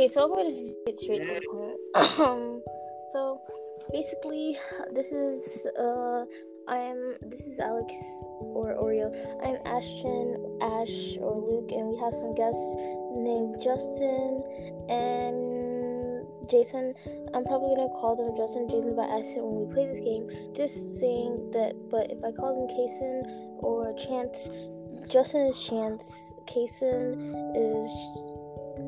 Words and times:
Okay, 0.00 0.08
so 0.08 0.24
I'm 0.24 0.30
gonna 0.30 0.48
get 0.86 0.98
straight 0.98 1.20
to 1.28 1.34
the 1.34 1.44
point. 1.52 1.76
Um, 2.24 2.62
so 3.12 3.38
basically, 3.92 4.56
this 4.94 5.12
is 5.12 5.66
uh, 5.78 6.24
I 6.66 6.78
am 6.78 7.16
this 7.28 7.40
is 7.40 7.60
Alex 7.60 7.92
or 8.40 8.80
Oreo. 8.80 9.12
I'm 9.44 9.60
Ashton, 9.68 10.40
Ash 10.62 11.20
or 11.20 11.36
Luke, 11.36 11.68
and 11.72 11.92
we 11.92 12.00
have 12.00 12.14
some 12.14 12.34
guests 12.34 12.64
named 13.12 13.60
Justin 13.60 14.40
and 14.88 16.24
Jason. 16.48 16.94
I'm 17.34 17.44
probably 17.44 17.76
gonna 17.76 17.92
call 18.00 18.16
them 18.16 18.32
Justin 18.40 18.62
and 18.62 18.70
Jason 18.70 18.96
by 18.96 19.04
accident 19.04 19.44
when 19.44 19.68
we 19.68 19.74
play 19.74 19.84
this 19.84 20.00
game. 20.00 20.24
Just 20.56 20.98
saying 20.98 21.52
that, 21.52 21.76
but 21.90 22.08
if 22.08 22.24
I 22.24 22.32
call 22.32 22.56
them 22.56 22.72
Kason 22.72 23.28
or 23.60 23.92
Chance, 24.00 24.48
Justin 25.12 25.44
is 25.52 25.60
Chance, 25.60 26.32
Kason 26.48 27.20
is 27.52 28.29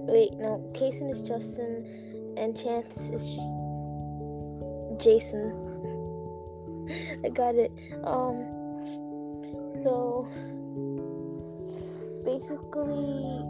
wait 0.06 0.33
no, 0.34 0.62
Kason 0.74 1.11
is 1.11 1.23
Justin, 1.23 2.34
and 2.37 2.56
Chance 2.56 3.09
is 3.10 3.38
Jason. 5.02 5.52
I 7.24 7.29
got 7.29 7.55
it. 7.55 7.70
Um, 8.05 8.52
so 9.83 10.29
basically, 12.24 13.43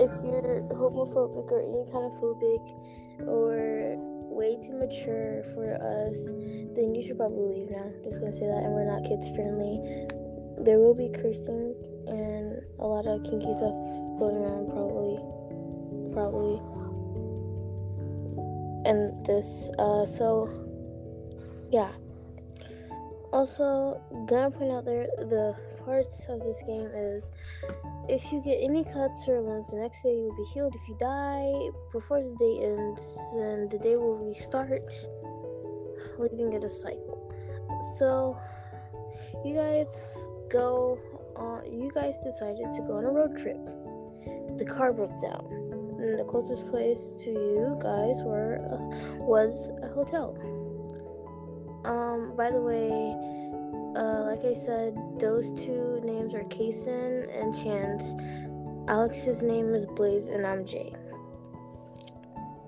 if 0.00 0.10
you're 0.24 0.64
homophobic 0.72 1.50
or 1.52 1.60
any 1.62 1.84
kind 1.92 2.04
of 2.04 2.12
phobic 2.20 2.64
or 3.28 3.96
way 4.34 4.58
too 4.60 4.74
mature 4.74 5.44
for 5.54 5.74
us, 5.78 6.18
then 6.74 6.94
you 6.94 7.02
should 7.06 7.16
probably 7.16 7.60
leave 7.60 7.70
now. 7.70 7.90
Just 8.02 8.20
gonna 8.20 8.32
say 8.32 8.46
that, 8.46 8.62
and 8.64 8.72
we're 8.72 8.84
not 8.84 9.06
kids 9.06 9.28
friendly. 9.34 9.80
There 10.64 10.78
will 10.78 10.94
be 10.94 11.08
cursing 11.08 11.74
and 12.06 12.62
a 12.78 12.86
lot 12.86 13.06
of 13.06 13.22
kinky 13.24 13.52
stuff 13.54 13.74
going 14.18 14.36
around, 14.36 14.70
probably, 14.70 15.18
probably. 16.14 16.62
And 18.86 19.26
this, 19.26 19.68
uh, 19.78 20.06
so 20.06 20.48
yeah. 21.70 21.90
Also, 23.32 24.00
gonna 24.28 24.50
point 24.50 24.70
out 24.70 24.84
there 24.84 25.08
the 25.18 25.56
parts 25.84 26.26
of 26.28 26.40
this 26.40 26.62
game 26.66 26.88
is 26.94 27.30
if 28.08 28.32
you 28.32 28.40
get 28.40 28.58
any 28.62 28.84
cuts 28.84 29.26
or 29.28 29.42
wounds, 29.42 29.70
the 29.70 29.78
next 29.78 30.02
day 30.02 30.14
you 30.14 30.24
will 30.24 30.36
be 30.36 30.44
healed. 30.54 30.74
If 30.74 30.88
you 30.88 30.96
die 31.00 31.70
before 31.92 32.22
the 32.22 32.36
day 32.38 32.64
ends, 32.64 33.18
then 33.34 33.68
the 33.68 33.78
day 33.78 33.96
will 33.96 34.16
restart, 34.16 34.88
leaving 36.18 36.52
it 36.52 36.64
a 36.64 36.68
cycle. 36.68 37.32
So, 37.98 38.38
you 39.44 39.54
guys 39.54 40.26
go. 40.50 40.98
Uh, 41.36 41.60
you 41.68 41.90
guys 41.92 42.14
decided 42.22 42.72
to 42.72 42.80
go 42.86 42.98
on 42.98 43.04
a 43.04 43.10
road 43.10 43.36
trip. 43.36 43.58
The 44.58 44.64
car 44.64 44.92
broke 44.92 45.20
down, 45.20 45.63
and 45.98 46.18
the 46.18 46.24
closest 46.24 46.68
place 46.68 47.14
to 47.24 47.30
you 47.30 47.78
guys 47.80 48.22
were 48.22 48.60
uh, 48.70 49.24
was 49.24 49.70
a 49.82 49.88
hotel. 49.88 50.36
Um, 51.84 52.34
by 52.36 52.50
the 52.50 52.60
way, 52.60 53.14
uh, 53.96 54.24
like 54.24 54.44
I 54.44 54.54
said, 54.54 54.96
those 55.18 55.52
two 55.52 56.00
names 56.02 56.34
are 56.34 56.44
Kason 56.44 57.28
and 57.38 57.54
Chance. 57.54 58.14
Alex's 58.88 59.42
name 59.42 59.74
is 59.74 59.86
Blaze, 59.86 60.28
and 60.28 60.46
I'm 60.46 60.64
Jay. 60.64 60.94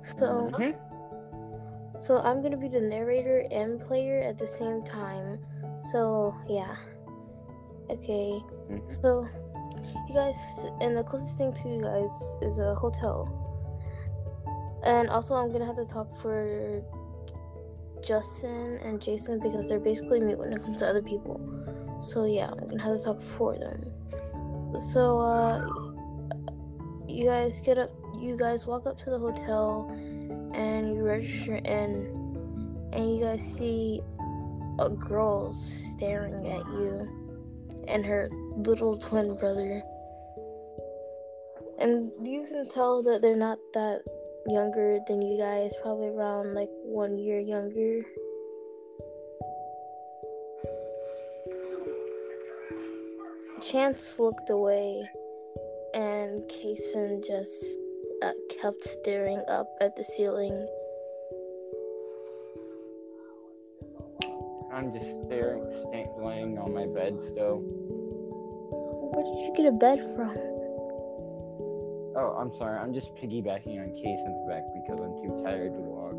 So, 0.02 0.50
Mhm. 0.52 0.74
so 1.98 2.18
I'm 2.18 2.42
gonna 2.42 2.56
be 2.56 2.68
the 2.68 2.80
narrator 2.80 3.46
and 3.50 3.80
player 3.80 4.20
at 4.20 4.38
the 4.38 4.46
same 4.46 4.82
time. 4.82 5.38
So 5.90 6.34
yeah. 6.48 6.76
Okay. 7.90 8.40
Mhm. 8.70 8.90
So, 8.90 9.26
you 10.08 10.14
guys, 10.14 10.66
and 10.80 10.96
the 10.96 11.02
closest 11.02 11.38
thing 11.38 11.52
to 11.52 11.68
you 11.68 11.82
guys 11.82 12.10
is 12.42 12.58
a 12.58 12.74
hotel. 12.74 13.42
And 14.84 15.08
also, 15.08 15.34
I'm 15.34 15.50
gonna 15.52 15.66
have 15.66 15.76
to 15.76 15.84
talk 15.84 16.14
for 16.20 16.82
Justin 18.02 18.78
and 18.84 19.00
Jason 19.00 19.40
because 19.40 19.68
they're 19.68 19.80
basically 19.80 20.20
mute 20.20 20.38
when 20.38 20.52
it 20.52 20.62
comes 20.62 20.78
to 20.78 20.88
other 20.88 21.02
people. 21.02 21.40
So 22.00 22.24
yeah, 22.24 22.50
I'm 22.50 22.68
gonna 22.68 22.82
have 22.82 22.98
to 22.98 23.04
talk 23.04 23.20
for 23.20 23.56
them. 23.56 23.92
So 24.92 25.18
uh, 25.18 25.66
you 27.08 27.24
guys 27.24 27.60
get 27.60 27.78
up. 27.78 27.90
You 28.18 28.36
guys 28.36 28.66
walk 28.66 28.86
up 28.86 28.98
to 29.00 29.10
the 29.10 29.18
hotel, 29.18 29.90
and 30.54 30.94
you 30.94 31.02
register 31.02 31.56
in, 31.56 32.88
and 32.92 33.16
you 33.16 33.24
guys 33.24 33.42
see 33.42 34.00
a 34.78 34.88
girl 34.88 35.52
staring 35.94 36.46
at 36.46 36.64
you, 36.66 37.08
and 37.88 38.04
her 38.06 38.30
little 38.56 38.96
twin 38.96 39.36
brother. 39.36 39.82
And 41.78 42.10
you 42.22 42.46
can 42.46 42.68
tell 42.68 43.02
that 43.02 43.20
they're 43.20 43.36
not 43.36 43.58
that 43.74 44.00
younger 44.48 44.98
than 45.06 45.20
you 45.20 45.38
guys, 45.38 45.72
probably 45.82 46.08
around 46.08 46.54
like 46.54 46.70
one 46.82 47.18
year 47.18 47.38
younger. 47.38 48.00
Chance 53.62 54.18
looked 54.18 54.48
away, 54.48 55.08
and 55.92 56.42
Kason 56.44 57.26
just 57.26 57.64
uh, 58.22 58.32
kept 58.62 58.84
staring 58.84 59.42
up 59.48 59.66
at 59.80 59.96
the 59.96 60.04
ceiling. 60.04 60.68
I'm 64.72 64.92
just 64.92 65.26
staring, 65.26 65.64
sta- 65.80 66.22
laying 66.22 66.58
on 66.58 66.74
my 66.74 66.86
bed 66.86 67.18
still. 67.32 67.64
Where 69.12 69.24
did 69.24 69.38
you 69.46 69.52
get 69.56 69.66
a 69.66 69.72
bed 69.72 69.98
from? 70.16 70.36
Oh, 72.16 72.34
I'm 72.38 72.50
sorry. 72.56 72.78
I'm 72.78 72.92
just 72.92 73.14
piggybacking 73.14 73.78
on 73.78 73.92
Kason's 73.94 74.48
back 74.48 74.62
because 74.74 74.98
I'm 74.98 75.14
too 75.22 75.42
tired 75.44 75.74
to 75.74 75.80
walk. 75.80 76.16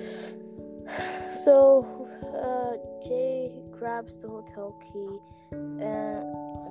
So, 1.44 2.08
uh, 2.34 2.74
Jay 3.06 3.62
grabs 3.70 4.18
the 4.18 4.26
hotel 4.26 4.76
key 4.82 5.20
and 5.52 6.24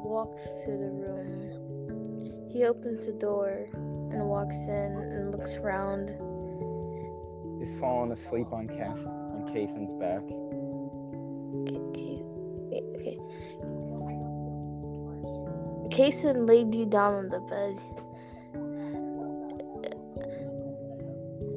walks 0.04 0.44
to 0.66 0.72
the 0.72 0.92
room. 0.92 2.50
He 2.52 2.66
opens 2.66 3.06
the 3.06 3.14
door 3.14 3.70
and 3.74 4.26
walks 4.28 4.56
in 4.68 4.98
and 5.14 5.32
looks 5.32 5.56
around. 5.56 6.08
Just 7.60 7.80
falling 7.80 8.12
asleep 8.12 8.52
on 8.52 8.68
Cas 8.68 9.00
on 9.00 9.50
Kason's 9.54 9.98
back. 9.98 10.24
Kason 15.96 16.46
laid 16.46 16.76
you 16.76 16.86
down 16.86 17.14
on 17.14 17.30
the 17.30 17.40
bed. 17.48 17.80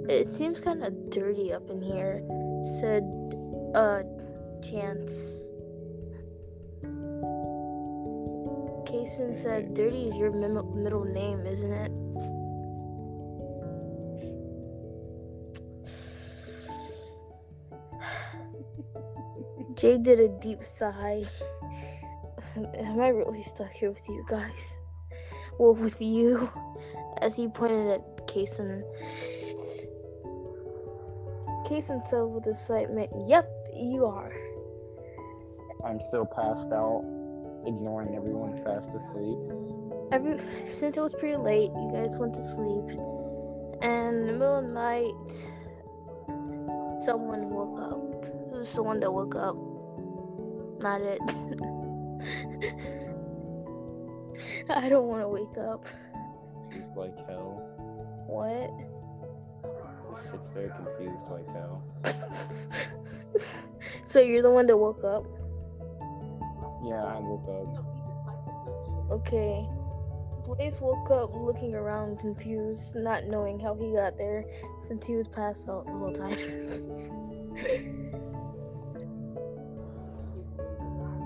It 0.09 0.33
seems 0.33 0.61
kind 0.61 0.85
of 0.85 1.11
dirty 1.11 1.53
up 1.53 1.69
in 1.69 1.83
here, 1.83 2.23
said 2.79 3.03
uh 3.75 4.07
Chance. 4.63 5.11
Kason 8.87 9.35
said, 9.35 9.75
"Dirty 9.75 10.07
is 10.07 10.17
your 10.17 10.31
mim- 10.31 10.83
middle 10.85 11.05
name, 11.05 11.45
isn't 11.45 11.73
it?" 11.73 11.91
Jay 19.75 19.99
did 19.99 20.21
a 20.21 20.29
deep 20.29 20.63
sigh. 20.63 21.25
Am 22.67 23.01
I 23.01 23.09
really 23.09 23.43
stuck 23.43 23.71
here 23.71 23.91
with 23.91 24.09
you 24.09 24.25
guys? 24.29 24.79
Well, 25.59 25.75
with 25.75 26.01
you, 26.01 26.51
as 27.23 27.37
he 27.37 27.49
pointed 27.49 27.91
at 27.91 28.27
Kason. 28.27 28.83
Kason 31.67 32.05
said 32.07 32.23
with 32.23 32.47
excitement, 32.47 33.11
"Yep, 33.27 33.49
you 33.75 34.07
are." 34.07 34.33
I'm 35.85 36.01
still 36.09 36.27
passed 36.27 36.73
out, 36.73 37.05
ignoring 37.67 38.15
everyone 38.17 38.57
fast 38.65 38.89
asleep. 38.89 39.39
Every 40.11 40.39
since 40.67 40.97
it 40.97 41.01
was 41.01 41.15
pretty 41.15 41.37
late, 41.37 41.71
you 41.71 41.91
guys 41.93 42.19
went 42.19 42.35
to 42.35 42.43
sleep, 42.43 42.99
and 43.83 44.21
in 44.21 44.27
the 44.27 44.33
middle 44.33 44.59
of 44.59 44.65
the 44.65 44.71
night, 44.73 45.33
someone 47.03 47.51
woke 47.51 47.81
up. 47.81 48.25
It 48.55 48.61
was 48.61 48.73
the 48.75 48.83
one 48.83 49.01
that 49.01 49.13
woke 49.13 49.37
up, 49.37 49.57
not 50.81 51.01
it. 51.03 51.21
I 54.71 54.89
don't 54.89 55.07
want 55.09 55.23
to 55.23 55.29
wake 55.29 55.59
up. 55.59 55.87
Confused 56.71 56.97
like 56.97 57.17
hell. 57.27 57.65
What? 58.27 58.71
Sits 60.31 60.49
there 60.55 60.71
confused 60.71 61.31
like 61.31 61.47
hell. 61.55 61.83
so 64.05 64.21
you're 64.21 64.43
the 64.43 64.51
one 64.51 64.67
that 64.67 64.77
woke 64.77 65.03
up? 65.05 65.25
Yeah, 66.85 67.03
I 67.03 67.19
woke 67.19 67.49
up. 67.49 67.85
Okay. 69.11 69.67
Blaze 70.45 70.81
woke 70.81 71.11
up 71.11 71.35
looking 71.35 71.75
around 71.75 72.19
confused, 72.19 72.97
not 72.97 73.27
knowing 73.27 73.59
how 73.61 73.75
he 73.75 73.95
got 73.95 74.17
there 74.17 74.45
since 74.87 75.07
he 75.07 75.15
was 75.15 75.29
passed 75.29 75.69
out 75.69 75.87
the 75.87 75.93
whole 75.93 76.13
time. 76.13 76.37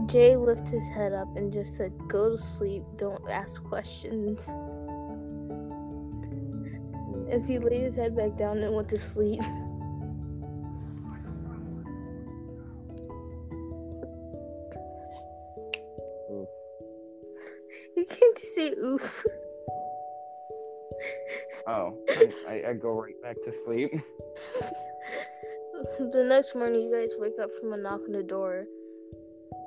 Jay 0.06 0.36
lifted 0.36 0.74
his 0.74 0.88
head 0.88 1.12
up 1.12 1.36
and 1.36 1.52
just 1.52 1.76
said, 1.76 1.92
Go 2.08 2.30
to 2.30 2.38
sleep, 2.38 2.82
don't 2.96 3.28
ask 3.30 3.62
questions. 3.64 4.48
as 7.32 7.48
he 7.48 7.58
laid 7.58 7.80
his 7.80 7.96
head 7.96 8.14
back 8.14 8.36
down 8.36 8.58
and 8.58 8.74
went 8.74 8.88
to 8.90 8.98
sleep. 8.98 9.40
Oof. 16.30 16.48
You 17.96 18.06
can't 18.06 18.36
just 18.38 18.54
say 18.54 18.70
oof. 18.70 19.24
Oh, 21.64 21.96
I, 22.48 22.64
I 22.70 22.72
go 22.74 22.90
right 23.00 23.14
back 23.22 23.36
to 23.44 23.52
sleep. 23.64 23.92
The 25.98 26.24
next 26.24 26.54
morning, 26.54 26.82
you 26.82 26.92
guys 26.92 27.10
wake 27.18 27.38
up 27.40 27.50
from 27.60 27.72
a 27.72 27.76
knock 27.76 28.00
on 28.06 28.12
the 28.12 28.22
door. 28.22 28.66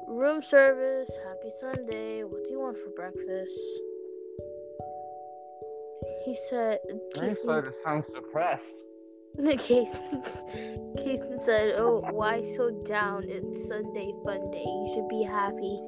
Room 0.07 0.41
service, 0.41 1.09
happy 1.27 1.51
Sunday. 1.59 2.23
What 2.23 2.43
do 2.45 2.51
you 2.51 2.59
want 2.59 2.77
for 2.77 2.89
breakfast? 2.95 3.59
He 6.23 6.37
said, 6.49 6.79
Casey, 7.15 7.41
sounds 7.83 8.05
depressed. 8.13 8.63
Casey, 9.59 9.99
Casey 10.97 11.37
said, 11.43 11.75
Oh, 11.77 12.05
why 12.11 12.43
so 12.55 12.71
down? 12.85 13.25
It's 13.27 13.67
Sunday 13.67 14.13
fun 14.23 14.51
day. 14.51 14.63
You 14.63 14.91
should 14.93 15.09
be 15.09 15.23
happy. 15.23 15.79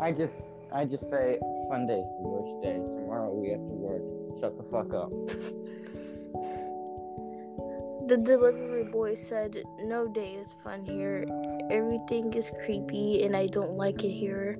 I 0.00 0.12
just, 0.12 0.34
I 0.72 0.84
just 0.84 1.08
say 1.10 1.38
Sunday's 1.70 2.04
the 2.20 2.28
worst 2.28 2.62
day. 2.62 2.76
Tomorrow 2.76 3.32
we 3.32 3.50
have 3.50 3.60
to 3.60 3.74
work. 3.74 4.02
Shut 4.40 4.56
the 4.56 4.64
fuck 4.70 4.92
up. 4.92 5.10
The 8.08 8.16
delivery 8.16 8.84
boy 8.84 9.16
said, 9.16 9.62
No 9.80 10.08
day 10.08 10.34
is 10.34 10.54
fun 10.64 10.82
here. 10.82 11.26
Everything 11.70 12.32
is 12.34 12.50
creepy 12.64 13.24
and 13.24 13.36
I 13.36 13.46
don't 13.46 13.72
like 13.72 14.04
it 14.04 14.12
here. 14.12 14.58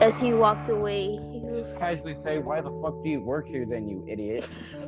As 0.00 0.20
he 0.20 0.32
walked 0.32 0.68
away, 0.68 1.18
he 1.32 1.40
was 1.40 1.74
Casually 1.78 2.16
say, 2.24 2.38
why 2.38 2.60
the 2.60 2.70
fuck 2.82 3.02
do 3.02 3.08
you 3.08 3.20
work 3.20 3.46
here 3.46 3.66
then, 3.68 3.88
you 3.88 4.04
idiot? 4.08 4.48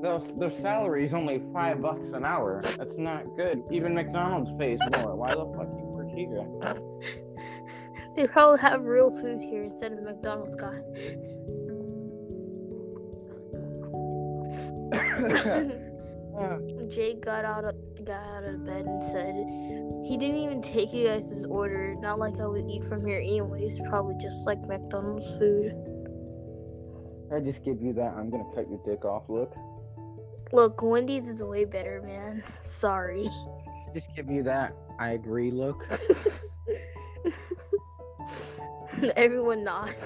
Their, 0.00 0.20
their 0.38 0.52
salary 0.62 1.06
is 1.06 1.12
only 1.12 1.42
five 1.52 1.82
bucks 1.82 2.12
an 2.12 2.24
hour. 2.24 2.62
That's 2.62 2.96
not 2.96 3.24
good. 3.34 3.64
Even 3.72 3.94
McDonald's 3.94 4.48
pays 4.56 4.78
more. 4.92 5.16
Why 5.16 5.30
the 5.30 5.44
fuck 5.56 5.66
you 5.76 5.86
work 5.86 6.08
here? 6.14 6.46
They 8.18 8.26
probably 8.26 8.58
have 8.58 8.82
real 8.82 9.12
food 9.12 9.40
here 9.40 9.62
instead 9.62 9.92
of 9.92 10.02
McDonald's 10.02 10.56
guy. 10.56 10.80
Jake 16.88 17.20
got 17.24 17.44
out 17.44 17.64
of 17.64 17.74
got 18.04 18.24
out 18.24 18.44
of 18.44 18.64
bed 18.64 18.86
and 18.86 19.02
said 19.02 19.34
he 20.06 20.16
didn't 20.16 20.36
even 20.36 20.62
take 20.62 20.92
you 20.92 21.06
guys' 21.06 21.44
order. 21.44 21.94
Not 22.00 22.18
like 22.18 22.38
I 22.40 22.46
would 22.46 22.68
eat 22.68 22.84
from 22.84 23.04
here 23.06 23.18
anyways. 23.18 23.80
Probably 23.88 24.16
just 24.20 24.46
like 24.46 24.60
McDonald's 24.66 25.36
food. 25.36 25.74
I 27.32 27.40
just 27.40 27.62
give 27.64 27.82
you 27.82 27.92
that. 27.94 28.14
I'm 28.16 28.30
gonna 28.30 28.48
cut 28.54 28.68
your 28.70 28.80
dick 28.86 29.04
off. 29.04 29.24
Look. 29.28 29.54
Look, 30.52 30.82
Wendy's 30.82 31.28
is 31.28 31.42
way 31.42 31.64
better, 31.66 32.00
man. 32.02 32.42
Sorry. 32.62 33.28
Just 33.94 34.06
give 34.16 34.30
you 34.30 34.42
that. 34.44 34.74
I 34.98 35.10
agree. 35.10 35.50
Look. 35.50 35.84
Everyone 39.16 39.62
nods. 39.62 39.92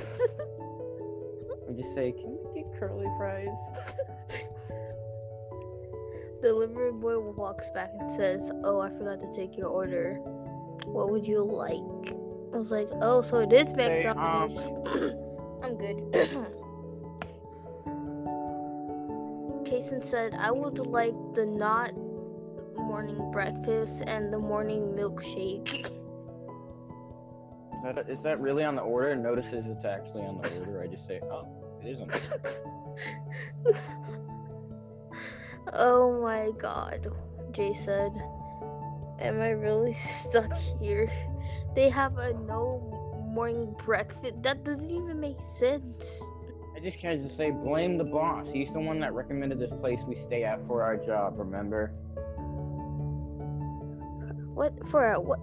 I 1.68 1.72
just 1.72 1.94
say, 1.94 2.12
can 2.12 2.36
we 2.44 2.60
get 2.60 2.78
curly 2.78 3.06
fries? 3.16 3.48
Delivery 6.42 6.90
boy 6.90 7.20
walks 7.20 7.70
back 7.70 7.92
and 8.00 8.10
says, 8.10 8.50
"Oh, 8.64 8.80
I 8.80 8.90
forgot 8.90 9.20
to 9.20 9.30
take 9.32 9.56
your 9.56 9.68
order. 9.68 10.14
What 10.86 11.10
would 11.10 11.24
you 11.24 11.40
like?" 11.44 11.78
I 12.52 12.56
was 12.58 12.72
like, 12.72 12.88
"Oh, 13.00 13.22
so 13.22 13.38
it 13.38 13.52
is 13.52 13.70
um, 13.70 13.76
McDonald's." 13.76 14.60
I'm 15.62 15.76
good. 15.78 15.98
Kason 19.64 20.02
said, 20.04 20.34
"I 20.34 20.50
would 20.50 20.78
like 20.80 21.14
the 21.34 21.46
not 21.46 21.94
morning 22.76 23.30
breakfast 23.30 24.02
and 24.04 24.32
the 24.32 24.38
morning 24.38 24.94
milkshake." 24.96 25.84
Is 25.84 25.90
that, 27.84 28.10
is 28.10 28.18
that 28.24 28.40
really 28.40 28.64
on 28.64 28.74
the 28.74 28.82
order? 28.82 29.14
Notices 29.14 29.64
it's 29.68 29.84
actually 29.84 30.22
on 30.22 30.40
the 30.42 30.58
order. 30.58 30.82
I 30.82 30.88
just 30.88 31.06
say, 31.06 31.20
oh, 31.22 31.46
it 31.80 31.86
is 31.88 32.00
on 32.00 32.08
the 32.08 32.20
order. 33.64 33.78
oh 35.72 36.20
my 36.22 36.50
god, 36.58 37.08
Jay 37.52 37.74
said. 37.74 38.12
Am 39.20 39.40
I 39.40 39.50
really 39.50 39.92
stuck 39.92 40.52
here? 40.80 41.10
They 41.74 41.88
have 41.88 42.18
a 42.18 42.32
no 42.32 43.28
morning 43.32 43.74
breakfast. 43.84 44.42
That 44.42 44.64
doesn't 44.64 44.90
even 44.90 45.20
make 45.20 45.38
sense. 45.56 46.22
I 46.74 46.80
just 46.80 46.98
can't 47.00 47.22
just 47.22 47.36
say 47.36 47.50
blame 47.50 47.96
the 47.98 48.04
boss. 48.04 48.46
He's 48.52 48.72
the 48.72 48.80
one 48.80 48.98
that 49.00 49.12
recommended 49.14 49.58
this 49.60 49.70
place 49.80 49.98
we 50.06 50.18
stay 50.26 50.44
at 50.44 50.66
for 50.66 50.82
our 50.82 50.96
job. 50.96 51.38
Remember? 51.38 51.92
What 54.54 54.74
for 54.88 55.12
a 55.12 55.20
what? 55.20 55.38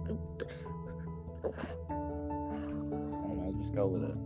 I 1.88 1.92
don't 1.92 3.38
know. 3.38 3.52
Just 3.60 3.74
go 3.74 3.86
with 3.86 4.04
it. 4.04 4.16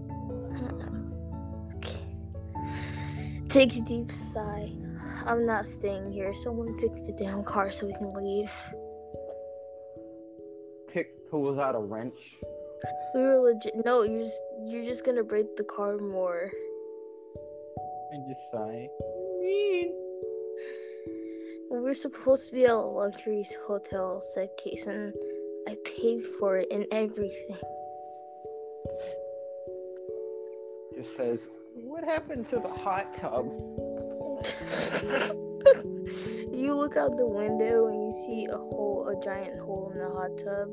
Okay. 1.77 3.49
Takes 3.49 3.77
a 3.77 3.83
deep 3.83 4.11
sigh. 4.11 4.73
I'm 5.27 5.47
not 5.47 5.67
staying 5.67 6.13
here. 6.13 6.33
Someone 6.35 6.79
fix 6.79 7.03
the 7.03 7.13
damn 7.13 7.43
car 7.45 7.73
so 7.73 7.87
we 7.87 7.95
can 7.95 8.13
leave. 8.13 8.53
Pick 10.93 11.31
pulls 11.31 11.59
out 11.59 11.75
a 11.75 11.79
wrench. 11.81 12.19
We 13.15 13.23
were 13.23 13.39
legit. 13.39 13.75
No, 13.85 14.03
you're 14.03 14.23
just 14.23 14.41
you're 14.67 14.85
just 14.85 15.05
gonna 15.05 15.25
break 15.25 15.57
the 15.57 15.65
car 15.65 15.97
more. 15.99 16.51
and 18.13 18.27
just 18.29 18.41
sigh. 18.53 18.89
We're 21.71 21.95
supposed 21.95 22.49
to 22.49 22.55
be 22.55 22.65
at 22.65 22.71
a 22.71 22.77
luxury 22.77 23.45
hotel, 23.67 24.23
said 24.35 24.51
Kason. 24.61 25.13
I 25.67 25.77
paid 25.85 26.23
for 26.39 26.59
it 26.59 26.69
and 26.71 26.87
everything. 26.93 27.57
Just 30.95 31.17
says, 31.17 31.39
what 31.75 32.05
happened 32.05 32.49
to 32.51 32.57
the 32.61 32.69
hot 32.69 33.19
tub? 33.21 33.47
you 36.53 36.75
look 36.75 36.97
out 36.97 37.17
the 37.17 37.27
window 37.27 37.87
and 37.87 38.05
you 38.05 38.13
see 38.27 38.47
a 38.47 38.57
hole, 38.57 39.09
a 39.09 39.25
giant 39.25 39.59
hole 39.61 39.91
in 39.93 39.99
the 39.99 40.09
hot 40.09 40.37
tub. 40.39 40.69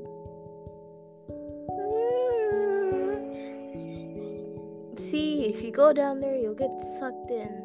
See, 4.98 5.46
if 5.46 5.64
you 5.64 5.72
go 5.72 5.94
down 5.94 6.20
there, 6.20 6.36
you'll 6.36 6.54
get 6.54 6.72
sucked 7.00 7.32
in, 7.32 7.64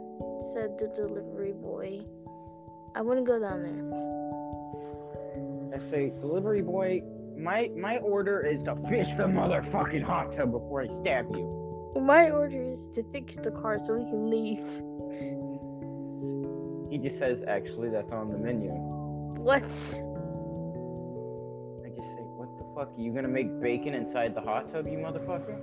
said 0.52 0.78
the 0.78 0.88
delivery 0.94 1.52
boy. 1.52 2.04
I 2.94 3.02
wouldn't 3.02 3.26
go 3.26 3.38
down 3.38 3.62
there. 3.62 3.82
I 5.74 5.90
say, 5.90 6.12
delivery 6.20 6.62
boy, 6.62 7.02
my 7.36 7.70
my 7.76 7.98
order 7.98 8.40
is 8.40 8.62
to 8.64 8.74
fix 8.88 9.10
the 9.16 9.24
motherfucking 9.24 10.02
hot 10.02 10.34
tub 10.34 10.52
before 10.52 10.82
I 10.82 10.86
stab 11.00 11.26
you. 11.36 11.92
My 12.00 12.30
order 12.30 12.62
is 12.62 12.90
to 12.90 13.02
fix 13.12 13.36
the 13.36 13.50
car 13.50 13.78
so 13.84 13.94
we 13.94 14.04
can 14.04 14.30
leave. 14.30 14.64
He 16.96 17.02
just 17.10 17.20
says, 17.20 17.36
actually, 17.46 17.90
that's 17.90 18.10
on 18.10 18.32
the 18.32 18.38
menu. 18.38 18.70
What? 18.70 19.60
I 19.60 19.66
just 19.66 19.96
say, 22.08 22.24
what 22.32 22.48
the 22.56 22.64
fuck? 22.74 22.88
Are 22.88 22.98
You 22.98 23.12
gonna 23.12 23.28
make 23.28 23.60
bacon 23.60 23.92
inside 23.92 24.34
the 24.34 24.40
hot 24.40 24.72
tub, 24.72 24.86
you 24.86 24.96
motherfucker? 24.96 25.60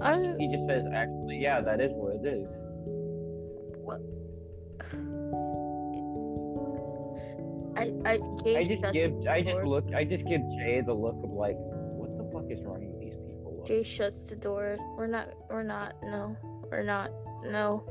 I'm. 0.00 0.38
He 0.38 0.50
just 0.50 0.66
says, 0.66 0.86
actually, 0.94 1.40
yeah, 1.42 1.60
that 1.60 1.82
is 1.82 1.90
what 1.92 2.16
it 2.16 2.26
is. 2.26 2.48
What? 3.84 4.00
I 7.76 7.92
I 8.08 8.16
Jay 8.42 8.56
I 8.56 8.64
just 8.64 8.82
give, 8.94 9.12
I 9.28 9.42
just 9.42 9.62
look, 9.66 9.84
I 9.94 10.04
just 10.04 10.24
give 10.24 10.40
Jay 10.56 10.80
the 10.80 10.94
look 10.94 11.22
of 11.22 11.32
like, 11.32 11.56
what 11.58 12.16
the 12.16 12.24
fuck 12.32 12.50
is 12.50 12.64
wrong 12.64 12.80
with 12.80 12.98
these 12.98 13.18
people? 13.28 13.62
Jay 13.66 13.82
shuts 13.82 14.22
the 14.22 14.36
door. 14.36 14.78
We're 14.96 15.06
not. 15.06 15.34
We're 15.50 15.64
not. 15.64 16.02
No. 16.02 16.34
We're 16.70 16.82
not. 16.82 17.10
No. 17.44 17.84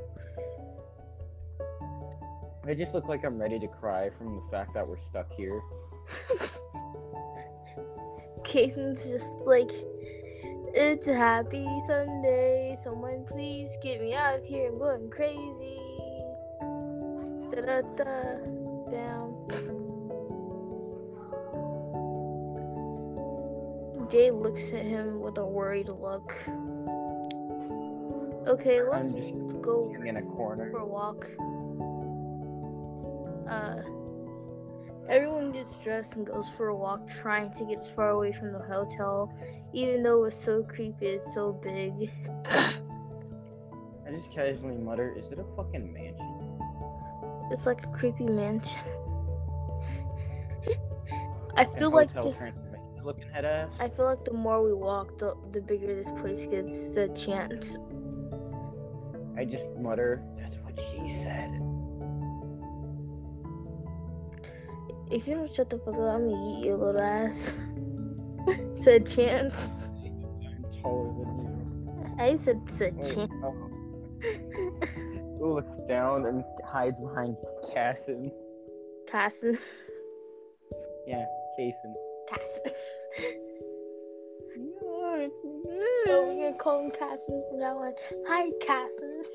I 2.69 2.75
just 2.75 2.93
look 2.93 3.07
like 3.07 3.25
I'm 3.25 3.39
ready 3.39 3.57
to 3.57 3.67
cry 3.67 4.11
from 4.15 4.35
the 4.35 4.43
fact 4.51 4.75
that 4.75 4.87
we're 4.87 4.99
stuck 5.09 5.31
here. 5.35 5.59
Kason's 8.43 9.09
just 9.09 9.39
like, 9.47 9.71
it's 10.75 11.07
a 11.07 11.15
happy 11.15 11.67
Sunday. 11.87 12.77
Someone 12.83 13.25
please 13.27 13.71
get 13.81 13.99
me 13.99 14.13
out 14.13 14.35
of 14.35 14.45
here. 14.45 14.67
I'm 14.67 14.77
going 14.77 15.09
crazy. 15.09 15.79
Da 17.51 17.61
da 17.61 17.81
da. 17.97 18.37
Bam. 18.91 19.33
Jay 24.11 24.29
looks 24.29 24.71
at 24.73 24.85
him 24.85 25.21
with 25.21 25.39
a 25.39 25.45
worried 25.45 25.89
look. 25.89 26.35
Okay, 28.47 28.83
let's 28.83 29.09
go 29.59 29.91
in 30.05 30.17
a 30.17 30.21
corner. 30.21 30.69
for 30.69 30.79
a 30.79 30.85
walk. 30.85 31.27
Uh, 33.49 33.81
everyone 35.09 35.51
gets 35.51 35.75
dressed 35.77 36.15
and 36.15 36.25
goes 36.25 36.49
for 36.49 36.67
a 36.67 36.75
walk, 36.75 37.09
trying 37.09 37.51
to 37.53 37.65
get 37.65 37.79
as 37.79 37.91
far 37.91 38.11
away 38.11 38.31
from 38.31 38.53
the 38.53 38.59
hotel, 38.59 39.33
even 39.73 40.03
though 40.03 40.23
it's 40.25 40.41
so 40.41 40.63
creepy, 40.63 41.07
it's 41.07 41.33
so 41.33 41.53
big. 41.53 42.11
I 42.45 44.11
just 44.11 44.31
casually 44.33 44.77
mutter, 44.77 45.15
is 45.17 45.31
it 45.31 45.39
a 45.39 45.45
fucking 45.55 45.91
mansion? 45.91 46.35
It's 47.51 47.65
like 47.65 47.83
a 47.83 47.87
creepy 47.87 48.25
mansion. 48.25 48.77
I 51.55 51.65
feel 51.65 51.89
like 51.89 52.13
the, 52.13 52.53
looking 53.03 53.29
head 53.29 53.45
ass? 53.45 53.69
I 53.79 53.89
feel 53.89 54.05
like 54.05 54.23
the 54.23 54.33
more 54.33 54.63
we 54.63 54.73
walk, 54.73 55.17
the, 55.17 55.35
the 55.51 55.61
bigger 55.61 55.95
this 55.95 56.11
place 56.11 56.45
gets. 56.45 56.93
The 56.93 57.07
chance. 57.09 57.77
I 59.37 59.45
just 59.45 59.65
mutter, 59.79 60.21
If 65.09 65.27
you 65.27 65.35
don't 65.35 65.53
shut 65.53 65.69
the 65.69 65.77
fuck 65.79 65.95
up, 65.95 65.99
I'm 65.99 66.29
gonna 66.29 66.59
eat 66.59 66.65
your 66.65 66.77
little 66.77 67.01
ass. 67.01 67.55
said 68.77 69.05
chance. 69.07 69.89
I'm 70.05 70.81
taller 70.81 71.13
than 71.13 72.15
I 72.19 72.35
said 72.35 72.61
said 72.69 72.93
you. 72.93 72.99
Wait, 72.99 73.15
chance. 73.15 73.33
oh. 73.43 73.55
Who 75.39 75.55
looks 75.55 75.71
down 75.87 76.25
and 76.25 76.43
hides 76.65 76.97
behind 77.01 77.35
Casson? 77.73 78.31
Casson. 79.07 79.57
Yeah. 81.07 81.25
Casson. 81.57 81.93
No, 84.57 84.73
oh, 84.83 85.15
it's 85.17 85.33
Oh, 86.07 86.25
we're 86.27 86.35
gonna 86.51 86.57
call 86.57 86.83
him 86.85 86.91
Casson 86.91 87.43
from 87.49 87.59
now 87.59 87.77
on. 87.77 87.93
Hi, 88.27 88.51
Casson. 88.61 89.23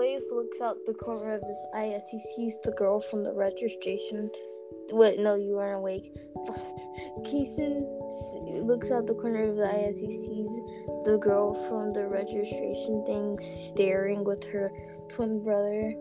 Blaze 0.00 0.32
looks 0.32 0.62
out 0.62 0.78
the 0.86 0.94
corner 0.94 1.34
of 1.34 1.42
his 1.42 1.62
eye 1.74 1.88
as 1.88 2.08
he 2.10 2.18
sees 2.34 2.56
the 2.64 2.70
girl 2.70 3.02
from 3.02 3.22
the 3.22 3.34
registration. 3.34 4.30
Wait, 4.92 5.18
no, 5.18 5.34
you 5.34 5.56
weren't 5.56 5.76
awake. 5.76 6.10
Keeson 7.26 7.84
looks 8.66 8.90
out 8.90 9.06
the 9.06 9.12
corner 9.12 9.42
of 9.42 9.50
his 9.50 9.60
eye 9.60 9.84
as 9.90 10.00
he 10.00 10.10
sees 10.10 10.50
the 11.04 11.18
girl 11.20 11.52
from 11.68 11.92
the 11.92 12.06
registration 12.06 13.04
thing 13.04 13.38
staring 13.40 14.24
with 14.24 14.42
her 14.44 14.72
twin 15.10 15.42
brother. 15.42 15.92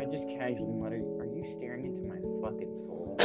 I 0.00 0.06
just 0.06 0.26
casually 0.38 0.72
mutter, 0.72 1.04
are 1.20 1.26
you 1.26 1.44
staring 1.58 1.84
into 1.84 2.00
my 2.08 2.16
fucking 2.40 2.72
soul? 2.86 3.18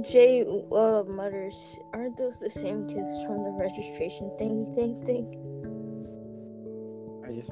Jay 0.10 0.40
uh, 0.72 1.02
mutters, 1.06 1.78
"Aren't 1.92 2.16
those 2.16 2.40
the 2.40 2.48
same 2.48 2.86
kids 2.86 3.10
from 3.26 3.44
the 3.44 3.50
registration 3.60 4.30
thingy 4.40 4.74
thing 4.74 5.04
thing?" 5.04 5.47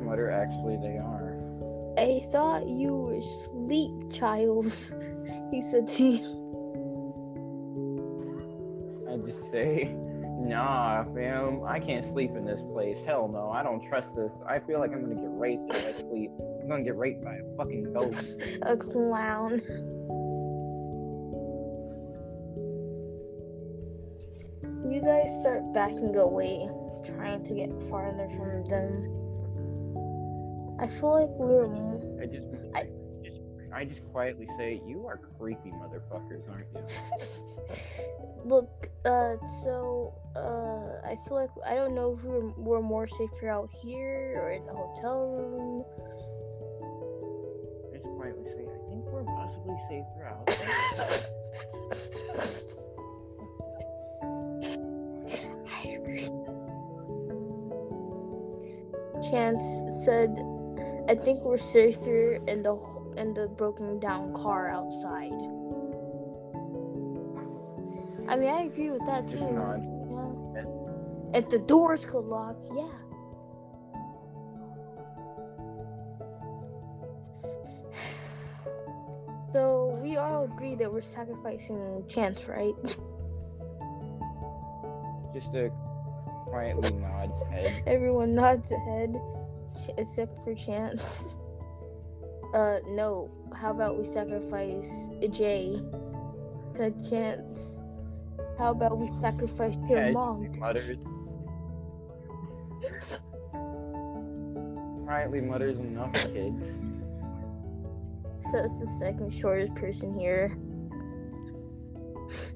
Just 0.06 0.30
actually, 0.30 0.76
they 0.76 0.98
are. 0.98 1.36
I 1.98 2.26
thought 2.30 2.68
you 2.68 2.94
were 2.94 3.16
asleep, 3.16 4.12
child. 4.12 4.66
he 5.50 5.62
said 5.62 5.88
to 5.88 6.04
you. 6.04 6.42
I 9.10 9.16
just 9.16 9.50
say, 9.50 9.94
nah, 10.38 11.04
fam, 11.14 11.64
I 11.64 11.80
can't 11.80 12.06
sleep 12.12 12.30
in 12.36 12.44
this 12.44 12.60
place. 12.72 12.96
Hell 13.06 13.28
no, 13.28 13.50
I 13.50 13.62
don't 13.62 13.86
trust 13.88 14.14
this. 14.14 14.30
I 14.48 14.60
feel 14.60 14.78
like 14.78 14.92
I'm 14.92 15.02
gonna 15.02 15.14
get 15.20 15.30
raped 15.30 15.74
if 15.74 15.86
I 15.86 16.00
sleep. 16.00 16.30
I'm 16.62 16.68
gonna 16.68 16.84
get 16.84 16.96
raped 16.96 17.24
by 17.24 17.34
a 17.34 17.56
fucking 17.56 17.92
ghost. 17.92 18.36
A 18.62 18.76
clown. 18.76 19.62
You 24.88 25.00
guys 25.00 25.40
start 25.40 25.72
backing 25.74 26.14
away, 26.16 26.68
trying 27.04 27.42
to 27.44 27.54
get 27.54 27.70
farther 27.90 28.28
from 28.36 28.64
them. 28.66 29.25
I 30.78 30.86
feel 30.88 31.14
like 31.20 31.30
we're. 31.30 31.66
I 32.22 32.26
just, 32.26 32.46
I- 32.74 32.88
just, 33.24 33.40
I 33.72 33.84
just 33.84 34.02
quietly 34.12 34.46
say, 34.58 34.80
you 34.86 35.06
are 35.06 35.18
creepy 35.38 35.70
motherfuckers, 35.70 36.42
aren't 36.50 36.66
you? 36.74 36.82
Look, 38.44 38.88
uh, 39.04 39.36
so, 39.64 40.12
uh, 40.36 41.00
I 41.08 41.16
feel 41.26 41.36
like 41.36 41.50
I 41.66 41.74
don't 41.74 41.94
know 41.94 42.12
if 42.16 42.22
we're, 42.24 42.50
we're 42.56 42.80
more 42.82 43.08
safer 43.08 43.48
out 43.48 43.70
here 43.82 44.38
or 44.40 44.50
in 44.52 44.64
the 44.66 44.72
hotel 44.72 45.26
room. 45.26 45.84
I 47.92 47.96
just 47.96 48.06
quietly 48.16 48.44
say, 48.44 48.66
I 48.66 48.78
think 48.88 49.04
we're 49.06 49.24
possibly 49.24 49.76
safer 49.88 50.24
out. 50.26 50.46
I 55.68 55.70
agree. 55.88 56.28
Chance 59.30 59.64
said, 60.04 60.30
"I 61.08 61.14
think 61.14 61.42
we're 61.42 61.58
safer 61.58 62.34
in 62.46 62.62
the 62.62 62.76
in 63.16 63.34
the 63.34 63.48
broken 63.48 63.98
down 63.98 64.32
car 64.32 64.68
outside." 64.68 65.32
I 68.28 68.36
mean, 68.36 68.48
I 68.48 68.62
agree 68.62 68.90
with 68.90 69.06
that 69.06 69.28
too. 69.28 69.38
Yeah. 69.38 69.78
If 71.32 71.48
the 71.48 71.58
doors 71.58 72.04
could 72.04 72.24
lock, 72.24 72.56
yeah. 72.74 72.88
So 79.52 79.98
we 80.02 80.16
all 80.16 80.44
agree 80.44 80.74
that 80.74 80.92
we're 80.92 81.00
sacrificing 81.00 82.04
Chance, 82.08 82.44
right? 82.46 82.74
Just 85.34 85.54
a 85.54 85.70
quietly 86.46 86.90
nods 86.98 87.40
head. 87.50 87.82
Everyone 87.86 88.34
nods 88.34 88.70
head, 88.70 89.20
ch- 89.76 89.90
except 89.98 90.42
for 90.44 90.54
Chance. 90.54 91.34
Uh, 92.54 92.78
no. 92.88 93.30
How 93.54 93.70
about 93.70 93.98
we 93.98 94.04
sacrifice 94.04 94.90
Jay 95.30 95.80
to 96.74 96.90
Chance? 97.08 97.80
How 98.58 98.70
about 98.70 98.98
we 98.98 99.08
sacrifice 99.20 99.76
your 99.88 99.98
Casually 99.98 100.12
mom? 100.12 100.58
mutters. 100.58 100.98
Quietly 105.04 105.40
mutters 105.40 105.78
enough 105.78 106.12
kids. 106.14 106.64
it's 108.54 108.78
the 108.80 108.86
second 108.98 109.32
shortest 109.32 109.74
person 109.74 110.12
here. 110.12 110.48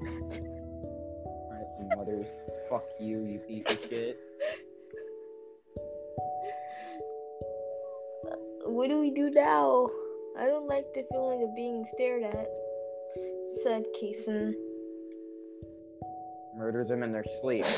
Quietly 0.00 1.86
mutters, 1.96 2.26
fuck 2.68 2.84
you, 2.98 3.24
you 3.24 3.38
piece 3.40 3.70
of 3.70 3.80
shit. 3.88 4.18
What 8.80 8.88
do 8.88 8.98
we 8.98 9.10
do 9.10 9.28
now? 9.28 9.90
I 10.38 10.46
don't 10.46 10.66
like 10.66 10.86
the 10.94 11.04
feeling 11.12 11.42
of 11.42 11.54
being 11.54 11.84
stared 11.92 12.22
at, 12.22 12.48
said 13.62 13.84
Kason. 13.92 14.54
Murder 16.56 16.86
them 16.88 17.02
in 17.02 17.12
their 17.12 17.26
sleep. 17.42 17.66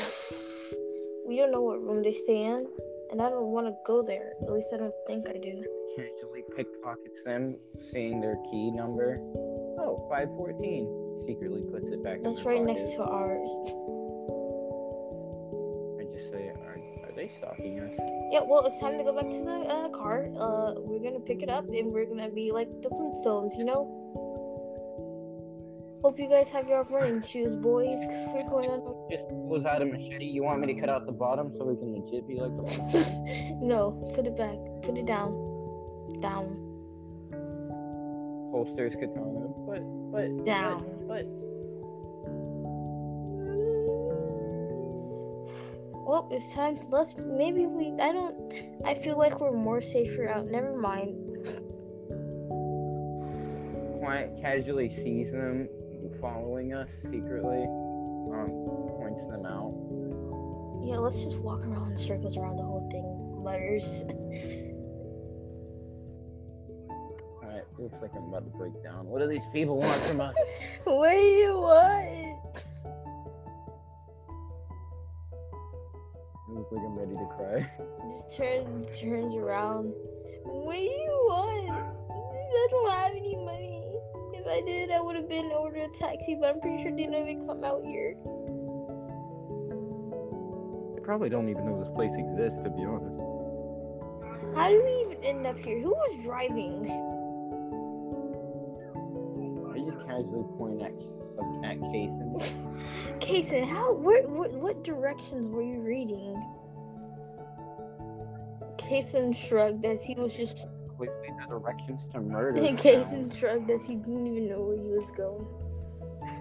We 1.27 1.35
don't 1.37 1.51
know 1.51 1.61
what 1.61 1.81
room 1.81 2.03
they 2.03 2.13
stay 2.13 2.45
in, 2.45 2.65
and 3.11 3.21
I 3.21 3.29
don't 3.29 3.47
want 3.47 3.67
to 3.67 3.73
go 3.85 4.01
there. 4.01 4.33
At 4.43 4.51
least 4.51 4.67
I 4.73 4.77
don't 4.77 4.93
think 5.05 5.25
I 5.27 5.33
do. 5.33 5.61
Casually 5.97 6.43
pickpockets 6.55 7.19
them, 7.25 7.57
seeing 7.91 8.21
their 8.21 8.37
key 8.49 8.71
number. 8.71 9.19
Oh, 9.79 10.05
514. 10.09 11.25
Secretly 11.25 11.63
puts 11.69 11.87
it 11.87 12.01
back 12.01 12.17
in 12.17 12.23
That's 12.23 12.43
right 12.43 12.59
pocket. 12.59 12.77
next 12.77 12.93
to 12.93 13.03
ours. 13.03 13.49
Yeah, 18.33 18.41
well, 18.47 18.65
it's 18.65 18.81
time 18.81 18.97
to 18.97 19.03
go 19.03 19.13
back 19.13 19.29
to 19.29 19.45
the 19.45 19.69
uh, 19.69 19.89
car. 19.89 20.25
Uh, 20.25 20.73
we're 20.81 20.97
gonna 20.97 21.19
pick 21.19 21.43
it 21.43 21.49
up, 21.49 21.65
and 21.69 21.93
we're 21.93 22.07
gonna 22.07 22.31
be 22.31 22.49
like 22.51 22.67
the 22.81 22.89
Flintstones, 22.89 23.55
you 23.59 23.63
know. 23.63 23.85
Hope 26.03 26.17
you 26.17 26.27
guys 26.27 26.49
have 26.49 26.67
your 26.67 26.83
running 26.85 27.21
shoes, 27.21 27.55
boys, 27.55 27.99
because 27.99 28.25
we're 28.33 28.49
going 28.49 28.71
on. 28.71 28.81
Just 29.11 29.29
pulls 29.29 29.65
out 29.65 29.83
a 29.83 29.85
machete. 29.85 30.25
You 30.25 30.41
want 30.41 30.61
me 30.61 30.73
to 30.73 30.79
cut 30.79 30.89
out 30.89 31.05
the 31.05 31.11
bottom 31.11 31.53
so 31.59 31.65
we 31.65 31.75
can 31.75 31.93
legit 31.93 32.27
be 32.27 32.41
like 32.41 32.49
the 32.57 33.57
no, 33.61 34.01
put 34.15 34.25
it 34.25 34.35
back. 34.35 34.57
Put 34.81 34.97
it 34.97 35.05
down. 35.05 35.29
Down. 36.19 36.57
holsters 38.49 38.93
katana? 38.95 39.45
But, 39.69 39.83
but, 40.11 40.43
Down. 40.43 40.83
But, 41.07 41.27
Well, 46.05 46.27
it's 46.31 46.53
time. 46.53 46.77
To, 46.77 46.87
let's 46.87 47.13
maybe 47.17 47.65
we. 47.65 47.93
I 48.01 48.11
don't. 48.11 48.53
I 48.85 48.93
feel 48.95 49.17
like 49.17 49.39
we're 49.39 49.53
more 49.53 49.81
safer 49.81 50.27
out. 50.27 50.45
Never 50.47 50.77
mind. 50.77 51.15
quiet, 53.99 54.37
casually 54.41 54.93
sees 54.95 55.31
them 55.31 55.69
following 56.19 56.73
us 56.73 56.89
secretly. 57.03 57.63
Um, 57.63 58.49
points 58.97 59.25
them 59.27 59.45
out. 59.45 59.73
Yeah, 60.83 60.97
let's 60.97 61.23
just 61.23 61.37
walk 61.39 61.61
around 61.61 61.91
in 61.93 61.97
circles 61.97 62.35
around 62.35 62.57
the 62.57 62.63
whole 62.63 62.89
thing. 62.91 63.43
Mutters. 63.43 64.03
Alright, 67.41 67.63
looks 67.79 68.01
like 68.01 68.11
I'm 68.15 68.27
about 68.27 68.43
to 68.51 68.57
break 68.57 68.83
down. 68.83 69.07
What 69.07 69.21
do 69.21 69.27
these 69.27 69.47
people 69.53 69.79
want 69.79 70.01
from 70.01 70.19
us? 70.19 70.35
What? 70.83 71.15
you 71.15 71.53
look 71.57 72.42
like 76.73 76.85
I'm 76.85 76.97
ready 76.97 77.13
to 77.13 77.27
cry. 77.37 77.69
Just 78.13 78.35
turns 78.35 78.99
turns 78.99 79.35
around. 79.35 79.93
What 80.43 80.75
do 80.75 80.81
you 80.81 81.25
want? 81.29 81.69
I 81.69 82.67
don't 82.69 82.91
have 82.91 83.11
any 83.11 83.35
money. 83.37 83.83
If 84.33 84.47
I 84.47 84.61
did, 84.65 84.91
I 84.91 84.99
would 84.99 85.15
have 85.15 85.29
been 85.29 85.51
ordered 85.51 85.89
a 85.89 85.97
taxi, 85.97 86.35
but 86.35 86.49
I'm 86.49 86.59
pretty 86.59 86.83
sure 86.83 86.91
they 86.91 87.05
never 87.05 87.33
come 87.45 87.63
out 87.63 87.83
here. 87.83 88.15
They 90.95 91.01
probably 91.01 91.29
don't 91.29 91.49
even 91.49 91.65
know 91.65 91.79
this 91.79 91.93
place 91.95 92.11
exists, 92.17 92.59
to 92.63 92.69
be 92.69 92.83
honest. 92.83 93.15
How 94.55 94.69
do 94.69 94.83
we 94.83 95.13
even 95.13 95.23
end 95.23 95.47
up 95.47 95.57
here? 95.57 95.79
Who 95.79 95.91
was 95.91 96.23
driving? 96.23 96.85
I 99.73 99.79
just 99.79 100.05
casually 100.05 100.43
point 100.57 100.81
at 100.81 100.93
at 101.63 101.79
Kason. 101.79 102.35
Kason, 103.19 103.67
how? 103.69 103.93
Where, 103.93 104.27
what, 104.27 104.51
what 104.53 104.83
directions 104.83 105.51
were 105.53 105.63
you 105.63 105.79
reading? 105.79 106.41
Kason 108.93 109.35
shrugged 109.35 109.85
as 109.85 110.03
he 110.03 110.13
was 110.13 110.35
just. 110.35 110.67
Quickly 110.95 111.29
the 111.39 111.47
directions 111.47 112.01
to 112.11 112.21
murder. 112.21 112.61
Kason 112.61 113.35
shrugged 113.35 113.71
as 113.71 113.87
he 113.87 113.95
didn't 113.95 114.27
even 114.27 114.47
know 114.47 114.61
where 114.61 114.77
he 114.77 114.87
was 114.89 115.09
going. 115.09 115.47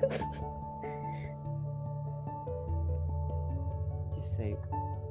Just 4.15 4.37
say, 4.37 4.55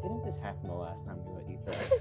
didn't 0.03 0.23
this 0.23 0.39
happen 0.39 0.67
the 0.67 0.73
last 0.73 1.03
time 1.05 1.17
we 1.25 1.53
you 1.53 1.59
drive? 1.65 1.91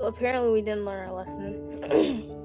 Apparently, 0.00 0.52
we 0.52 0.60
didn't 0.60 0.84
learn 0.84 1.08
our 1.08 1.14
lesson. 1.14 1.80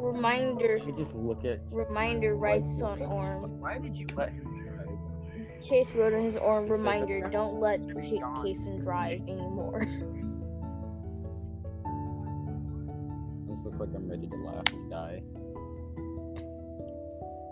Reminder. 0.00 0.78
You 0.84 0.92
just 0.96 1.14
look 1.14 1.44
at. 1.44 1.60
Reminder 1.70 2.34
writes 2.34 2.80
on 2.82 3.02
arm. 3.02 3.60
Why 3.60 3.78
did 3.78 3.94
you 3.96 4.06
let 4.16 4.30
him? 4.32 4.61
Chase 5.62 5.92
wrote 5.94 6.14
on 6.14 6.22
his 6.22 6.36
arm. 6.36 6.68
Reminder: 6.68 7.28
Don't 7.30 7.60
let 7.60 7.80
Ch- 8.02 8.20
drive 8.82 9.20
anymore. 9.28 9.86
This 13.48 13.60
looks 13.66 13.80
like 13.80 13.90
I'm 13.94 14.08
ready 14.08 14.26
to 14.28 14.36
laugh 14.36 14.72
and 14.72 14.90
die. 14.90 15.22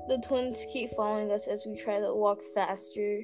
The 0.08 0.16
twins 0.26 0.64
keep 0.72 0.90
following 0.96 1.30
us 1.30 1.46
as 1.46 1.66
we 1.66 1.76
try 1.76 2.00
to 2.00 2.14
walk 2.14 2.40
faster. 2.54 3.20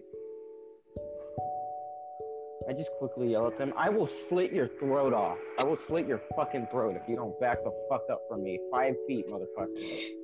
I 2.68 2.72
just 2.72 2.90
quickly 2.98 3.30
yell 3.30 3.46
at 3.46 3.56
them. 3.58 3.72
I 3.76 3.88
will 3.88 4.08
slit 4.28 4.52
your 4.52 4.68
throat 4.78 5.12
off. 5.14 5.38
I 5.58 5.64
will 5.64 5.78
slit 5.86 6.06
your 6.06 6.20
fucking 6.36 6.66
throat 6.70 6.96
if 7.00 7.08
you 7.08 7.16
don't 7.16 7.38
back 7.40 7.58
the 7.64 7.72
fuck 7.88 8.02
up 8.10 8.20
from 8.28 8.42
me. 8.42 8.60
Five 8.70 8.94
feet, 9.06 9.26
motherfucker. 9.28 9.76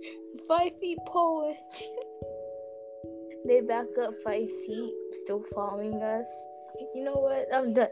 Five 0.48 0.72
feet 0.80 0.98
Polish. 1.06 1.56
they 3.46 3.60
back 3.60 3.86
up 4.00 4.14
five 4.24 4.48
feet, 4.66 4.94
still 5.24 5.44
following 5.54 5.94
us. 6.02 6.28
You 6.94 7.04
know 7.04 7.14
what? 7.14 7.46
I'm 7.52 7.72
done. 7.72 7.88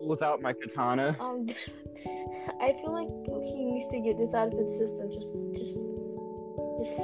Pulls 0.00 0.22
out 0.22 0.40
my 0.40 0.52
katana. 0.52 1.16
Um, 1.20 1.46
I 2.60 2.72
feel 2.72 2.92
like 2.92 3.08
he 3.44 3.64
needs 3.64 3.86
to 3.88 4.00
get 4.00 4.18
this 4.18 4.34
out 4.34 4.52
of 4.52 4.58
his 4.58 4.76
system. 4.78 5.10
Just, 5.10 5.32
just, 5.54 5.78
just. 6.78 7.00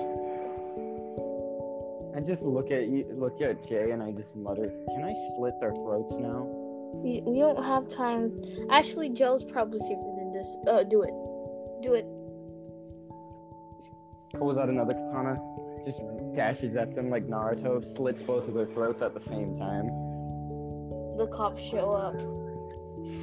I 2.17 2.21
just 2.27 2.43
look 2.43 2.71
at 2.71 2.89
you, 2.89 3.07
look 3.15 3.41
at 3.41 3.69
Jay, 3.69 3.91
and 3.93 4.03
I 4.03 4.11
just 4.13 4.35
mutter, 4.35 4.73
"Can 4.89 5.05
I 5.05 5.15
slit 5.37 5.55
their 5.61 5.73
throats 5.73 6.15
now?" 6.19 6.47
We, 6.95 7.23
we 7.27 7.39
don't 7.39 7.63
have 7.63 7.87
time. 7.87 8.43
Actually, 8.71 9.11
Joe's 9.11 9.45
probably 9.45 9.79
safer 9.81 10.15
than 10.17 10.33
this. 10.33 10.57
Uh, 10.67 10.83
do 10.83 11.03
it. 11.03 11.15
Do 11.83 11.95
it. 11.95 12.07
Pulls 14.39 14.59
out 14.59 14.69
another 14.69 14.95
katana, 14.95 15.39
just 15.85 15.99
dashes 16.35 16.77
at 16.77 16.95
them 16.95 17.11
like 17.11 17.27
Naruto, 17.27 17.97
slits 17.97 18.23
both 18.23 18.49
of 18.49 18.55
their 18.55 18.67
throats 18.67 19.03
at 19.03 19.15
the 19.15 19.21
same 19.29 19.59
time. 19.59 19.87
The 21.19 21.29
cops 21.33 21.63
show 21.63 21.93
up. 21.93 22.21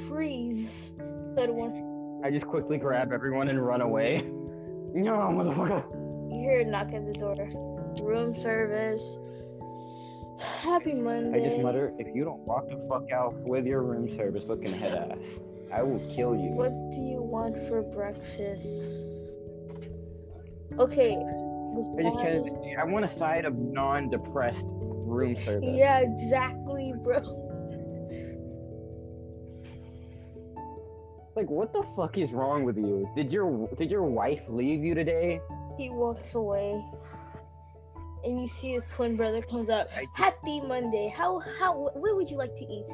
Freeze. 0.08 0.92
Said 1.34 1.50
one. 1.50 2.22
I 2.24 2.30
just 2.30 2.46
quickly 2.46 2.78
grab 2.78 3.12
everyone 3.12 3.48
and 3.48 3.64
run 3.64 3.80
away. 3.80 4.22
No, 4.94 5.12
motherfucker. 5.12 5.84
You 6.30 6.40
hear 6.40 6.60
a 6.60 6.64
knock 6.64 6.92
at 6.92 7.06
the 7.06 7.12
door. 7.12 7.36
Room 8.00 8.38
service. 8.40 9.02
Happy 10.40 10.94
Monday. 10.94 11.42
I 11.42 11.48
just 11.48 11.62
mutter, 11.62 11.92
if 11.98 12.14
you 12.14 12.24
don't 12.24 12.40
walk 12.40 12.68
the 12.68 12.84
fuck 12.88 13.10
out 13.10 13.34
with 13.40 13.66
your 13.66 13.82
room 13.82 14.14
service 14.16 14.44
looking 14.46 14.72
head 14.72 14.94
ass, 14.94 15.18
I 15.72 15.82
will 15.82 16.00
kill 16.14 16.34
you. 16.34 16.50
What 16.50 16.72
do 16.90 17.00
you 17.00 17.22
want 17.22 17.56
for 17.66 17.82
breakfast? 17.82 19.38
Okay. 20.78 21.16
This 21.76 21.88
I 21.98 22.02
just 22.02 22.16
body- 22.16 22.50
kinda, 22.62 22.80
I 22.80 22.84
want 22.84 23.04
a 23.04 23.18
side 23.18 23.44
of 23.44 23.54
non-depressed 23.58 24.64
room 24.64 25.36
service. 25.44 25.68
Yeah, 25.74 25.98
exactly, 25.98 26.94
bro. 26.96 27.20
Like, 31.36 31.50
what 31.50 31.72
the 31.74 31.84
fuck 31.94 32.16
is 32.16 32.32
wrong 32.32 32.64
with 32.64 32.78
you? 32.78 33.06
Did 33.14 33.30
your 33.30 33.68
did 33.76 33.90
your 33.90 34.04
wife 34.04 34.40
leave 34.48 34.82
you 34.82 34.94
today? 34.94 35.38
He 35.76 35.90
walks 35.90 36.34
away. 36.34 36.82
And 38.24 38.40
you 38.40 38.48
see 38.48 38.72
his 38.72 38.90
twin 38.90 39.16
brother 39.16 39.42
comes 39.42 39.68
up. 39.68 39.88
I, 39.94 40.06
Happy 40.14 40.62
Monday. 40.62 41.12
How 41.14 41.40
how 41.60 41.90
what 41.94 42.16
would 42.16 42.30
you 42.30 42.38
like 42.38 42.54
to 42.56 42.64
eat? 42.64 42.86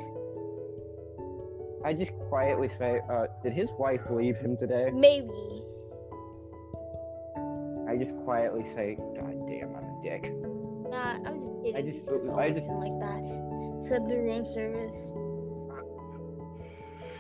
I 1.85 1.93
just 1.93 2.13
quietly 2.29 2.69
say, 2.79 3.01
uh, 3.11 3.27
did 3.45 3.53
his 3.53 3.69
wife 3.79 4.01
leave 4.11 4.37
him 4.37 4.57
today? 4.57 4.91
Maybe. 4.93 5.63
I 7.93 7.97
just 7.99 8.17
quietly 8.25 8.65
say, 8.75 8.95
God 8.97 9.47
damn, 9.47 9.77
I'm 9.77 9.85
a 9.85 10.01
dick. 10.03 10.33
Nah, 10.89 11.19
I'm 11.29 11.41
just 11.41 11.53
kidding. 11.63 11.77
I 11.77 11.83
just- 11.83 12.09
just 12.09 12.31
I 12.31 12.51
just- 12.51 12.67
like 12.71 12.99
that. 13.01 13.23
Except 13.81 14.09
the 14.09 14.17
room 14.17 14.47
service. 14.47 15.13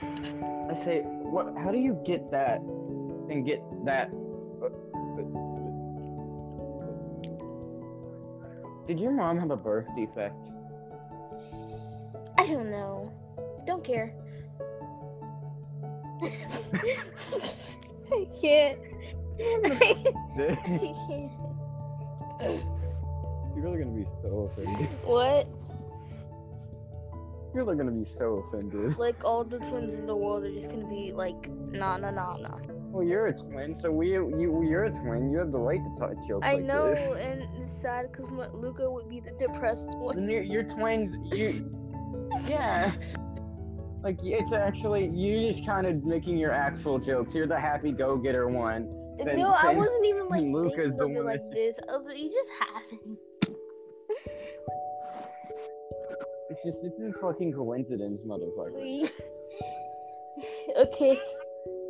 I 0.00 0.74
say, 0.82 1.02
what? 1.02 1.54
How 1.58 1.70
do 1.70 1.76
you 1.78 1.92
get 2.06 2.30
that 2.30 2.62
and 2.62 3.44
get 3.44 3.62
that? 3.84 4.10
Did 8.86 8.98
your 8.98 9.12
mom 9.12 9.38
have 9.38 9.50
a 9.50 9.56
birth 9.56 9.88
defect? 9.94 10.34
I 12.38 12.46
don't 12.46 12.70
know. 12.70 13.12
Don't 13.66 13.84
care. 13.84 14.14
I 16.22 16.30
can't. 18.40 18.78
You're 23.54 23.78
gonna 23.78 23.96
be 23.96 24.06
so 24.22 24.50
offended. 24.50 24.88
What? 25.04 25.46
You're 27.54 27.64
really 27.64 27.76
gonna 27.76 27.90
be 27.90 28.06
so 28.16 28.44
offended. 28.48 28.96
Like 28.98 29.24
all 29.24 29.44
the 29.44 29.58
twins 29.58 29.94
in 29.94 30.06
the 30.06 30.16
world 30.16 30.44
are 30.44 30.52
just 30.52 30.70
gonna 30.70 30.88
be 30.88 31.12
like, 31.12 31.50
nah, 31.70 31.98
nah, 31.98 32.10
nah, 32.10 32.36
nah. 32.36 32.58
Well, 32.92 33.06
you're 33.06 33.26
a 33.26 33.32
twin, 33.34 33.78
so 33.80 33.90
we 33.90 34.12
you 34.12 34.64
you're 34.66 34.84
a 34.84 34.90
twin. 34.90 35.30
You 35.30 35.38
have 35.38 35.52
the 35.52 35.58
right 35.58 35.80
to 35.82 36.00
talk 36.00 36.12
joke 36.26 36.44
I 36.44 36.54
like 36.54 36.64
know, 36.64 36.94
this. 36.94 37.24
and 37.24 37.42
it's 37.60 37.72
sad 37.72 38.10
because 38.10 38.30
Luca 38.54 38.90
would 38.90 39.08
be 39.08 39.20
the 39.20 39.32
depressed 39.32 39.88
one. 39.98 40.18
And 40.18 40.30
you're, 40.30 40.42
you're 40.42 40.64
twins. 40.64 41.14
You 41.34 41.70
yeah. 42.46 42.92
Like 44.02 44.18
it's 44.22 44.52
actually 44.52 45.10
you're 45.14 45.52
just 45.52 45.66
kind 45.66 45.86
of 45.86 46.04
making 46.04 46.38
your 46.38 46.52
actual 46.52 46.98
jokes. 46.98 47.34
You're 47.34 47.46
the 47.46 47.60
happy 47.60 47.92
go-getter 47.92 48.48
one. 48.48 48.88
Then- 49.18 49.38
no, 49.38 49.50
I 49.50 49.74
wasn't 49.74 50.06
even 50.06 50.28
like 50.28 50.42
Luca's 50.42 50.92
thinking 50.98 51.18
of 51.18 51.24
it 51.24 51.28
like 51.28 51.50
this. 51.50 51.76
But 51.86 52.16
It 52.16 52.30
just 52.30 52.50
happened. 52.58 53.18
It's 56.50 56.62
just 56.64 56.78
it's 56.84 57.00
a 57.00 57.18
fucking 57.20 57.52
coincidence, 57.52 58.20
motherfucker. 58.26 58.76
okay. 60.76 61.18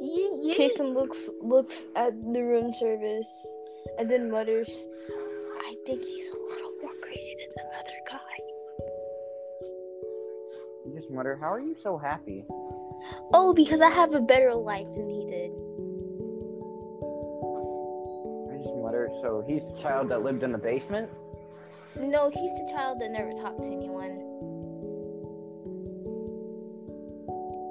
You, 0.01 0.41
you 0.43 0.55
Jason 0.57 0.95
looks 0.95 1.29
looks 1.41 1.87
at 1.97 2.13
the 2.33 2.43
room 2.43 2.73
service 2.75 3.27
and 3.99 4.11
then 4.11 4.31
mutters, 4.31 4.71
"I 5.61 5.75
think 5.87 6.03
he's 6.03 6.29
a 6.31 6.37
little 6.37 6.73
more 6.83 6.95
crazy 7.03 7.37
than 7.39 7.49
the 7.57 7.77
other 7.79 7.99
guy." 8.09 8.35
You 10.87 10.93
just 10.97 11.11
mutter, 11.11 11.37
"How 11.41 11.53
are 11.53 11.61
you 11.61 11.75
so 11.83 11.99
happy?" 11.99 12.45
Oh, 13.33 13.53
because 13.55 13.81
I 13.81 13.91
have 13.91 14.15
a 14.15 14.21
better 14.21 14.55
life 14.55 14.87
than 14.95 15.09
he 15.09 15.27
did. 15.31 15.53
Mutter, 18.93 19.09
"So 19.23 19.43
he's 19.47 19.63
the 19.63 19.81
child 19.81 20.11
that 20.11 20.23
lived 20.23 20.43
in 20.43 20.53
the 20.53 20.59
basement." 20.59 21.09
No, 21.97 22.29
he's 22.29 22.53
the 22.53 22.71
child 22.71 23.01
that 23.01 23.11
never 23.11 23.33
talked 23.33 23.63
to 23.63 23.67
anyone. 23.67 24.21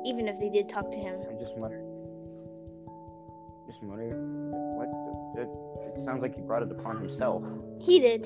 Even 0.03 0.27
if 0.27 0.39
they 0.39 0.49
did 0.49 0.67
talk 0.67 0.89
to 0.89 0.97
him. 0.97 1.19
I 1.29 1.33
just 1.39 1.55
mutter. 1.57 1.83
Just 3.67 3.83
mutter. 3.83 4.09
What? 4.09 4.89
It, 5.39 5.47
it 5.95 6.05
sounds 6.05 6.23
like 6.23 6.35
he 6.35 6.41
brought 6.41 6.63
it 6.63 6.71
upon 6.71 6.97
himself, 6.97 7.43
He 7.81 7.99
did. 7.99 8.25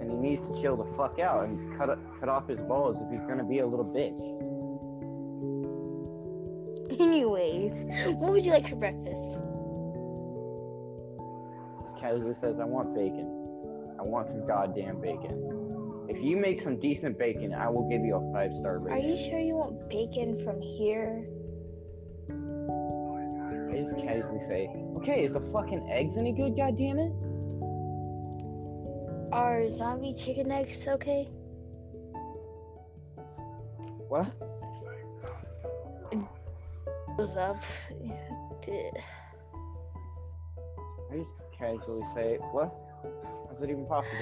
and 0.00 0.10
he 0.10 0.16
needs 0.16 0.42
to 0.42 0.60
chill 0.60 0.76
the 0.76 0.84
fuck 0.96 1.18
out 1.18 1.44
and 1.44 1.78
cut 1.78 1.98
cut 2.20 2.28
off 2.28 2.48
his 2.48 2.58
balls 2.60 2.98
if 3.00 3.10
he's 3.10 3.26
gonna 3.26 3.44
be 3.44 3.60
a 3.60 3.66
little 3.66 3.84
bitch. 3.84 4.20
Anyways, 7.00 7.84
what 8.18 8.32
would 8.32 8.44
you 8.44 8.52
like 8.52 8.68
for 8.68 8.76
breakfast? 8.76 9.39
Casually 12.00 12.34
says, 12.40 12.56
"I 12.60 12.64
want 12.64 12.94
bacon. 12.94 13.26
I 13.98 14.02
want 14.02 14.28
some 14.28 14.46
goddamn 14.46 15.00
bacon." 15.00 16.06
If 16.08 16.22
you 16.22 16.36
make 16.36 16.62
some 16.62 16.80
decent 16.80 17.18
bacon, 17.18 17.54
I 17.54 17.68
will 17.68 17.88
give 17.88 18.02
you 18.04 18.16
a 18.16 18.32
five 18.32 18.52
star 18.58 18.78
rating. 18.78 19.04
Are 19.04 19.08
you 19.08 19.16
sure 19.16 19.38
you 19.38 19.54
want 19.54 19.88
bacon 19.88 20.42
from 20.42 20.60
here? 20.60 21.28
I 23.70 23.82
just 23.82 23.96
casually 23.96 24.40
say, 24.48 24.68
okay, 24.96 25.24
is 25.24 25.32
the 25.32 25.40
fucking 25.52 25.88
eggs 25.88 26.16
any 26.18 26.32
good, 26.32 26.56
goddammit? 26.56 27.14
are 29.32 29.70
zombie 29.70 30.14
chicken 30.14 30.50
eggs 30.50 30.86
okay? 30.88 31.28
What? 34.08 34.26
Goes 37.16 37.36
up. 37.36 37.62
I 41.10 41.16
just 41.16 41.39
casually 41.60 42.02
say, 42.14 42.38
what? 42.52 42.74
How's 43.48 43.62
it 43.62 43.70
even 43.70 43.86
possible? 43.86 44.16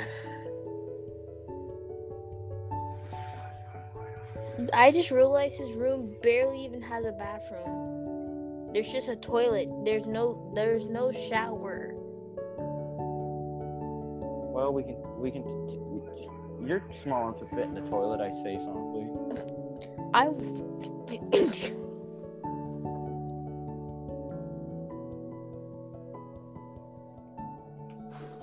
I 4.72 4.90
just 4.90 5.12
realized 5.12 5.56
his 5.56 5.70
room 5.72 6.16
barely 6.22 6.64
even 6.64 6.82
has 6.82 7.04
a 7.04 7.12
bathroom. 7.12 8.72
There's 8.72 8.90
just 8.90 9.08
a 9.08 9.16
toilet. 9.16 9.68
There's 9.84 10.06
no 10.06 10.52
there's 10.54 10.88
no 10.88 11.12
shower. 11.12 11.94
Well, 14.52 14.72
we 14.72 14.82
can, 14.82 14.96
we 15.16 15.30
can, 15.30 15.44
we, 15.44 16.68
you're 16.68 16.82
small 17.04 17.28
enough 17.28 17.38
to 17.40 17.46
fit 17.54 17.66
in 17.66 17.74
the 17.74 17.82
toilet, 17.82 18.20
I 18.20 18.30
say 18.42 18.58
softly. 18.58 19.06
I 20.12 20.26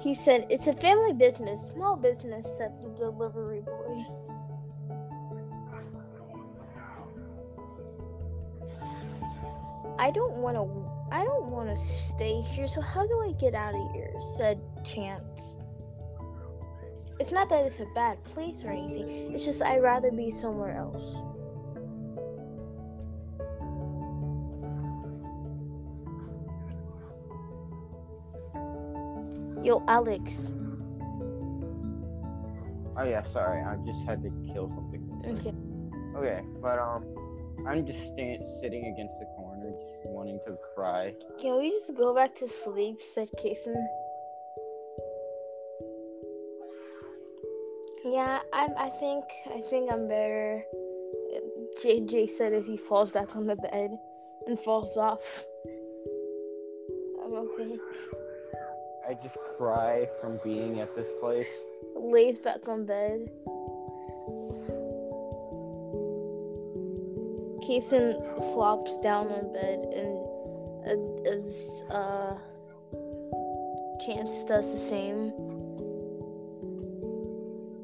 He 0.05 0.13
said 0.13 0.45
it's 0.51 0.67
a 0.67 0.73
family 0.73 1.13
business, 1.13 1.71
small 1.73 1.95
business, 1.95 2.45
said 2.59 2.71
the 2.83 2.89
delivery 2.89 3.61
boy. 3.61 4.05
I 9.97 10.11
don't 10.11 10.37
want 10.37 10.57
to 10.57 11.15
I 11.15 11.23
don't 11.23 11.47
want 11.47 11.75
to 11.75 11.75
stay 11.75 12.39
here. 12.39 12.67
So 12.67 12.81
how 12.81 13.07
do 13.07 13.19
I 13.19 13.31
get 13.31 13.55
out 13.55 13.73
of 13.73 13.91
here? 13.93 14.13
said 14.37 14.61
Chance. 14.83 15.57
It's 17.19 17.31
not 17.31 17.49
that 17.49 17.65
it's 17.65 17.79
a 17.79 17.87
bad 17.95 18.23
place 18.25 18.63
or 18.63 18.69
anything. 18.69 19.33
It's 19.33 19.43
just 19.43 19.63
I'd 19.63 19.81
rather 19.81 20.11
be 20.11 20.29
somewhere 20.29 20.77
else. 20.77 21.15
Yo, 29.65 29.83
Alex. 29.87 30.51
Oh 32.95 33.03
yeah, 33.03 33.23
sorry, 33.33 33.63
I 33.63 33.75
just 33.77 33.97
had 34.07 34.21
to 34.21 34.29
kill 34.53 34.69
something. 34.75 35.01
Okay. 35.25 35.53
Okay, 36.15 36.41
but 36.61 36.77
um, 36.77 37.03
I'm 37.67 37.83
just 37.83 37.97
stand, 38.13 38.43
sitting 38.61 38.93
against 38.93 39.19
the 39.19 39.25
corner, 39.35 39.71
just 39.71 40.05
wanting 40.05 40.39
to 40.45 40.55
cry. 40.75 41.15
Can 41.41 41.57
we 41.57 41.71
just 41.71 41.97
go 41.97 42.13
back 42.13 42.35
to 42.35 42.47
sleep? 42.47 43.01
said 43.01 43.27
Kason. 43.39 43.73
Yeah, 48.05 48.41
I'm. 48.53 48.69
I 48.77 48.89
think. 48.89 49.25
I 49.47 49.61
think 49.61 49.91
I'm 49.91 50.07
better. 50.07 50.63
JJ 51.83 52.29
said 52.29 52.53
as 52.53 52.67
he 52.67 52.77
falls 52.77 53.09
back 53.09 53.35
on 53.35 53.47
the 53.47 53.55
bed 53.55 53.97
and 54.45 54.59
falls 54.59 54.95
off. 54.95 55.43
I'm 57.23 57.33
okay. 57.33 57.79
I 59.07 59.13
just 59.21 59.37
cry 59.57 60.07
from 60.19 60.39
being 60.43 60.79
at 60.79 60.95
this 60.95 61.07
place. 61.21 61.45
Lays 61.95 62.39
back 62.39 62.67
on 62.67 62.85
bed. 62.85 63.29
Kason 67.61 68.53
flops 68.53 68.97
down 68.97 69.27
on 69.27 69.53
bed 69.53 69.79
and 69.93 71.27
as, 71.27 71.83
uh 71.91 72.35
Chance 74.05 74.43
does 74.45 74.71
the 74.71 74.77
same. 74.77 75.31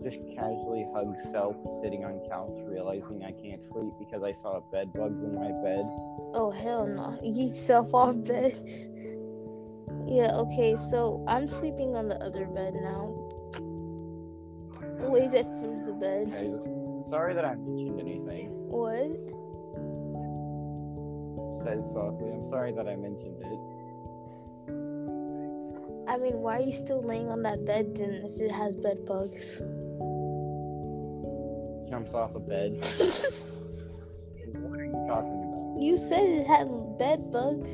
Just 0.03 0.17
casually 0.35 0.87
hug 0.93 1.15
self, 1.31 1.55
sitting 1.83 2.03
on 2.03 2.19
couch, 2.29 2.57
realizing 2.65 3.23
I 3.23 3.31
can't 3.31 3.63
sleep 3.71 3.93
because 3.99 4.23
I 4.23 4.33
saw 4.41 4.57
a 4.57 4.61
bed 4.71 4.91
bugs 4.93 5.23
in 5.23 5.35
my 5.35 5.51
bed. 5.63 5.85
Oh 6.33 6.51
hell 6.51 6.85
no! 6.85 7.17
Eat 7.23 7.55
self 7.55 7.93
off 7.93 8.15
bed. 8.23 8.57
Yeah. 10.11 10.35
Okay. 10.35 10.75
So 10.89 11.23
I'm 11.27 11.47
sleeping 11.47 11.95
on 11.95 12.07
the 12.07 12.15
other 12.15 12.45
bed 12.45 12.73
now. 12.75 13.15
Lays 15.09 15.33
at 15.33 15.45
foot 15.45 15.73
of 15.73 15.85
the 15.85 15.93
bed. 15.93 16.27
Okay, 16.27 17.09
sorry 17.09 17.33
that 17.33 17.45
I 17.45 17.55
mentioned 17.55 17.99
anything. 17.99 18.49
What? 18.69 19.09
Says 21.65 21.83
softly. 21.93 22.29
I'm 22.29 22.47
sorry 22.49 22.71
that 22.73 22.87
I 22.87 22.95
mentioned 22.95 23.37
it. 23.41 23.59
I 26.07 26.17
mean, 26.17 26.41
why 26.41 26.57
are 26.57 26.61
you 26.61 26.73
still 26.73 27.01
laying 27.01 27.29
on 27.29 27.41
that 27.43 27.65
bed 27.65 27.95
then 27.95 28.21
if 28.25 28.39
it 28.41 28.51
has 28.51 28.75
bed 28.75 29.05
bugs? 29.05 29.57
Jumps 31.89 32.13
off 32.13 32.35
a 32.35 32.39
bed. 32.39 32.73
what 34.59 34.79
are 34.79 34.85
you 34.85 35.05
talking 35.07 35.39
about? 35.39 35.81
you 35.81 35.97
said 35.97 36.29
it 36.29 36.47
had 36.47 36.67
bed 36.97 37.31
bugs. 37.31 37.71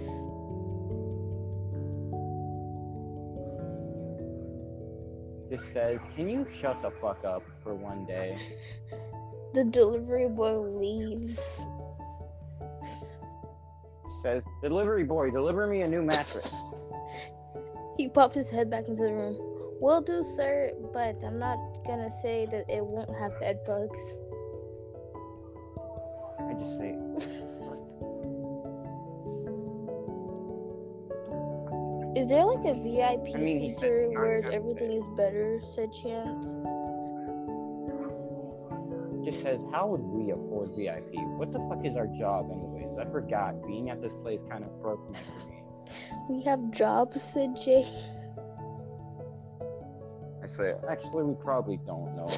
Just 5.50 5.64
says, 5.74 6.00
can 6.16 6.30
you 6.30 6.46
shut 6.62 6.82
the 6.82 6.92
fuck 7.02 7.24
up 7.24 7.44
for 7.64 7.74
one 7.74 8.06
day? 8.06 8.38
The 9.54 9.64
delivery 9.64 10.28
boy 10.28 10.60
leaves. 10.60 11.66
Says, 14.22 14.44
delivery 14.62 15.04
boy, 15.06 15.32
deliver 15.32 15.66
me 15.66 15.82
a 15.82 15.88
new 15.88 16.04
mattress. 16.04 16.54
He 17.98 18.08
pops 18.10 18.36
his 18.36 18.50
head 18.50 18.70
back 18.70 18.88
into 18.88 19.02
the 19.02 19.14
room. 19.14 19.38
Will 19.80 20.02
do, 20.02 20.24
sir, 20.36 20.74
but 20.94 21.16
I'm 21.26 21.40
not 21.40 21.58
gonna 21.88 22.12
say 22.22 22.46
that 22.52 22.66
it 22.70 22.84
won't 22.84 23.10
have 23.18 23.40
bed 23.40 23.60
bugs. 23.66 24.20
I 26.40 26.54
just 26.54 26.78
say, 26.78 26.98
Is 32.18 32.26
there 32.28 32.44
like 32.46 32.66
a 32.66 32.74
VIP 32.74 33.36
I 33.36 33.38
mean, 33.38 33.62
he 33.62 33.74
center 33.78 34.10
where 34.10 34.44
everything 34.52 34.90
bed. 34.90 34.98
is 34.98 35.08
better? 35.16 35.62
Said 35.64 35.94
Chance. 35.94 36.58
just 39.24 39.44
says, 39.44 39.60
how 39.72 39.88
would 39.88 40.02
we 40.02 40.32
afford 40.32 40.72
VIP? 40.76 41.14
What 41.38 41.52
the 41.52 41.60
fuck 41.70 41.86
is 41.86 41.96
our 41.98 42.08
job, 42.08 42.50
anyways? 42.52 42.98
I 42.98 43.06
forgot. 43.12 43.62
Being 43.68 43.90
at 43.90 44.02
this 44.02 44.14
place 44.24 44.40
kind 44.50 44.64
of 44.64 44.82
broke 44.82 45.12
me. 45.12 45.20
We 46.30 46.42
have 46.44 46.72
jobs, 46.72 47.22
said 47.22 47.56
Jay. 47.64 47.88
I 50.44 50.48
say, 50.58 50.74
actually, 50.90 51.24
we 51.24 51.36
probably 51.36 51.78
don't 51.86 52.16
know. 52.16 52.28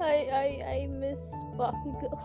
I 0.00 0.14
I 0.32 0.64
I 0.66 0.86
miss 0.90 1.20
Bakugo. 1.56 2.18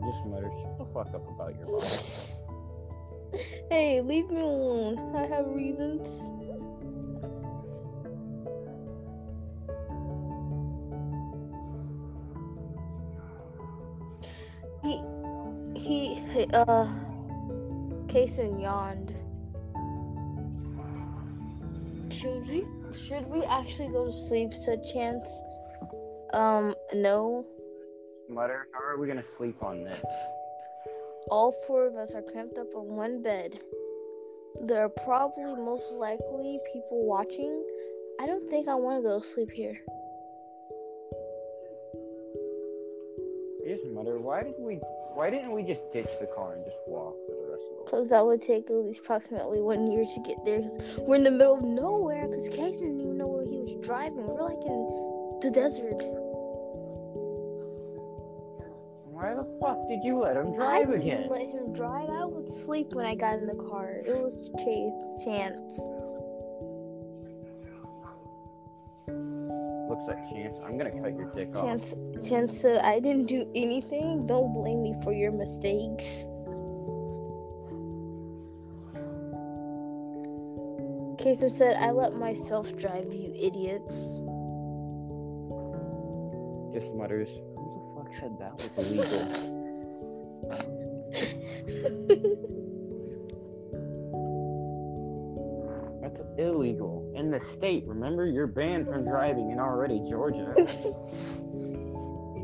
just 0.00 0.26
mutter, 0.26 0.50
shut 0.62 0.69
the 0.69 0.69
fuck 0.92 1.08
up 1.14 1.28
about 1.28 1.54
your 1.58 1.68
life. 1.68 2.32
hey, 3.70 4.00
leave 4.00 4.28
me 4.30 4.40
alone. 4.40 5.14
I 5.14 5.26
have 5.26 5.46
reasons. 5.46 6.30
He 14.82 15.02
he 15.74 16.14
he, 16.32 16.44
uh 16.52 16.88
Kason 18.06 18.60
yawned. 18.60 19.14
Should 22.12 22.48
we 22.48 22.66
should 23.06 23.26
we 23.28 23.44
actually 23.44 23.88
go 23.88 24.06
to 24.06 24.12
sleep? 24.12 24.52
Said 24.52 24.84
Chance. 24.92 25.42
Um, 26.32 26.74
no. 26.94 27.44
Mutter, 28.28 28.68
how 28.72 28.80
are 28.84 28.98
we 28.98 29.06
gonna 29.06 29.24
sleep 29.36 29.62
on 29.62 29.84
this? 29.84 30.02
All 31.28 31.54
four 31.66 31.86
of 31.86 31.96
us 31.96 32.14
are 32.14 32.22
cramped 32.22 32.58
up 32.58 32.74
on 32.74 32.86
one 32.96 33.22
bed. 33.22 33.60
There 34.62 34.84
are 34.84 34.88
probably 34.88 35.44
most 35.44 35.92
likely 35.92 36.58
people 36.72 37.06
watching. 37.06 37.64
I 38.20 38.26
don't 38.26 38.48
think 38.48 38.68
I 38.68 38.74
want 38.74 38.98
to 38.98 39.08
go 39.08 39.20
to 39.20 39.26
sleep 39.26 39.50
here. 39.50 39.78
I 43.64 43.68
just 43.68 43.86
mutter, 43.92 44.18
why 44.18 44.42
did 44.42 44.54
we? 44.58 44.80
Why 45.14 45.28
didn't 45.28 45.52
we 45.52 45.62
just 45.62 45.82
ditch 45.92 46.08
the 46.20 46.26
car 46.34 46.54
and 46.54 46.64
just 46.64 46.76
walk 46.86 47.14
for 47.26 47.34
the 47.34 47.50
rest 47.50 47.62
of 47.70 47.78
the? 47.78 47.84
Because 47.84 48.08
that 48.08 48.24
would 48.24 48.42
take 48.42 48.70
at 48.70 48.76
least 48.76 49.00
approximately 49.00 49.60
one 49.60 49.90
year 49.90 50.04
to 50.04 50.20
get 50.26 50.44
there. 50.44 50.60
Because 50.60 51.00
we're 51.00 51.16
in 51.16 51.24
the 51.24 51.30
middle 51.30 51.56
of 51.56 51.62
nowhere. 51.62 52.28
Because 52.28 52.48
Casey 52.48 52.80
didn't 52.80 53.00
even 53.00 53.18
know 53.18 53.26
where 53.26 53.44
he 53.44 53.58
was 53.58 53.74
driving. 53.86 54.26
We're 54.26 54.42
like 54.42 54.64
in 54.64 55.40
the 55.42 55.50
desert. 55.50 56.29
Why 59.20 59.34
the 59.34 59.44
fuck 59.60 59.86
did 59.86 60.02
you 60.02 60.18
let 60.18 60.34
him 60.34 60.54
I 60.54 60.56
drive 60.56 60.86
didn't 60.86 61.02
again? 61.02 61.28
let 61.28 61.42
him 61.42 61.74
drive. 61.74 62.08
I 62.08 62.24
would 62.24 62.48
sleep 62.48 62.94
when 62.94 63.04
I 63.04 63.14
got 63.14 63.34
in 63.34 63.46
the 63.46 63.54
car. 63.54 64.00
It 64.06 64.16
was 64.16 64.48
Chase 64.56 65.24
Chance. 65.24 65.78
Looks 69.90 70.04
like 70.08 70.30
chance. 70.30 70.56
I'm 70.64 70.78
gonna 70.78 70.90
cut 70.90 71.14
your 71.18 71.30
dick 71.34 71.54
off. 71.54 71.62
Chance, 71.66 71.94
Chance 72.26 72.58
said, 72.58 72.80
I 72.80 72.98
didn't 72.98 73.26
do 73.26 73.46
anything. 73.54 74.26
Don't 74.26 74.54
blame 74.54 74.82
me 74.82 74.94
for 75.04 75.12
your 75.12 75.32
mistakes. 75.32 76.24
Kason 81.20 81.50
said, 81.50 81.76
I 81.76 81.90
let 81.90 82.14
myself 82.14 82.74
drive, 82.78 83.12
you 83.12 83.34
idiots. 83.36 84.22
Just 86.72 86.90
mutters. 86.94 87.28
Who 88.10 88.18
the 88.18 88.18
fuck 88.18 88.20
said 88.20 88.38
that 88.38 88.54
was 88.56 88.70
illegal? 88.78 89.56
That's 96.02 96.20
illegal 96.38 97.12
in 97.14 97.30
the 97.30 97.40
state. 97.56 97.84
Remember, 97.86 98.26
you're 98.26 98.46
banned 98.46 98.86
from 98.86 99.04
driving 99.04 99.50
in 99.50 99.58
already 99.58 100.02
Georgia. 100.08 100.54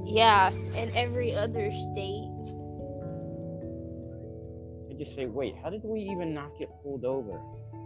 yeah, 0.04 0.50
and 0.74 0.94
every 0.94 1.34
other 1.34 1.70
state. 1.70 2.30
I 4.90 4.94
just 4.98 5.16
say, 5.16 5.26
wait, 5.26 5.54
how 5.62 5.70
did 5.70 5.82
we 5.84 6.00
even 6.00 6.34
not 6.34 6.50
get 6.58 6.68
pulled 6.82 7.04
over? 7.04 7.40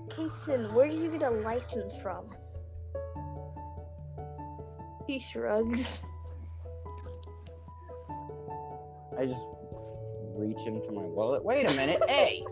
Kason, 0.08 0.72
where 0.72 0.88
did 0.88 1.00
you 1.00 1.10
get 1.10 1.22
a 1.22 1.30
license 1.30 1.94
from? 1.96 2.26
He 5.06 5.18
shrugs. 5.18 6.00
I 9.20 9.26
just 9.26 9.44
reach 10.35 10.56
into 10.66 10.92
my 10.92 11.02
wallet. 11.02 11.44
Wait 11.44 11.70
a 11.70 11.74
minute, 11.76 12.02
hey! 12.09 12.42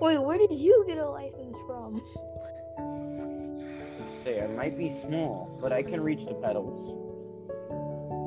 Wait, 0.00 0.18
where 0.18 0.38
did 0.38 0.50
you 0.50 0.84
get 0.88 0.98
a 0.98 1.08
license 1.08 1.56
from? 1.68 2.02
Say, 4.24 4.42
I 4.42 4.48
might 4.48 4.76
be 4.76 5.00
small, 5.06 5.56
but 5.60 5.72
I 5.72 5.84
can 5.84 6.00
reach 6.00 6.18
the 6.26 6.34
pedals. 6.34 6.98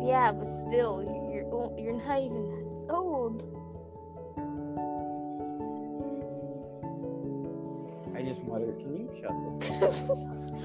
Yeah, 0.07 0.31
but 0.31 0.47
still, 0.47 1.03
you're 1.03 1.43
you're 1.77 2.01
not 2.01 2.21
even 2.21 2.85
that 2.87 2.93
old. 2.93 3.43
I 8.15 8.21
just 8.21 8.41
mutter, 8.47 8.71
can 8.79 8.95
you 8.95 9.09
shut 9.19 9.33
the 9.59 10.55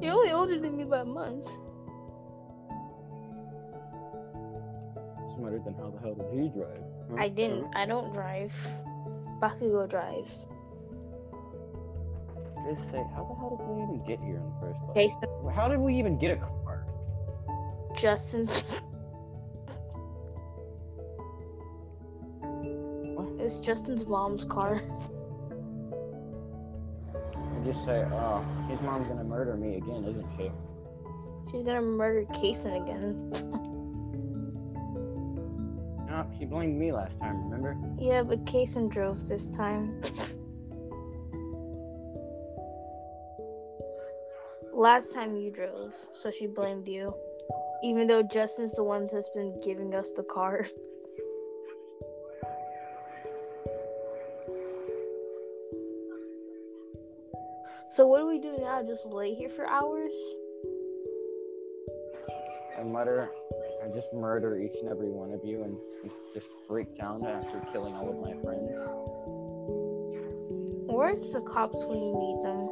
you're 0.00 0.14
only 0.14 0.30
older 0.30 0.60
than 0.60 0.76
me 0.76 0.84
by 0.84 1.00
a 1.00 1.04
month. 1.04 1.48
Then 5.50 5.74
how 5.74 5.90
the 5.90 5.98
hell 5.98 6.14
did 6.14 6.40
he 6.40 6.48
drive? 6.48 6.80
Huh? 7.10 7.16
I 7.18 7.28
didn't. 7.28 7.66
I 7.74 7.84
don't 7.84 8.12
drive. 8.12 8.52
Bakugo 9.40 9.88
drives. 9.88 10.46
Just 12.64 12.82
say, 12.92 13.02
how 13.14 13.24
the 13.24 13.34
hell 13.34 13.56
did 13.58 13.66
we 13.68 13.82
even 13.82 14.04
get 14.06 14.20
here 14.20 14.36
in 14.36 14.44
the 14.44 14.54
first 14.60 14.78
place? 14.92 15.12
Kason, 15.16 15.52
How 15.52 15.68
did 15.68 15.80
we 15.80 15.98
even 15.98 16.16
get 16.18 16.30
a 16.30 16.36
car? 16.36 16.86
Justin. 17.96 18.48
What? 23.14 23.28
It's 23.44 23.58
Justin's 23.58 24.06
mom's 24.06 24.44
car. 24.44 24.80
I 27.14 27.64
just 27.64 27.84
say, 27.84 28.06
oh, 28.10 28.42
his 28.70 28.80
mom's 28.80 29.06
gonna 29.08 29.24
murder 29.24 29.54
me 29.56 29.76
again, 29.76 30.04
isn't 30.04 30.26
she? 30.38 30.50
She's 31.50 31.66
gonna 31.66 31.82
murder 31.82 32.24
Kason 32.32 32.82
again. 32.82 33.78
She 36.42 36.46
blamed 36.46 36.76
me 36.76 36.90
last 36.90 37.16
time, 37.20 37.44
remember? 37.44 37.76
Yeah, 38.00 38.24
but 38.24 38.44
Kason 38.46 38.90
drove 38.90 39.28
this 39.28 39.48
time. 39.48 40.02
Last 44.72 45.14
time 45.14 45.36
you 45.36 45.52
drove, 45.52 45.94
so 46.20 46.32
she 46.32 46.48
blamed 46.48 46.88
you. 46.88 47.14
Even 47.84 48.08
though 48.08 48.24
Justin's 48.24 48.72
the 48.72 48.82
one 48.82 49.08
that's 49.12 49.28
been 49.28 49.56
giving 49.62 49.94
us 49.94 50.10
the 50.16 50.24
car. 50.24 50.66
So 57.88 58.06
what 58.06 58.20
do 58.20 58.26
we 58.26 58.38
do 58.38 58.56
now? 58.58 58.82
Just 58.82 59.04
lay 59.04 59.34
here 59.34 59.50
for 59.50 59.66
hours? 59.66 60.14
I 62.78 62.82
mutter, 62.82 63.28
Just 63.94 64.12
murder 64.14 64.58
each 64.58 64.74
and 64.80 64.88
every 64.88 65.10
one 65.10 65.32
of 65.32 65.44
you 65.44 65.64
and 65.64 65.76
just 66.32 66.46
break 66.66 66.96
down 66.96 67.26
after 67.26 67.60
killing 67.72 67.94
all 67.94 68.08
of 68.08 68.16
my 68.20 68.32
friends. 68.42 68.70
Where's 70.88 71.30
the 71.32 71.42
cops 71.42 71.84
when 71.84 71.98
you 71.98 72.14
need 72.16 72.42
them? 72.42 72.68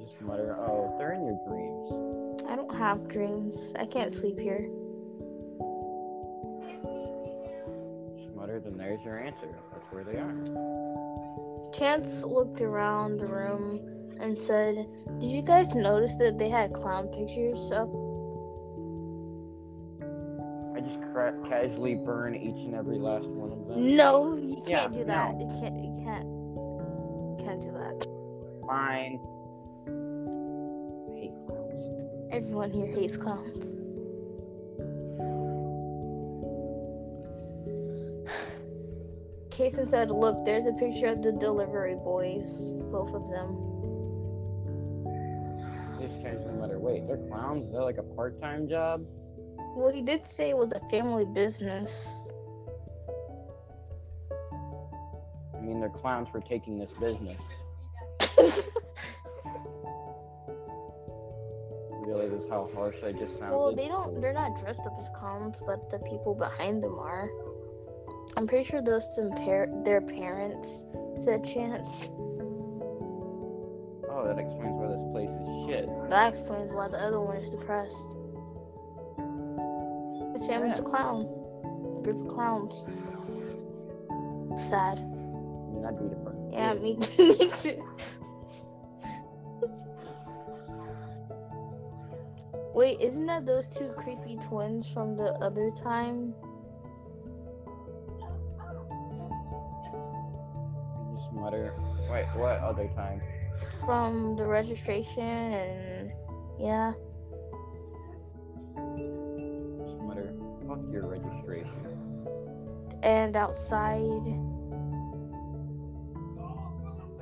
Just 0.00 0.20
mutter, 0.22 0.56
oh, 0.58 0.94
they're 0.98 1.12
in 1.12 1.26
your 1.26 1.38
dreams. 1.46 2.48
I 2.48 2.56
don't 2.56 2.74
have 2.74 3.06
dreams. 3.08 3.74
I 3.78 3.84
can't 3.84 4.14
sleep 4.14 4.38
here. 4.38 4.70
Just 8.16 8.34
mutter, 8.34 8.60
then 8.60 8.78
there's 8.78 9.02
your 9.04 9.18
answer. 9.18 9.54
That's 9.72 9.92
where 9.92 10.04
they 10.04 10.16
are. 10.16 11.70
Chance 11.72 12.24
looked 12.24 12.62
around 12.62 13.18
the 13.18 13.26
room 13.26 13.91
and 14.22 14.40
said, 14.40 14.86
Did 15.18 15.30
you 15.30 15.42
guys 15.42 15.74
notice 15.74 16.14
that 16.14 16.38
they 16.38 16.48
had 16.48 16.72
clown 16.72 17.08
pictures 17.08 17.70
up? 17.72 17.88
I 20.74 20.80
just 20.80 20.98
cra- 21.12 21.34
casually 21.48 21.96
burn 21.96 22.34
each 22.36 22.64
and 22.66 22.74
every 22.74 22.98
last 22.98 23.26
one 23.26 23.52
of 23.52 23.66
them. 23.68 23.94
No, 23.96 24.34
you 24.36 24.56
can't 24.66 24.68
Yeah, 24.68 24.88
do 24.88 25.04
that. 25.04 25.38
You 25.38 25.46
can't 25.60 25.76
you 25.76 25.94
can't 26.04 26.24
you 26.24 27.36
can't 27.44 27.60
do 27.60 27.70
that. 27.72 28.06
Fine. 28.66 29.20
I 29.88 29.90
hate 31.18 31.32
clowns. 31.48 31.82
Everyone 32.30 32.70
here 32.70 32.86
hates 32.86 33.16
clowns. 33.16 33.66
Kason 39.50 39.88
said, 39.88 40.10
Look, 40.12 40.44
there's 40.44 40.66
a 40.66 40.72
picture 40.72 41.06
of 41.08 41.22
the 41.22 41.32
delivery 41.32 41.94
boys, 41.96 42.70
both 42.90 43.12
of 43.14 43.28
them. 43.30 43.56
Clowns? 47.16 47.66
Is 47.66 47.72
that 47.72 47.82
like 47.82 47.98
a 47.98 48.02
part-time 48.02 48.68
job? 48.68 49.04
Well, 49.76 49.90
he 49.92 50.02
did 50.02 50.30
say 50.30 50.50
it 50.50 50.56
was 50.56 50.72
a 50.72 50.80
family 50.90 51.24
business. 51.24 52.08
I 55.56 55.60
mean, 55.60 55.80
they're 55.80 55.88
clowns 55.88 56.28
for 56.30 56.40
taking 56.40 56.78
this 56.78 56.90
business. 57.00 57.40
Really, 62.04 62.28
this 62.28 62.42
is 62.42 62.50
how 62.50 62.68
harsh 62.74 62.96
I 63.04 63.12
just 63.12 63.38
sounded. 63.38 63.56
Well, 63.56 63.74
they 63.74 63.86
don't. 63.86 64.20
They're 64.20 64.32
not 64.32 64.60
dressed 64.60 64.80
up 64.80 64.94
as 64.98 65.08
clowns, 65.16 65.62
but 65.64 65.88
the 65.88 65.98
people 66.00 66.34
behind 66.34 66.82
them 66.82 66.98
are. 66.98 67.30
I'm 68.36 68.46
pretty 68.46 68.64
sure 68.64 68.82
those 68.82 69.14
some 69.14 69.30
par- 69.30 69.68
their 69.84 70.00
parents 70.00 70.84
said 71.16 71.44
Chance. 71.44 72.10
That 76.12 76.34
explains 76.34 76.74
why 76.74 76.88
the 76.88 76.98
other 76.98 77.18
one 77.20 77.38
is 77.38 77.48
depressed. 77.48 78.06
His 80.34 80.46
family's 80.46 80.78
a 80.78 80.82
clown. 80.82 81.26
A 81.96 82.02
group 82.02 82.26
of 82.26 82.28
clowns. 82.28 82.84
Sad. 84.62 84.98
I'd 84.98 85.98
be 85.98 86.10
depressed. 86.10 86.38
Yeah, 86.52 86.74
me, 86.74 86.98
me 87.18 87.50
too. 87.62 87.82
Wait, 92.74 93.00
isn't 93.00 93.24
that 93.24 93.46
those 93.46 93.68
two 93.68 93.88
creepy 93.96 94.36
twins 94.46 94.86
from 94.86 95.16
the 95.16 95.32
other 95.40 95.70
time? 95.70 96.34
Mutter. 101.32 101.72
Wait, 102.10 102.26
what 102.34 102.58
other 102.58 102.88
time? 102.88 103.22
From 103.86 104.36
the 104.36 104.44
registration 104.44 105.22
and 105.22 105.91
yeah. 106.62 106.92
Just 109.82 110.02
mutter. 110.04 110.32
Fuck 110.68 110.78
your 110.92 111.06
registration. 111.06 112.26
And 113.02 113.36
outside. 113.36 113.98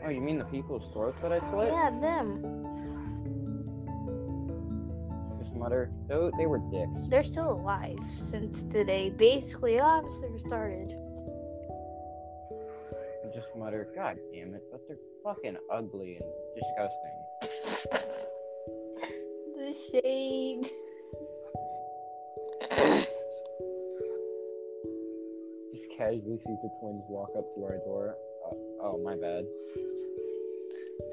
Oh, 0.02 0.08
you 0.08 0.20
mean 0.20 0.38
the 0.38 0.44
people's 0.44 0.92
throats 0.92 1.22
that 1.22 1.32
I 1.32 1.38
slit? 1.50 1.68
Yeah, 1.68 1.90
them. 2.00 2.42
Just 5.42 5.54
mutter. 5.54 5.90
They, 6.06 6.30
they 6.36 6.46
were 6.46 6.58
dicks. 6.70 7.08
They're 7.08 7.24
still 7.24 7.52
alive 7.52 7.98
since 8.28 8.62
today 8.64 9.08
basically 9.08 9.80
obviously 9.80 10.28
restarted. 10.28 10.92
And 13.22 13.32
just 13.34 13.48
mutter. 13.56 13.88
God 13.94 14.18
damn 14.34 14.54
it, 14.54 14.62
but 14.70 14.80
they're 14.86 14.98
fucking 15.24 15.56
ugly 15.72 16.18
and 16.20 16.28
disgusting. 16.54 18.10
The 19.60 19.74
shade. 19.74 20.70
Just 25.74 25.90
casually 25.98 26.38
sees 26.38 26.58
the 26.62 26.70
twins 26.80 27.04
walk 27.10 27.28
up 27.36 27.44
to 27.54 27.64
our 27.64 27.76
door. 27.84 28.16
Uh, 28.46 28.54
oh, 28.82 28.98
my 29.04 29.16
bad. 29.16 29.44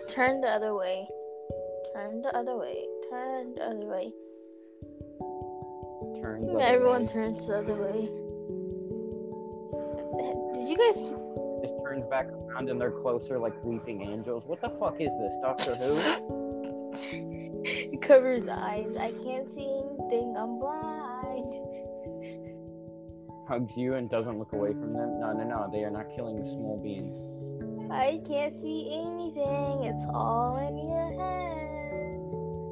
Turn 0.07 0.39
the 0.39 0.47
other 0.47 0.73
way. 0.75 1.09
Turn 1.93 2.21
the 2.21 2.33
other 2.37 2.55
way. 2.55 2.85
Turn 3.09 3.53
the 3.53 3.65
other 3.65 3.85
way. 3.85 4.13
Turns. 6.21 6.45
Yeah, 6.45 6.53
other 6.53 6.63
everyone 6.63 7.05
way. 7.05 7.11
turns 7.11 7.47
the 7.47 7.57
other 7.57 7.73
way. 7.73 8.09
Did 10.53 10.69
you 10.69 10.77
guys? 10.77 10.95
Just 11.67 11.83
turns 11.83 12.05
back 12.09 12.27
around 12.27 12.69
and 12.69 12.79
they're 12.79 12.91
closer 12.91 13.37
like 13.39 13.61
weeping 13.65 14.03
angels. 14.03 14.43
What 14.45 14.61
the 14.61 14.69
fuck 14.79 15.01
is 15.01 15.11
this, 15.19 15.33
Doctor 15.41 15.75
Who? 15.75 16.46
It 18.07 18.15
covers 18.15 18.47
eyes. 18.47 18.95
I 18.97 19.11
can't 19.21 19.51
see 19.51 19.67
anything. 19.67 20.37
I'm 20.39 20.59
blind. 20.59 21.51
Hugs 23.49 23.75
you 23.75 23.95
and 23.95 24.09
doesn't 24.09 24.39
look 24.39 24.53
away 24.53 24.71
from 24.71 24.93
them. 24.93 25.19
No, 25.19 25.33
no, 25.33 25.43
no. 25.43 25.69
They 25.73 25.83
are 25.83 25.89
not 25.89 26.05
killing 26.15 26.37
the 26.37 26.49
small 26.49 26.79
beings. 26.81 27.19
I 27.91 28.21
can't 28.25 28.55
see 28.55 28.87
anything. 28.93 29.83
It's 29.83 30.05
all 30.13 30.55
in 30.55 30.77
your 30.87 31.11
head. 31.19 32.15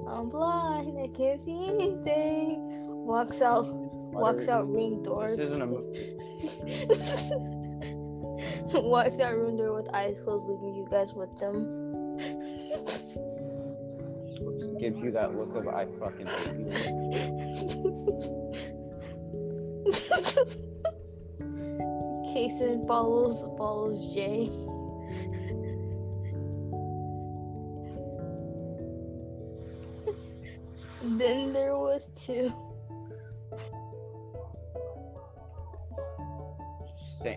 I'm 0.07 0.29
blind. 0.29 0.97
I 1.03 1.09
can't 1.13 1.43
see 1.43 1.67
anything. 1.67 2.69
Walks 3.05 3.41
out. 3.41 3.65
Walks 3.67 4.47
out 4.47 4.69
room 4.69 5.03
door. 5.03 5.35
This 5.35 5.49
isn't 5.49 5.61
a 5.61 5.65
movie. 5.65 6.15
Walks 8.87 9.19
out 9.19 9.35
room 9.35 9.57
door 9.57 9.73
with 9.73 9.93
eyes 9.93 10.15
closed, 10.23 10.45
leaving 10.47 10.75
you 10.75 10.87
guys 10.89 11.13
with 11.13 11.37
them. 11.39 11.83
Gives 14.85 14.99
you 14.99 15.09
that 15.13 15.35
look 15.35 15.55
of 15.55 15.67
I 15.67 15.87
fucking 15.99 16.27
hate 16.27 16.57
you. 16.59 16.65
Kason 22.29 22.85
follows 22.87 23.41
follows 23.57 24.13
Jay. 24.13 24.51
then 31.17 31.51
there 31.51 31.75
was 31.75 32.11
two. 32.15 32.53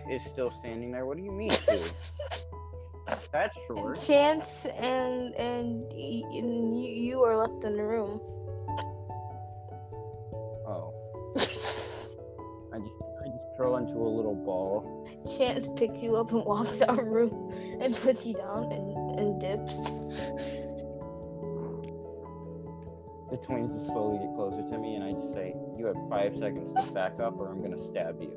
Is 0.07 0.21
still 0.33 0.53
standing 0.59 0.91
there. 0.91 1.07
What 1.07 1.17
do 1.17 1.23
you 1.23 1.31
mean, 1.31 1.49
two? 1.49 1.81
That's 3.31 3.55
short. 3.67 3.99
Chance 3.99 4.65
and 4.77 5.33
and, 5.35 5.83
y- 5.93 6.23
and 6.31 6.83
you, 6.83 6.89
you 6.91 7.23
are 7.23 7.37
left 7.37 7.63
in 7.63 7.73
the 7.77 7.83
room. 7.83 8.19
Oh. 10.67 10.93
I 11.37 12.77
just 12.79 13.01
I 13.21 13.27
just 13.27 13.43
curl 13.57 13.77
into 13.77 13.93
a 13.93 14.09
little 14.09 14.35
ball. 14.35 15.07
Chance 15.37 15.69
picks 15.75 16.01
you 16.01 16.15
up 16.15 16.31
and 16.31 16.43
walks 16.45 16.81
out 16.81 16.89
of 16.91 16.97
the 16.97 17.03
room 17.03 17.53
and 17.81 17.95
puts 17.95 18.25
you 18.25 18.33
down 18.35 18.71
and, 18.71 19.19
and 19.19 19.41
dips. 19.41 19.75
The 23.29 23.37
twins 23.45 23.71
just 23.73 23.85
slowly 23.91 24.17
get 24.25 24.33
closer 24.35 24.67
to 24.71 24.77
me, 24.79 24.95
and 24.95 25.03
I 25.03 25.11
just 25.11 25.33
say, 25.33 25.55
"You 25.77 25.85
have 25.85 25.97
five 26.09 26.35
seconds 26.39 26.73
to 26.73 26.91
back 26.93 27.19
up, 27.19 27.37
or 27.39 27.49
I'm 27.49 27.61
gonna 27.61 27.81
stab 27.91 28.19
you." 28.19 28.33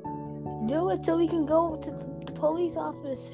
Do 0.67 0.91
it 0.91 1.03
so 1.03 1.17
we 1.17 1.27
can 1.27 1.45
go 1.47 1.75
to 1.77 1.91
the 1.91 2.31
police 2.33 2.77
office. 2.77 3.31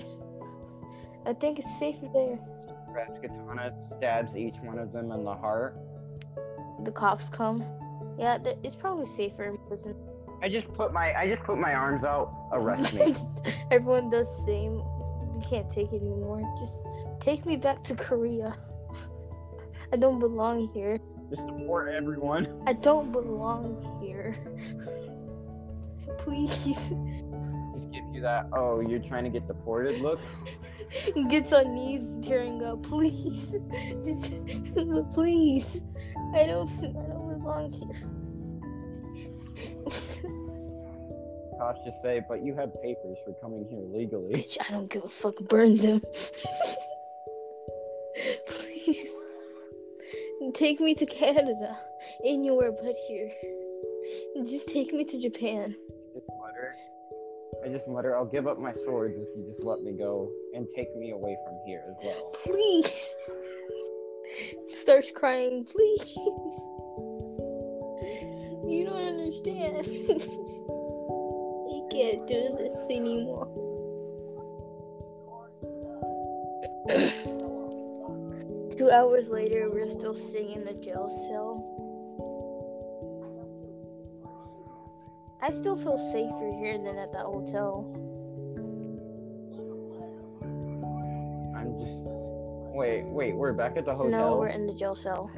I 1.29 1.33
think 1.33 1.59
it's 1.59 1.77
safer 1.77 2.07
there. 2.11 2.39
Grabs 2.91 3.19
katana, 3.21 3.71
stabs 3.95 4.35
each 4.35 4.55
one 4.63 4.79
of 4.79 4.91
them 4.91 5.11
in 5.11 5.23
the 5.23 5.35
heart. 5.35 5.77
The 6.83 6.91
cops 6.91 7.29
come. 7.29 7.63
Yeah, 8.17 8.39
th- 8.39 8.57
it's 8.63 8.75
probably 8.75 9.05
safer 9.05 9.43
in 9.43 9.59
prison. 9.67 9.93
I 10.41 10.49
just 10.49 10.67
put 10.73 10.91
my 10.91 11.13
I 11.13 11.29
just 11.29 11.43
put 11.43 11.59
my 11.59 11.75
arms 11.75 12.03
out. 12.03 12.33
Arrest 12.51 12.95
me. 12.95 13.13
Everyone 13.71 14.09
does 14.09 14.25
the 14.37 14.43
same. 14.43 14.81
We 15.35 15.41
can't 15.47 15.69
take 15.69 15.93
it 15.93 16.01
anymore. 16.01 16.41
Just 16.59 16.73
take 17.19 17.45
me 17.45 17.57
back 17.57 17.83
to 17.83 17.95
Korea. 17.95 18.57
I 19.93 19.97
don't 19.97 20.17
belong 20.17 20.67
here. 20.73 20.97
just 21.29 21.45
support 21.45 21.89
everyone. 21.89 22.59
I 22.65 22.73
don't 22.73 23.11
belong 23.11 23.99
here. 24.01 24.35
Please. 26.17 26.91
You 28.11 28.21
that. 28.21 28.47
Oh, 28.53 28.79
you're 28.79 28.99
trying 28.99 29.23
to 29.23 29.29
get 29.29 29.47
deported. 29.47 30.01
Look. 30.01 30.19
Gets 31.29 31.53
on 31.53 31.75
knees, 31.75 32.15
tearing 32.21 32.63
up. 32.63 32.81
Please, 32.83 33.55
just 34.03 34.33
please. 35.13 35.85
I 36.35 36.45
don't. 36.45 36.69
I 36.79 37.07
don't 37.09 37.39
belong 37.39 37.71
here. 37.71 38.09
Just 41.85 42.01
say, 42.01 42.21
but 42.27 42.43
you 42.43 42.55
have 42.55 42.73
papers 42.81 43.17
for 43.23 43.33
coming 43.41 43.65
here 43.69 43.81
legally. 43.93 44.33
Bitch, 44.33 44.57
I 44.67 44.71
don't 44.71 44.89
give 44.89 45.03
a 45.03 45.09
fuck. 45.09 45.35
Burn 45.47 45.77
them. 45.77 46.01
Please. 48.47 49.09
Take 50.53 50.79
me 50.79 50.95
to 50.95 51.05
Canada. 51.05 51.77
Anywhere 52.25 52.71
but 52.71 52.95
here. 53.07 53.29
Just 54.45 54.69
take 54.69 54.93
me 54.93 55.03
to 55.05 55.21
Japan. 55.21 55.75
I 57.63 57.69
just 57.69 57.87
mutter. 57.87 58.15
I'll 58.15 58.25
give 58.25 58.47
up 58.47 58.59
my 58.59 58.73
swords 58.85 59.15
if 59.17 59.27
you 59.35 59.45
just 59.47 59.63
let 59.63 59.81
me 59.81 59.91
go 59.91 60.31
and 60.53 60.67
take 60.75 60.95
me 60.95 61.11
away 61.11 61.37
from 61.45 61.55
here 61.65 61.83
as 61.89 61.95
well. 62.03 62.31
Please. 62.33 63.15
Starts 64.71 65.11
crying. 65.11 65.65
Please. 65.65 66.05
You 68.67 68.85
don't 68.85 68.95
understand. 68.95 69.77
I 71.67 71.81
can't 71.91 72.27
do 72.27 72.55
this 72.57 72.89
anymore. 72.89 73.47
Two 78.77 78.89
hours 78.91 79.29
later, 79.29 79.69
we're 79.69 79.89
still 79.89 80.15
sitting 80.15 80.53
in 80.53 80.63
the 80.65 80.73
jail 80.73 81.09
cell. 81.09 81.78
I 85.49 85.51
still 85.51 85.75
feel 85.75 85.97
safer 86.11 86.51
here 86.59 86.77
than 86.77 86.99
at 86.99 87.11
the 87.11 87.17
hotel. 87.17 87.83
I'm 91.57 91.73
just. 91.79 92.07
Wait, 92.75 93.05
wait. 93.05 93.35
We're 93.35 93.53
back 93.53 93.75
at 93.75 93.85
the 93.85 93.95
hotel. 93.95 94.11
No, 94.11 94.37
we're 94.37 94.49
in 94.49 94.67
the 94.67 94.75
jail 94.75 94.93
cell. 94.93 95.31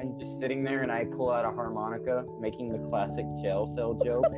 I'm 0.00 0.16
just 0.20 0.40
sitting 0.40 0.62
there 0.62 0.84
and 0.84 0.92
I 0.92 1.04
pull 1.04 1.32
out 1.32 1.44
a 1.44 1.50
harmonica, 1.50 2.24
making 2.38 2.70
the 2.70 2.78
classic 2.90 3.24
jail 3.42 3.66
cell 3.74 3.94
joke. 3.94 4.22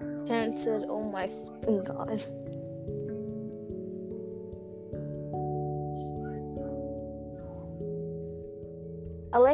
Terrence 0.26 0.62
said, 0.62 0.84
"Oh 0.90 1.04
my 1.04 1.30
god." 1.86 2.22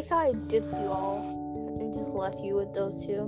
Like 0.04 0.10
how 0.10 0.28
I 0.28 0.32
dipped 0.48 0.76
you 0.78 0.86
all 0.86 1.78
and 1.80 1.92
just 1.94 2.08
left 2.10 2.40
you 2.40 2.56
with 2.56 2.74
those 2.74 3.06
two. 3.06 3.26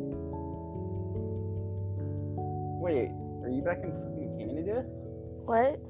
Wait, 2.80 3.10
are 3.42 3.50
you 3.50 3.62
back 3.62 3.78
in 3.82 3.92
fucking 3.92 4.36
Canada? 4.38 4.84
What? 5.44 5.80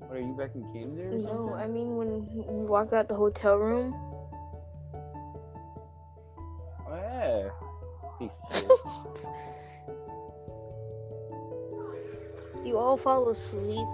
What 0.00 0.18
are 0.18 0.20
you 0.20 0.34
back 0.38 0.54
in 0.54 0.62
Canada? 0.72 1.16
Or 1.16 1.18
No? 1.18 1.54
I 1.54 1.66
mean 1.66 1.96
when 1.96 2.26
we 2.46 2.64
walked 2.66 2.92
out 2.92 3.08
the 3.08 3.14
hotel 3.14 3.56
room. 3.56 3.94
Oh, 6.86 6.94
yeah. 6.94 7.48
Piece 8.18 8.30
of 8.50 8.60
shit. 8.60 9.26
You 12.64 12.78
all 12.78 12.96
fall 12.96 13.28
asleep 13.28 13.86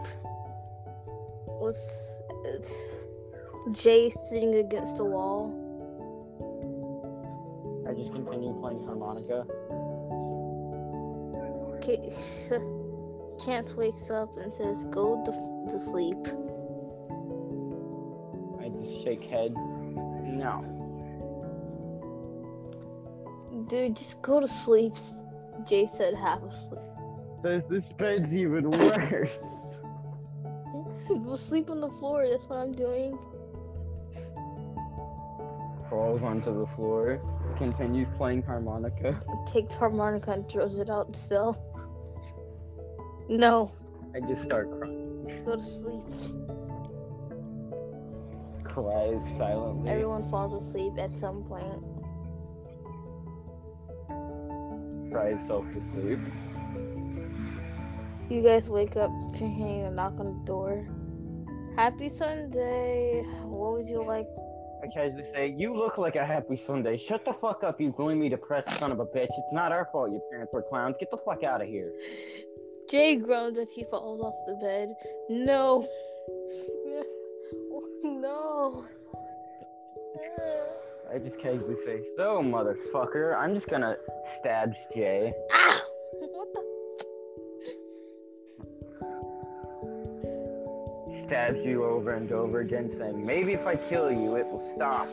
What's 1.58 1.78
it's 2.44 2.72
Jay 3.72 4.10
sitting 4.10 4.54
against 4.54 4.96
the 4.96 5.04
wall. 5.04 5.56
I 7.88 7.92
just 7.92 8.12
continue 8.12 8.58
playing 8.60 8.84
harmonica. 8.84 9.44
K- 11.82 12.12
Chance 13.44 13.74
wakes 13.74 14.10
up 14.10 14.36
and 14.36 14.52
says, 14.52 14.84
"Go 14.90 15.22
to, 15.24 15.72
to 15.72 15.78
sleep." 15.78 16.18
I 18.60 18.68
just 18.68 19.04
shake 19.04 19.24
head. 19.24 19.54
No. 19.54 20.64
Dude, 23.68 23.96
just 23.96 24.20
go 24.22 24.40
to 24.40 24.48
sleep. 24.48 24.94
Jay 25.64 25.86
said, 25.86 26.14
half 26.14 26.42
asleep. 26.42 26.80
This, 27.42 27.62
this 27.68 27.84
bed's 27.98 28.32
even 28.32 28.70
worse. 28.70 29.30
we'll 31.08 31.36
sleep 31.36 31.70
on 31.70 31.80
the 31.80 31.90
floor. 31.90 32.26
That's 32.28 32.44
what 32.48 32.58
I'm 32.58 32.72
doing. 32.72 33.18
Crawls 35.90 36.22
onto 36.22 36.56
the 36.56 36.66
floor. 36.76 37.20
Continues 37.58 38.06
playing 38.16 38.42
harmonica. 38.44 39.20
Takes 39.44 39.74
harmonica 39.74 40.30
and 40.30 40.48
throws 40.48 40.78
it 40.78 40.88
out 40.88 41.12
the 41.12 41.18
cell. 41.18 41.60
No, 43.28 43.72
I 44.14 44.20
just 44.20 44.44
start 44.44 44.70
crying. 44.78 45.42
go 45.44 45.56
to 45.56 45.62
sleep. 45.62 46.04
Cries 48.62 49.18
silently. 49.36 49.90
Everyone 49.90 50.30
falls 50.30 50.64
asleep 50.64 50.92
at 50.96 51.10
some 51.18 51.42
point. 51.42 51.82
Cries 55.10 55.44
self 55.48 55.64
to 55.72 55.82
sleep. 55.92 56.20
You 58.30 58.42
guys 58.42 58.68
wake 58.68 58.96
up 58.96 59.10
hearing 59.34 59.82
a 59.86 59.90
knock 59.90 60.20
on 60.20 60.38
the 60.38 60.44
door. 60.46 60.86
Happy 61.74 62.08
Sunday. 62.08 63.24
What 63.42 63.72
would 63.72 63.88
you 63.88 64.04
like 64.04 64.28
I 64.82 64.86
casually 64.86 65.24
say, 65.32 65.48
"You 65.48 65.76
look 65.76 65.98
like 65.98 66.16
a 66.16 66.24
happy 66.24 66.62
Sunday. 66.66 66.96
Shut 66.96 67.24
the 67.24 67.34
fuck 67.40 67.62
up, 67.64 67.80
you 67.80 67.90
gloomy, 67.90 68.28
depressed 68.28 68.78
son 68.78 68.92
of 68.92 69.00
a 69.00 69.06
bitch. 69.06 69.28
It's 69.30 69.52
not 69.52 69.72
our 69.72 69.88
fault 69.92 70.10
your 70.10 70.22
parents 70.30 70.52
were 70.52 70.62
clowns. 70.62 70.96
Get 70.98 71.10
the 71.10 71.18
fuck 71.18 71.42
out 71.44 71.60
of 71.60 71.68
here." 71.68 71.92
Jay 72.90 73.16
groans 73.16 73.56
as 73.56 73.70
he 73.70 73.84
falls 73.84 74.20
off 74.20 74.34
the 74.46 74.54
bed. 74.54 74.94
No. 75.28 75.86
No. 78.02 78.86
I 81.12 81.18
just 81.18 81.38
casually 81.38 81.76
say, 81.84 82.02
"So, 82.16 82.40
motherfucker, 82.42 83.36
I'm 83.36 83.54
just 83.54 83.68
gonna 83.68 83.96
stab 84.38 84.72
Jay." 84.94 85.32
Ah! 85.52 85.82
Stabs 91.30 91.60
you 91.64 91.84
over 91.84 92.14
and 92.14 92.32
over 92.32 92.58
again, 92.58 92.90
saying, 92.98 93.24
"Maybe 93.24 93.52
if 93.52 93.64
I 93.64 93.76
kill 93.76 94.10
you, 94.10 94.34
it 94.34 94.44
will 94.50 94.68
stop." 94.74 95.08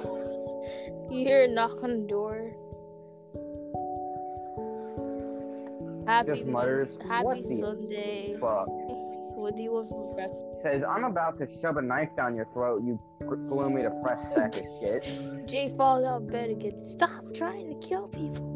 You 1.11 1.27
hear 1.27 1.43
a 1.43 1.47
knock 1.47 1.83
on 1.83 2.01
the 2.01 2.07
door. 2.07 2.55
Happy, 6.07 6.33
Just 6.33 6.45
mutters, 6.47 6.87
Happy 7.07 7.23
"What 7.23 7.45
Sunday. 7.45 8.35
Fuck. 8.41 8.67
What 9.37 9.55
do 9.55 9.61
you 9.61 9.73
want 9.73 9.89
for 9.91 10.15
breakfast? 10.15 10.63
Says, 10.63 10.81
"I'm 10.89 11.03
about 11.03 11.37
to 11.37 11.47
shove 11.61 11.77
a 11.77 11.83
knife 11.83 12.09
down 12.17 12.35
your 12.35 12.47
throat, 12.51 12.81
you 12.83 12.99
gloomy, 13.19 13.83
depressed 13.83 14.33
sack 14.33 14.55
of 14.57 14.65
shit." 14.79 15.03
Jay 15.47 15.71
falls 15.77 16.03
out 16.03 16.23
of 16.23 16.31
bed 16.31 16.49
again. 16.49 16.83
Stop 16.83 17.31
trying 17.35 17.67
to 17.79 17.87
kill 17.87 18.07
people. 18.07 18.55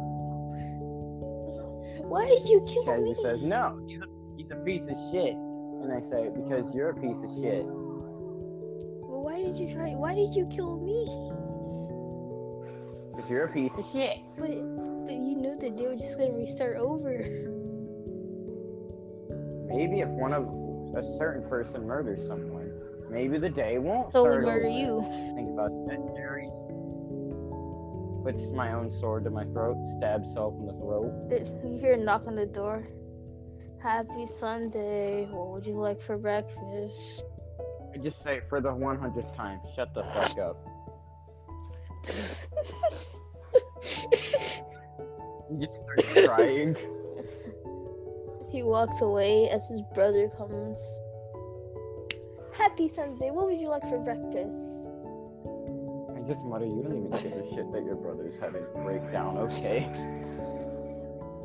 Why 2.09 2.25
did 2.25 2.49
you 2.49 2.65
kill 2.67 2.85
Casually 2.85 3.13
me? 3.13 3.21
says, 3.21 3.43
"No, 3.43 3.79
he's 3.85 4.01
a, 4.01 4.07
he's 4.35 4.49
a 4.49 4.55
piece 4.65 4.81
of 4.89 4.97
shit." 5.11 5.37
And 5.81 5.91
I 5.91 6.01
say, 6.09 6.29
"Because 6.29 6.73
you're 6.73 6.89
a 6.89 6.95
piece 6.95 7.17
of 7.23 7.29
shit." 7.41 7.65
Well, 7.65 9.21
why 9.23 9.41
did 9.41 9.55
you 9.55 9.73
try? 9.73 9.93
Why 9.95 10.13
did 10.13 10.35
you 10.35 10.45
kill 10.47 10.77
me? 10.77 11.05
Because 13.15 13.29
you're 13.29 13.45
a 13.45 13.51
piece 13.51 13.71
of 13.77 13.85
shit. 13.91 14.17
But 14.37 14.49
but 15.05 15.13
you 15.15 15.35
knew 15.35 15.57
that 15.59 15.75
they 15.77 15.87
were 15.87 15.95
just 15.95 16.17
gonna 16.17 16.33
restart 16.33 16.77
over. 16.77 17.23
Maybe 19.67 20.01
if 20.01 20.09
one 20.09 20.33
of 20.33 20.43
a 20.95 21.17
certain 21.17 21.47
person 21.49 21.85
murders 21.87 22.19
someone, 22.27 22.71
maybe 23.09 23.37
the 23.39 23.49
day 23.49 23.77
won't 23.79 24.11
So 24.11 24.23
we 24.23 24.29
murder 24.29 24.67
over. 24.67 24.67
you. 24.67 25.01
Think 25.35 25.49
about 25.51 25.71
that, 25.87 26.15
Jerry. 26.15 26.49
Puts 28.23 28.51
my 28.53 28.73
own 28.73 28.91
sword 28.99 29.23
to 29.23 29.29
my 29.31 29.45
throat, 29.45 29.77
stabs 29.97 30.27
self 30.33 30.53
in 30.59 30.67
the 30.67 30.73
throat. 30.73 31.11
Th- 31.29 31.47
You 31.63 31.79
hear 31.79 31.93
a 31.93 31.97
knock 31.97 32.27
on 32.27 32.35
the 32.35 32.45
door. 32.45 32.85
Happy 33.81 34.27
Sunday. 34.27 35.25
What 35.31 35.47
would 35.49 35.65
you 35.65 35.73
like 35.73 36.01
for 36.01 36.17
breakfast? 36.17 37.23
I 37.93 37.97
just 37.97 38.21
say 38.23 38.41
for 38.47 38.61
the 38.61 38.69
100th 38.69 39.35
time, 39.35 39.59
shut 39.75 39.93
the 39.93 40.03
fuck 40.03 40.37
up. 40.37 40.57
You 45.51 45.67
just 45.67 46.09
start 46.11 46.27
crying. 46.29 46.77
he 48.49 48.63
walks 48.63 49.01
away 49.01 49.49
as 49.49 49.67
his 49.67 49.81
brother 49.93 50.29
comes. 50.37 50.79
Happy 52.53 52.87
Sunday. 52.87 53.31
What 53.31 53.47
would 53.47 53.59
you 53.59 53.67
like 53.67 53.81
for 53.83 53.99
breakfast? 53.99 54.87
I 56.15 56.21
just 56.25 56.41
mutter, 56.45 56.65
you 56.65 56.81
don't 56.83 56.97
even 56.97 57.09
give 57.11 57.33
a 57.33 57.43
shit 57.53 57.69
that 57.73 57.83
your 57.83 57.95
brother's 57.95 58.39
having 58.39 58.63
a 58.63 58.79
breakdown, 58.79 59.37
okay? 59.39 59.89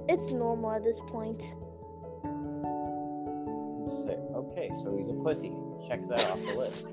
It's 0.08 0.30
normal 0.30 0.70
at 0.70 0.84
this 0.84 1.00
point. 1.08 1.42
Okay, 4.56 4.70
so 4.82 4.96
he's 4.96 5.10
a 5.10 5.12
pussy. 5.12 5.52
Check 5.86 6.08
that 6.08 6.30
off 6.30 6.38
the 6.38 6.54
list. 6.54 6.86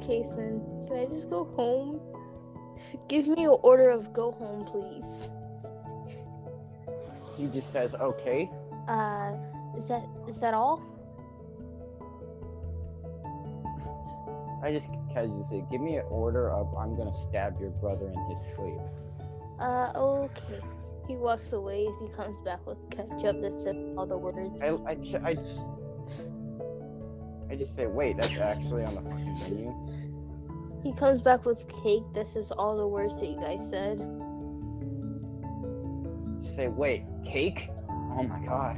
Kason, 0.00 0.88
can 0.88 0.96
I 0.96 1.04
just 1.04 1.28
go 1.28 1.44
home? 1.44 2.00
Give 3.08 3.26
me 3.26 3.44
an 3.44 3.58
order 3.62 3.90
of 3.90 4.10
go 4.14 4.32
home, 4.32 4.64
please. 4.64 5.30
He 7.36 7.48
just 7.48 7.70
says, 7.70 7.94
okay. 7.94 8.50
Uh, 8.88 9.34
is 9.76 9.84
that 9.86 10.04
is 10.26 10.40
that 10.40 10.54
all? 10.54 10.82
I 14.62 14.72
just 14.72 14.86
casually 15.12 15.44
say, 15.50 15.64
give 15.70 15.82
me 15.82 15.96
an 15.96 16.06
order 16.08 16.50
of 16.50 16.74
I'm 16.78 16.96
gonna 16.96 17.14
stab 17.28 17.60
your 17.60 17.70
brother 17.70 18.06
in 18.06 18.30
his 18.30 18.38
sleep. 18.56 18.80
Uh, 19.60 19.92
okay. 19.94 20.60
He 21.06 21.16
walks 21.16 21.52
away 21.52 21.86
as 21.86 21.94
he 22.00 22.08
comes 22.08 22.38
back 22.40 22.66
with 22.66 22.78
ketchup 22.90 23.42
that 23.42 23.60
says 23.60 23.76
all 23.98 24.06
the 24.06 24.16
words. 24.16 24.62
I, 24.62 24.68
I, 24.68 25.30
I, 25.30 25.36
I 27.50 27.56
just 27.56 27.76
say, 27.76 27.86
wait, 27.86 28.16
that's 28.16 28.36
actually 28.36 28.84
on 28.84 28.94
the 28.94 29.02
fucking 29.02 29.38
menu. 29.40 29.74
He 30.82 30.92
comes 30.92 31.22
back 31.22 31.46
with 31.46 31.66
cake 31.82 32.02
This 32.14 32.36
is 32.36 32.50
all 32.50 32.76
the 32.76 32.86
words 32.86 33.16
that 33.16 33.26
you 33.26 33.36
guys 33.36 33.68
said. 33.70 33.98
Just 36.42 36.56
say, 36.56 36.68
wait, 36.68 37.04
cake? 37.24 37.68
Oh 37.88 38.22
my 38.22 38.38
god. 38.46 38.76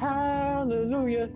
Hallelujah. 0.00 1.28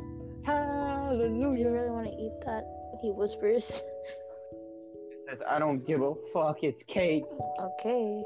Do 1.56 1.62
you 1.62 1.70
really 1.70 1.90
want 1.90 2.06
to 2.06 2.12
eat 2.12 2.32
that? 2.44 2.64
He 3.00 3.10
whispers. 3.10 3.82
Says, 5.28 5.38
I 5.48 5.58
don't 5.58 5.84
give 5.86 6.02
a 6.02 6.12
fuck, 6.32 6.58
it's 6.62 6.80
cake. 6.86 7.24
Okay. 7.58 8.22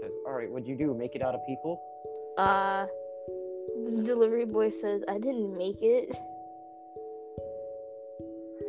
Says, 0.00 0.10
alright, 0.26 0.50
what'd 0.50 0.68
you 0.68 0.76
do? 0.76 0.94
Make 0.94 1.14
it 1.14 1.22
out 1.22 1.34
of 1.34 1.40
people? 1.46 1.82
Uh, 2.38 2.86
the 3.84 4.02
delivery 4.02 4.46
boy 4.46 4.70
says, 4.70 5.02
I 5.08 5.18
didn't 5.18 5.56
make 5.56 5.82
it. 5.82 6.10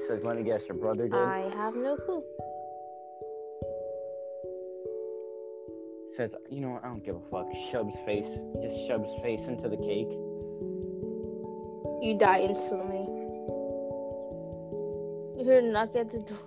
Says, 0.07 0.21
let 0.23 0.37
me 0.37 0.43
guess, 0.43 0.61
your 0.67 0.77
brother 0.77 1.07
did? 1.07 1.13
I 1.13 1.49
have 1.55 1.75
no 1.75 1.95
clue. 1.95 2.23
Says, 6.15 6.31
you 6.49 6.61
know 6.61 6.69
what, 6.69 6.83
I 6.83 6.87
don't 6.87 7.05
give 7.05 7.15
a 7.15 7.21
fuck. 7.29 7.47
Shoves 7.71 7.97
face, 8.05 8.25
just 8.61 8.87
shoves 8.87 9.09
face 9.23 9.41
into 9.47 9.69
the 9.69 9.77
cake. 9.77 10.09
You 12.01 12.17
die 12.17 12.41
instantly. 12.41 13.05
You 15.37 15.43
hear 15.43 15.59
a 15.59 15.61
knock 15.61 15.95
at 15.95 16.09
the 16.09 16.19
door. 16.19 16.37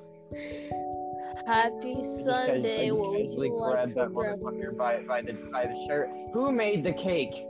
Happy 1.47 2.03
Sunday. 2.25 2.91
What 2.91 3.11
would 3.11 3.33
you 3.33 3.39
like 3.39 3.51
for 3.51 3.95
that 3.95 4.13
motherfucker 4.13 4.77
breakfast? 4.77 4.79
by, 4.79 5.01
by, 5.03 5.23
the, 5.23 5.33
by 5.53 5.67
the 5.67 5.87
shirt. 5.89 6.09
Who 6.33 6.53
made 6.53 6.85
the 6.85 6.93
cake? 6.93 7.47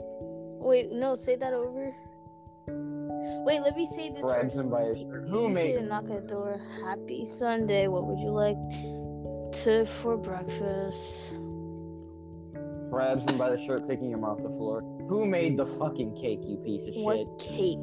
Wait, 0.60 0.92
no, 0.92 1.16
say 1.16 1.36
that 1.36 1.52
over. 1.52 1.94
Wait, 2.68 3.60
let 3.60 3.76
me 3.76 3.86
say 3.86 4.10
this 4.10 4.22
Grabs 4.22 4.52
first. 4.52 4.56
him 4.56 4.70
by 4.70 4.84
his 4.84 4.98
shirt. 4.98 5.28
Who 5.28 5.48
made 5.48 5.70
hear 5.70 5.82
knock 5.82 6.04
at 6.10 6.22
the 6.22 6.34
door. 6.34 6.60
Happy 6.84 7.24
Sunday. 7.26 7.88
What 7.88 8.06
would 8.06 8.20
you 8.20 8.30
like 8.30 8.58
to 9.64 9.86
for 9.86 10.16
breakfast? 10.16 11.32
grabs 12.90 13.30
him 13.30 13.38
by 13.38 13.50
the 13.50 13.66
shirt, 13.66 13.88
picking 13.88 14.10
him 14.10 14.24
off 14.24 14.38
the 14.38 14.48
floor. 14.48 14.82
Who 15.08 15.24
made 15.24 15.56
the 15.56 15.66
fucking 15.78 16.16
cake, 16.20 16.40
you 16.42 16.56
piece 16.58 16.88
of 16.88 16.94
shit? 16.94 17.02
What 17.02 17.38
cake? 17.38 17.78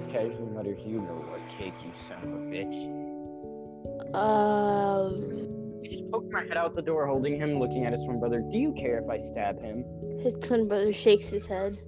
Just 0.00 0.10
casually 0.10 0.50
mutters, 0.52 0.78
you 0.84 1.00
know 1.00 1.22
what 1.28 1.40
cake, 1.58 1.74
you 1.84 1.92
son 2.08 2.24
of 2.24 2.32
a 2.32 2.42
bitch. 2.48 2.76
Uh, 4.14 5.10
Poked 6.12 6.30
my 6.30 6.42
head 6.42 6.56
out 6.56 6.74
the 6.76 6.82
door, 6.82 7.06
holding 7.06 7.36
him, 7.38 7.58
looking 7.58 7.84
at 7.86 7.92
his 7.92 8.04
twin 8.04 8.20
brother. 8.20 8.40
Do 8.40 8.58
you 8.58 8.72
care 8.72 8.98
if 8.98 9.08
I 9.10 9.18
stab 9.32 9.60
him? 9.60 9.84
his 10.22 10.34
twin 10.36 10.68
brother 10.68 10.92
shakes 10.92 11.28
his 11.30 11.46
head. 11.46 11.78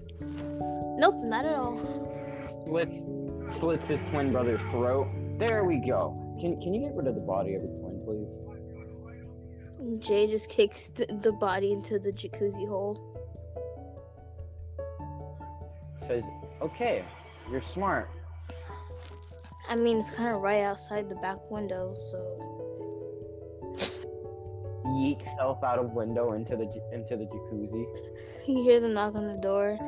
Nope, 0.98 1.14
not 1.18 1.44
at 1.44 1.54
all. 1.54 1.76
Slits, 2.66 2.92
slits 3.60 3.84
his 3.88 4.00
twin 4.10 4.32
brother's 4.32 4.60
throat. 4.70 5.06
There 5.38 5.64
we 5.64 5.76
go. 5.76 6.16
Can 6.40 6.60
can 6.60 6.74
you 6.74 6.80
get 6.80 6.94
rid 6.94 7.06
of 7.06 7.14
the 7.14 7.20
body 7.20 7.54
of 7.54 7.62
your 7.62 7.70
twin, 7.80 8.02
please? 8.04 8.30
Jay 10.00 10.26
just 10.26 10.48
kicks 10.48 10.88
th- 10.90 11.08
the 11.20 11.32
body 11.32 11.72
into 11.72 11.98
the 11.98 12.10
jacuzzi 12.10 12.66
hole. 12.66 12.98
Says, 16.08 16.24
okay, 16.62 17.04
you're 17.50 17.62
smart. 17.72 18.10
I 19.68 19.76
mean, 19.76 19.98
it's 19.98 20.10
kind 20.10 20.34
of 20.34 20.42
right 20.42 20.62
outside 20.62 21.08
the 21.08 21.14
back 21.16 21.38
window, 21.50 21.94
so. 22.10 22.63
Yeet 24.94 25.24
self 25.36 25.62
out 25.64 25.78
of 25.78 25.92
window 25.92 26.32
into 26.32 26.56
the 26.56 26.70
into 26.92 27.16
the 27.16 27.24
jacuzzi. 27.24 27.86
You 28.46 28.62
hear 28.62 28.78
the 28.78 28.88
knock 28.88 29.14
on 29.14 29.26
the 29.26 29.38
door. 29.38 29.78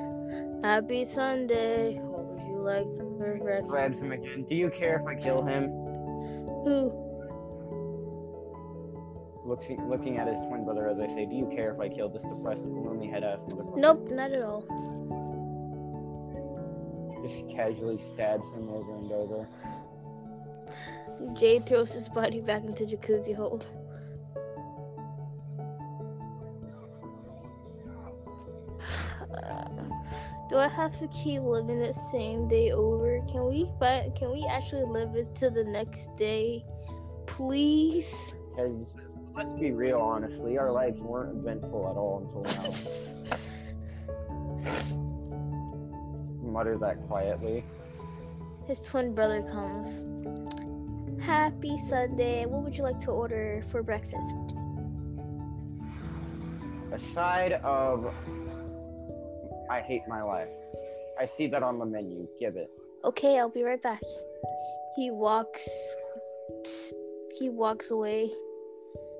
Happy 0.62 1.04
Sunday. 1.04 1.98
What 2.00 2.24
would 2.24 2.40
you 2.40 2.58
like 2.58 2.90
for 2.96 3.36
breakfast? 3.36 3.68
Grabs 3.68 4.00
him 4.00 4.12
again. 4.12 4.46
Do 4.48 4.54
you 4.54 4.70
care 4.70 4.98
if 4.98 5.06
I 5.06 5.14
kill 5.14 5.44
him? 5.44 5.64
Who? 6.64 6.90
Looking 9.44 9.88
looking 9.90 10.16
at 10.16 10.26
his 10.26 10.40
twin 10.48 10.64
brother 10.64 10.88
as 10.88 10.98
I 10.98 11.06
say, 11.14 11.26
do 11.26 11.34
you 11.36 11.52
care 11.54 11.74
if 11.74 11.80
I 11.80 11.90
kill 11.90 12.08
this 12.08 12.22
depressed, 12.22 12.62
gloomy 12.62 13.10
head 13.10 13.24
ass 13.24 13.40
motherfucker? 13.40 13.76
Nope, 13.76 14.08
not 14.10 14.32
at 14.32 14.42
all. 14.42 14.62
Just 17.22 17.54
casually 17.54 18.00
stabs 18.14 18.48
him 18.54 18.70
over 18.70 18.96
and 18.96 19.12
over. 19.12 19.48
Jay 21.34 21.58
throws 21.60 21.92
his 21.92 22.08
body 22.08 22.40
back 22.40 22.64
into 22.64 22.84
jacuzzi 22.84 23.36
hole. 23.36 23.62
Do 30.48 30.56
I 30.56 30.68
have 30.68 30.96
to 31.00 31.08
keep 31.08 31.42
living 31.42 31.80
the 31.80 31.92
same 31.92 32.46
day 32.46 32.70
over? 32.70 33.20
Can 33.28 33.48
we 33.48 33.68
fight? 33.80 34.14
Can 34.14 34.30
we 34.30 34.46
actually 34.48 34.84
live 34.84 35.16
it 35.16 35.34
to 35.36 35.50
the 35.50 35.64
next 35.64 36.16
day, 36.16 36.64
please? 37.26 38.34
Because 38.50 38.86
let's 39.34 39.58
be 39.58 39.72
real, 39.72 39.98
honestly, 39.98 40.56
our 40.56 40.70
lives 40.70 41.00
weren't 41.00 41.36
eventful 41.36 41.88
at 41.90 41.96
all 41.96 42.22
until 42.22 42.42
now. 42.44 42.70
Mutter 46.52 46.78
that 46.78 47.06
quietly. 47.08 47.64
His 48.66 48.80
twin 48.82 49.14
brother 49.14 49.42
comes. 49.42 50.04
Happy 51.20 51.76
Sunday. 51.78 52.46
What 52.46 52.62
would 52.62 52.76
you 52.76 52.84
like 52.84 53.00
to 53.00 53.10
order 53.10 53.64
for 53.70 53.82
breakfast? 53.82 54.34
A 56.92 57.00
side 57.12 57.54
of 57.64 58.14
I 59.70 59.80
hate 59.80 60.02
my 60.08 60.22
life. 60.22 60.48
I 61.18 61.28
see 61.36 61.46
that 61.48 61.62
on 61.62 61.78
the 61.78 61.86
menu. 61.86 62.26
Give 62.38 62.56
it. 62.56 62.70
Okay, 63.04 63.38
I'll 63.38 63.48
be 63.48 63.62
right 63.62 63.82
back. 63.82 64.02
He 64.96 65.10
walks 65.10 65.68
he 67.38 67.48
walks 67.48 67.90
away 67.90 68.30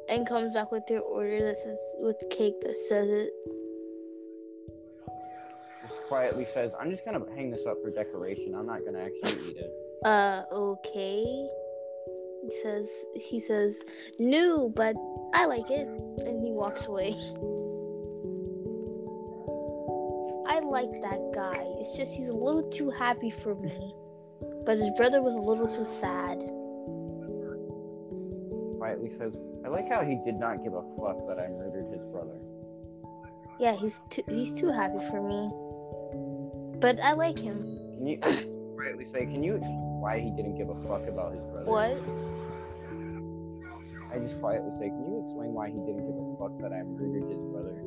and 0.08 0.26
comes 0.26 0.52
back 0.52 0.72
with 0.72 0.84
your 0.88 1.02
order 1.02 1.42
that 1.42 1.56
says 1.56 1.78
with 1.98 2.16
cake 2.30 2.60
that 2.62 2.76
says 2.88 3.10
it. 3.10 3.30
Just 5.82 6.00
quietly 6.08 6.46
says, 6.54 6.72
I'm 6.80 6.90
just 6.90 7.04
gonna 7.04 7.20
hang 7.34 7.50
this 7.50 7.66
up 7.68 7.76
for 7.82 7.90
decoration. 7.90 8.54
I'm 8.54 8.66
not 8.66 8.84
gonna 8.84 9.00
actually 9.04 9.50
eat 9.50 9.56
it. 9.56 9.70
Uh 10.04 10.44
okay. 10.52 11.48
He 12.42 12.50
says 12.62 12.88
he 13.14 13.40
says, 13.40 13.84
"New, 14.18 14.72
but 14.74 14.94
I 15.34 15.46
like 15.46 15.70
it 15.70 15.88
and 15.88 16.40
he 16.44 16.52
walks 16.52 16.86
away. 16.86 17.14
Like 20.70 20.92
that 21.02 21.20
guy. 21.34 21.64
It's 21.78 21.96
just 21.96 22.14
he's 22.14 22.28
a 22.28 22.36
little 22.36 22.62
too 22.62 22.90
happy 22.90 23.30
for 23.30 23.54
me. 23.54 23.94
But 24.64 24.78
his 24.78 24.90
brother 24.96 25.22
was 25.22 25.34
a 25.34 25.40
little 25.40 25.68
too 25.68 25.84
sad. 25.84 26.38
Quietly 28.78 29.10
says, 29.18 29.32
I 29.64 29.68
like 29.68 29.88
how 29.88 30.02
he 30.02 30.18
did 30.24 30.36
not 30.36 30.62
give 30.62 30.74
a 30.74 30.82
fuck 30.98 31.26
that 31.28 31.38
I 31.38 31.48
murdered 31.48 31.86
his 31.92 32.02
brother. 32.12 32.38
Yeah, 33.58 33.74
he's 33.74 34.00
too 34.10 34.22
he's 34.28 34.52
too 34.52 34.70
happy 34.70 35.00
for 35.10 35.22
me. 35.22 35.50
But 36.78 37.00
I 37.00 37.14
like 37.14 37.38
him. 37.38 37.62
Can 37.96 38.06
you 38.06 38.18
quietly 38.76 39.06
say, 39.12 39.26
can 39.26 39.42
you 39.42 39.54
explain 39.54 40.00
why 40.00 40.20
he 40.20 40.30
didn't 40.30 40.56
give 40.56 40.68
a 40.68 40.74
fuck 40.82 41.06
about 41.08 41.32
his 41.32 41.42
brother? 41.46 41.70
What? 41.70 41.98
I 44.12 44.18
just 44.18 44.38
quietly 44.40 44.70
say, 44.78 44.88
can 44.88 45.06
you 45.06 45.24
explain 45.24 45.52
why 45.52 45.68
he 45.68 45.80
didn't 45.80 46.06
give 46.06 46.16
a 46.16 46.36
fuck 46.38 46.58
that 46.60 46.72
I 46.72 46.82
murdered 46.82 47.28
his 47.28 47.42
brother? 47.50 47.82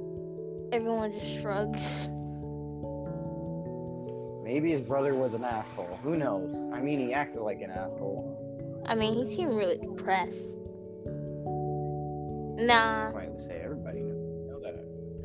Everyone 0.72 1.14
just 1.14 1.42
shrugs. 1.42 2.10
Maybe 4.50 4.72
his 4.72 4.82
brother 4.82 5.14
was 5.14 5.36
an 5.36 5.44
asshole. 5.44 6.00
Who 6.02 6.18
knows? 6.18 6.50
I 6.74 6.82
mean, 6.82 7.00
he 7.00 7.14
acted 7.14 7.42
like 7.42 7.62
an 7.62 7.70
asshole. 7.70 8.82
I 8.88 8.96
mean, 8.96 9.14
he 9.14 9.24
seemed 9.24 9.54
really 9.54 9.78
depressed. 9.78 10.58
Nah, 12.66 13.12
Quietly 13.12 13.46
say, 13.46 13.62
everybody 13.64 14.00
knows 14.00 14.48
know 14.50 14.60
that. 14.60 14.74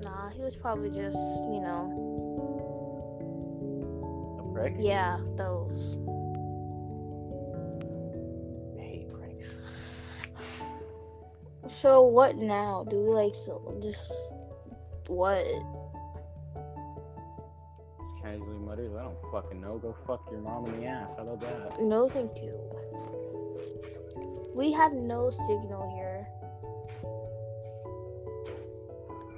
nah, 0.05 0.29
he 0.29 0.43
was 0.43 0.57
probably 0.57 0.91
just, 0.91 1.17
you 1.17 1.61
know, 1.63 1.89
A 4.41 4.43
prick? 4.53 4.75
yeah, 4.79 5.17
those. 5.39 5.97
I 8.79 8.83
hate 8.83 9.09
pricks. 9.11 9.49
So 11.81 12.03
what 12.03 12.37
now? 12.37 12.85
Do 12.91 13.01
we 13.01 13.07
like 13.09 13.35
so- 13.35 13.75
just 13.83 14.13
what? 15.07 15.47
Don't 19.15 19.33
fucking 19.33 19.61
know. 19.61 19.79
Go 19.79 19.97
fuck 20.07 20.27
your 20.31 20.41
mom 20.41 20.67
in 20.67 20.81
the 20.81 20.87
ass. 20.87 21.11
How 21.17 21.23
about 21.23 21.41
that? 21.41 21.81
No, 21.81 22.09
thank 22.09 22.43
you. 22.43 22.59
We 24.55 24.73
have 24.73 24.93
no 24.93 25.31
signal 25.31 25.93
here. 25.97 26.27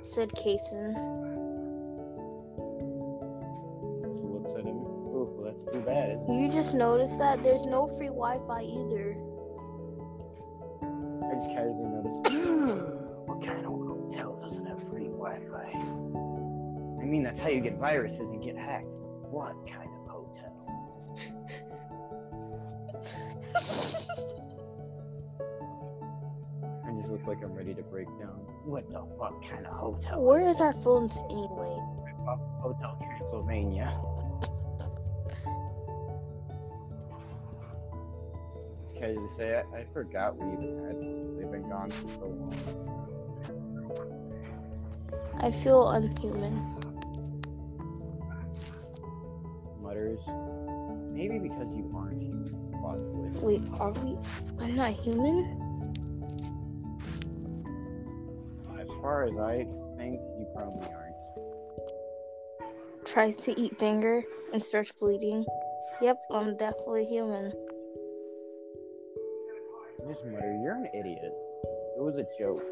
Said 0.05 0.31
Kason. 0.33 0.95
Looks 4.33 4.59
at 4.59 4.65
him. 4.65 4.77
Ooh, 4.77 5.43
that's 5.45 5.73
too 5.73 5.81
bad. 5.81 6.21
You 6.29 6.51
just 6.51 6.75
noticed 6.75 7.19
that 7.19 7.43
there's 7.43 7.67
no 7.67 7.87
free 7.87 8.09
Wi-Fi 8.09 8.63
either. 8.63 9.17
I 11.25 11.35
just 11.35 11.51
casually 11.51 11.89
noticed. 11.89 12.35
what 13.27 13.45
kind 13.45 13.67
of 13.67 13.73
hotel 13.73 14.39
doesn't 14.43 14.67
have 14.67 14.79
free 14.91 15.09
Wi-Fi? 15.09 15.73
I 17.03 17.09
mean, 17.09 17.23
that's 17.23 17.41
how 17.41 17.49
you 17.49 17.61
get 17.61 17.79
viruses 17.79 18.31
and 18.31 18.43
get 18.43 18.57
hacked. 18.57 18.87
What 19.31 19.55
kind 19.67 19.91
of 19.91 20.07
hotel? 20.09 20.55
I 26.87 26.91
just 26.93 27.09
look 27.09 27.27
like 27.27 27.43
I'm 27.43 27.53
ready 27.55 27.75
to 27.75 27.83
break 27.83 28.07
down. 28.19 28.41
What 28.65 28.89
the 28.91 29.05
fuck 29.19 29.43
kind 29.51 29.67
of 29.67 29.73
hotel? 29.73 30.23
Where 30.23 30.49
is 30.49 30.61
our 30.61 30.73
phones 30.73 31.19
anyway? 31.31 31.77
Hotel 32.61 32.97
Transylvania. 33.01 33.93
Casually 38.95 39.29
say, 39.37 39.57
I, 39.57 39.79
I 39.79 39.85
forgot 39.93 40.37
we 40.37 40.53
even 40.53 40.79
had. 40.87 40.97
They've 41.39 41.51
been 41.53 41.69
gone 41.69 41.91
for 41.91 42.09
so 42.09 42.27
long. 42.27 42.55
I 45.39 45.51
feel 45.51 45.91
unhuman. 45.91 46.76
Mutters. 49.87 50.19
Maybe 51.13 51.39
because 51.39 51.69
you 51.73 51.91
aren't 51.95 52.21
human, 52.21 52.53
possibly. 52.83 53.31
Wait, 53.41 53.63
are 53.79 53.93
we? 53.93 54.19
I'm 54.61 54.75
not 54.75 54.93
human. 54.93 55.63
As 58.79 58.89
far 59.01 59.25
as 59.25 59.37
I 59.39 59.67
think, 59.97 60.21
you 60.39 60.47
probably 60.55 60.89
aren't. 60.89 61.15
Tries 63.07 63.37
to 63.39 63.59
eat 63.59 63.79
finger 63.79 64.25
and 64.53 64.63
starts 64.63 64.91
bleeding. 64.93 65.45
Yep, 66.03 66.17
I'm 66.33 66.57
definitely 66.57 67.07
human. 67.07 67.53
Just 70.09 70.25
mutter, 70.27 70.59
you're 70.63 70.75
an 70.75 70.89
idiot. 70.93 71.33
It 71.97 72.03
was 72.03 72.17
a 72.17 72.27
joke. 72.39 72.63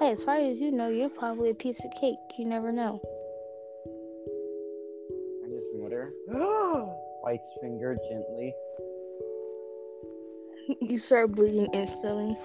Hey, 0.00 0.10
as 0.10 0.24
far 0.24 0.36
as 0.36 0.60
you 0.60 0.72
know, 0.72 0.88
you're 0.88 1.08
probably 1.08 1.50
a 1.50 1.54
piece 1.54 1.82
of 1.84 1.90
cake. 1.92 2.18
You 2.36 2.46
never 2.46 2.72
know. 2.72 3.00
Finger 7.60 7.96
gently. 8.10 8.54
you 10.80 10.98
start 10.98 11.32
bleeding 11.32 11.66
instantly. 11.72 12.36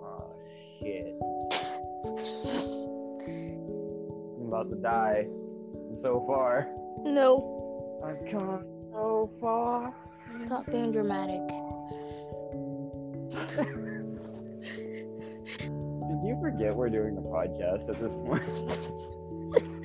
Oh 0.00 0.32
shit. 0.80 1.14
I'm 4.38 4.46
about 4.48 4.70
to 4.70 4.76
die. 4.76 5.26
So 6.00 6.24
far, 6.26 6.66
No, 7.04 8.00
I've 8.04 8.30
come 8.30 8.64
so 8.90 9.30
far. 9.40 9.94
stop 10.46 10.66
being 10.66 10.90
dramatic. 10.90 11.40
Forget 16.52 16.74
we're 16.74 16.88
doing 16.90 17.16
a 17.16 17.20
podcast 17.22 17.88
at 17.88 17.98
this 18.00 18.12
point? 18.12 18.42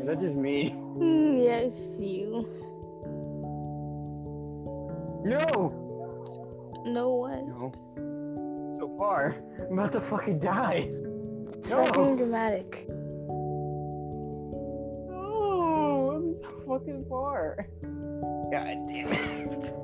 Is 0.00 0.06
that 0.06 0.20
just 0.20 0.34
me? 0.36 0.74
Mm, 0.96 1.42
yes, 1.44 1.74
you. 1.98 2.48
No! 5.24 5.72
No 6.86 7.10
what? 7.10 7.46
No. 7.46 7.72
So 8.78 8.94
far, 8.96 9.34
I'm 9.68 9.78
about 9.78 9.92
to 9.92 10.00
fucking 10.08 10.38
die. 10.38 10.88
Stop 11.64 11.94
No. 11.96 12.04
being 12.04 12.16
dramatic. 12.16 12.86
No, 15.10 16.12
I'm 16.16 16.36
so 16.40 16.48
fucking 16.66 17.04
far. 17.08 17.66
God 17.82 18.76
damn 18.88 19.08
it. 19.12 19.74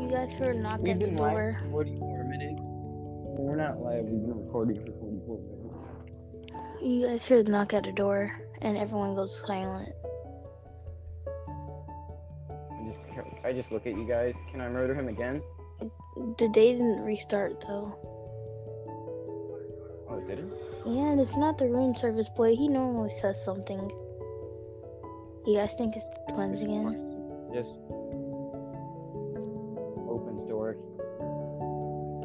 You 0.00 0.08
guys 0.10 0.32
heard 0.34 0.56
a 0.56 0.58
knock 0.60 0.80
We've 0.82 0.92
at 0.94 1.00
the 1.00 1.06
door. 1.16 1.56
for 1.64 1.70
44 1.70 1.88
minutes. 1.88 2.10
We're 2.10 2.13
not 3.64 3.80
live, 3.80 4.04
we've 4.04 4.20
been 4.20 4.44
recording 4.44 4.76
for 4.76 4.92
44 5.00 5.38
minutes. 5.40 6.82
You 6.82 7.06
guys 7.06 7.24
hear 7.24 7.42
the 7.42 7.50
knock 7.50 7.72
at 7.72 7.84
the 7.84 7.92
door, 7.92 8.30
and 8.60 8.76
everyone 8.76 9.14
goes 9.14 9.42
silent. 9.46 9.88
I 12.68 12.84
just, 12.84 13.46
I 13.46 13.52
just 13.54 13.72
look 13.72 13.86
at 13.86 13.96
you 13.96 14.06
guys. 14.06 14.34
Can 14.50 14.60
I 14.60 14.68
murder 14.68 14.94
him 14.94 15.08
again? 15.08 15.40
The 16.36 16.48
day 16.50 16.72
didn't 16.72 17.00
restart 17.00 17.62
though. 17.62 17.96
Oh, 20.10 20.20
did 20.28 20.40
it? 20.40 20.44
Yeah, 20.84 21.12
and 21.12 21.18
it's 21.18 21.34
not 21.34 21.56
the 21.56 21.66
room 21.66 21.96
service 21.96 22.28
boy. 22.28 22.54
He 22.54 22.68
normally 22.68 23.12
says 23.18 23.42
something. 23.42 23.90
You 25.46 25.56
guys 25.56 25.74
think 25.74 25.96
it's 25.96 26.04
the 26.04 26.34
twins 26.34 26.60
again? 26.60 27.00
Yes. 27.50 27.64
opens 30.06 30.48
door, 30.50 30.76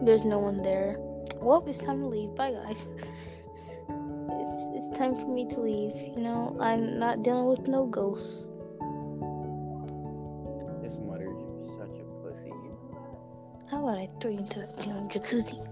There's 0.04 0.26
no 0.26 0.40
one 0.40 0.62
there. 0.62 1.00
Well, 1.42 1.64
it's 1.68 1.80
time 1.80 2.02
to 2.02 2.08
leave. 2.08 2.36
Bye, 2.36 2.52
guys. 2.52 2.88
It's 3.88 4.60
it's 4.78 4.98
time 4.98 5.16
for 5.16 5.28
me 5.28 5.48
to 5.50 5.60
leave. 5.62 5.96
You 6.16 6.22
know, 6.22 6.56
I'm 6.60 7.00
not 7.00 7.24
dealing 7.24 7.46
with 7.46 7.68
no 7.68 7.86
ghosts. 7.86 8.50
Just 10.84 11.00
muttered, 11.00 11.36
"You're 11.40 11.78
such 11.80 11.98
a 12.00 12.04
pussy." 12.22 12.52
How 13.72 13.84
about 13.84 13.98
I 13.98 14.10
throw 14.20 14.32
you 14.32 14.40
into 14.40 14.60
that 14.60 14.78
damn 14.84 15.08
jacuzzi? 15.10 15.66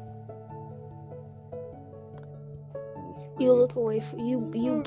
You 3.40 3.54
look 3.54 3.76
away 3.76 4.00
from 4.00 4.20
you 4.20 4.50
you 4.56 4.84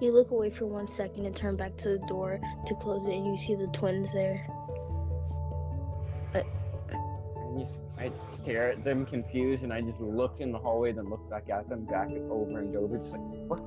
you 0.00 0.12
look 0.12 0.30
away 0.30 0.50
for 0.50 0.66
one 0.66 0.86
second 0.86 1.26
and 1.26 1.34
turn 1.34 1.56
back 1.56 1.76
to 1.78 1.88
the 1.88 2.06
door 2.06 2.38
to 2.66 2.74
close 2.76 3.06
it, 3.08 3.14
and 3.14 3.26
you 3.26 3.36
see 3.36 3.56
the 3.56 3.66
twins 3.68 4.12
there. 4.12 4.46
Stare 8.50 8.72
at 8.72 8.84
them 8.84 9.06
confused, 9.06 9.62
and 9.62 9.72
I 9.72 9.80
just 9.80 10.00
look 10.00 10.36
in 10.40 10.50
the 10.52 10.58
hallway, 10.58 10.92
then 10.92 11.08
look 11.08 11.28
back 11.30 11.48
at 11.50 11.68
them, 11.68 11.84
back 11.84 12.08
over 12.30 12.58
and 12.58 12.76
over, 12.76 12.98
just 12.98 13.12
like, 13.12 13.20
what? 13.46 13.62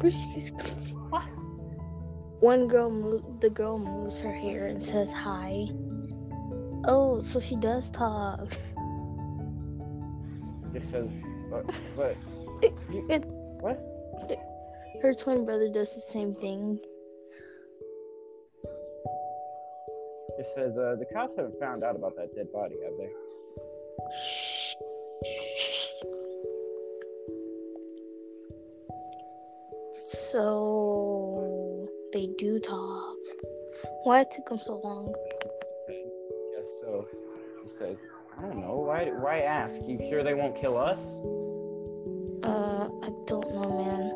But 0.00 0.12
she's 0.34 0.52
One 2.40 2.68
girl 2.68 2.90
move, 2.90 3.40
the 3.40 3.50
girl 3.50 3.78
moves 3.78 4.18
her 4.18 4.32
hair 4.32 4.66
and 4.66 4.84
says 4.84 5.12
hi. 5.12 5.68
Oh, 6.84 7.22
so 7.22 7.40
she 7.40 7.56
does 7.56 7.90
talk. 7.90 8.50
Just 10.72 10.90
says, 10.90 11.08
but, 11.50 11.66
but 11.96 12.16
you, 12.90 13.06
It- 13.08 13.24
what? 13.60 13.80
Her 15.02 15.14
twin 15.14 15.46
brother 15.46 15.70
does 15.72 15.94
the 15.94 16.00
same 16.00 16.34
thing. 16.34 16.78
Says, 20.54 20.76
uh, 20.76 20.96
the 20.98 21.06
cops 21.12 21.36
haven't 21.36 21.58
found 21.58 21.84
out 21.84 21.96
about 21.96 22.16
that 22.16 22.34
dead 22.34 22.52
body, 22.52 22.76
have 22.84 22.96
they? 22.98 23.10
So 30.04 31.88
they 32.12 32.28
do 32.38 32.58
talk. 32.60 33.16
Why 34.04 34.20
it 34.20 34.30
took 34.30 34.48
them 34.48 34.58
so 34.62 34.80
long? 34.80 35.14
Yes, 35.88 36.64
so 36.82 37.06
he 37.64 37.70
says, 37.78 37.96
I 38.38 38.42
don't 38.42 38.60
know. 38.60 38.76
Why? 38.76 39.06
Why 39.06 39.40
ask? 39.40 39.74
You 39.86 39.98
sure 40.08 40.22
they 40.22 40.34
won't 40.34 40.60
kill 40.60 40.78
us? 40.78 40.98
Uh, 42.44 42.88
I 43.02 43.10
don't 43.26 43.52
know, 43.54 43.70
man. 43.84 44.12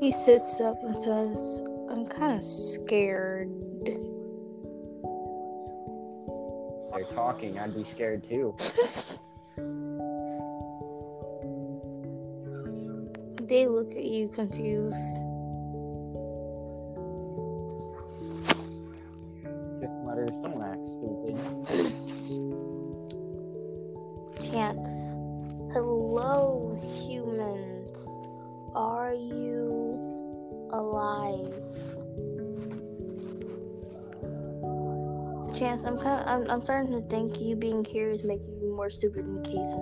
He 0.00 0.12
sits 0.12 0.60
up 0.60 0.76
and 0.82 0.98
says, 0.98 1.60
"I'm 1.90 2.06
kind 2.06 2.36
of 2.36 2.44
scared." 2.44 3.50
They're 6.92 7.04
talking. 7.14 7.58
I'd 7.58 7.74
be 7.74 7.84
scared 7.92 8.24
too. 8.28 8.54
they 13.48 13.66
look 13.66 13.90
at 13.92 14.04
you 14.04 14.28
confused. 14.28 15.24
I'm, 36.58 36.64
starting 36.64 36.90
to 36.90 37.08
think 37.08 37.40
you 37.40 37.54
being 37.54 37.84
here 37.84 38.10
is 38.10 38.24
making 38.24 38.58
you 38.60 38.74
more 38.74 38.90
stupid 38.90 39.26
than 39.26 39.44
Kason. 39.44 39.78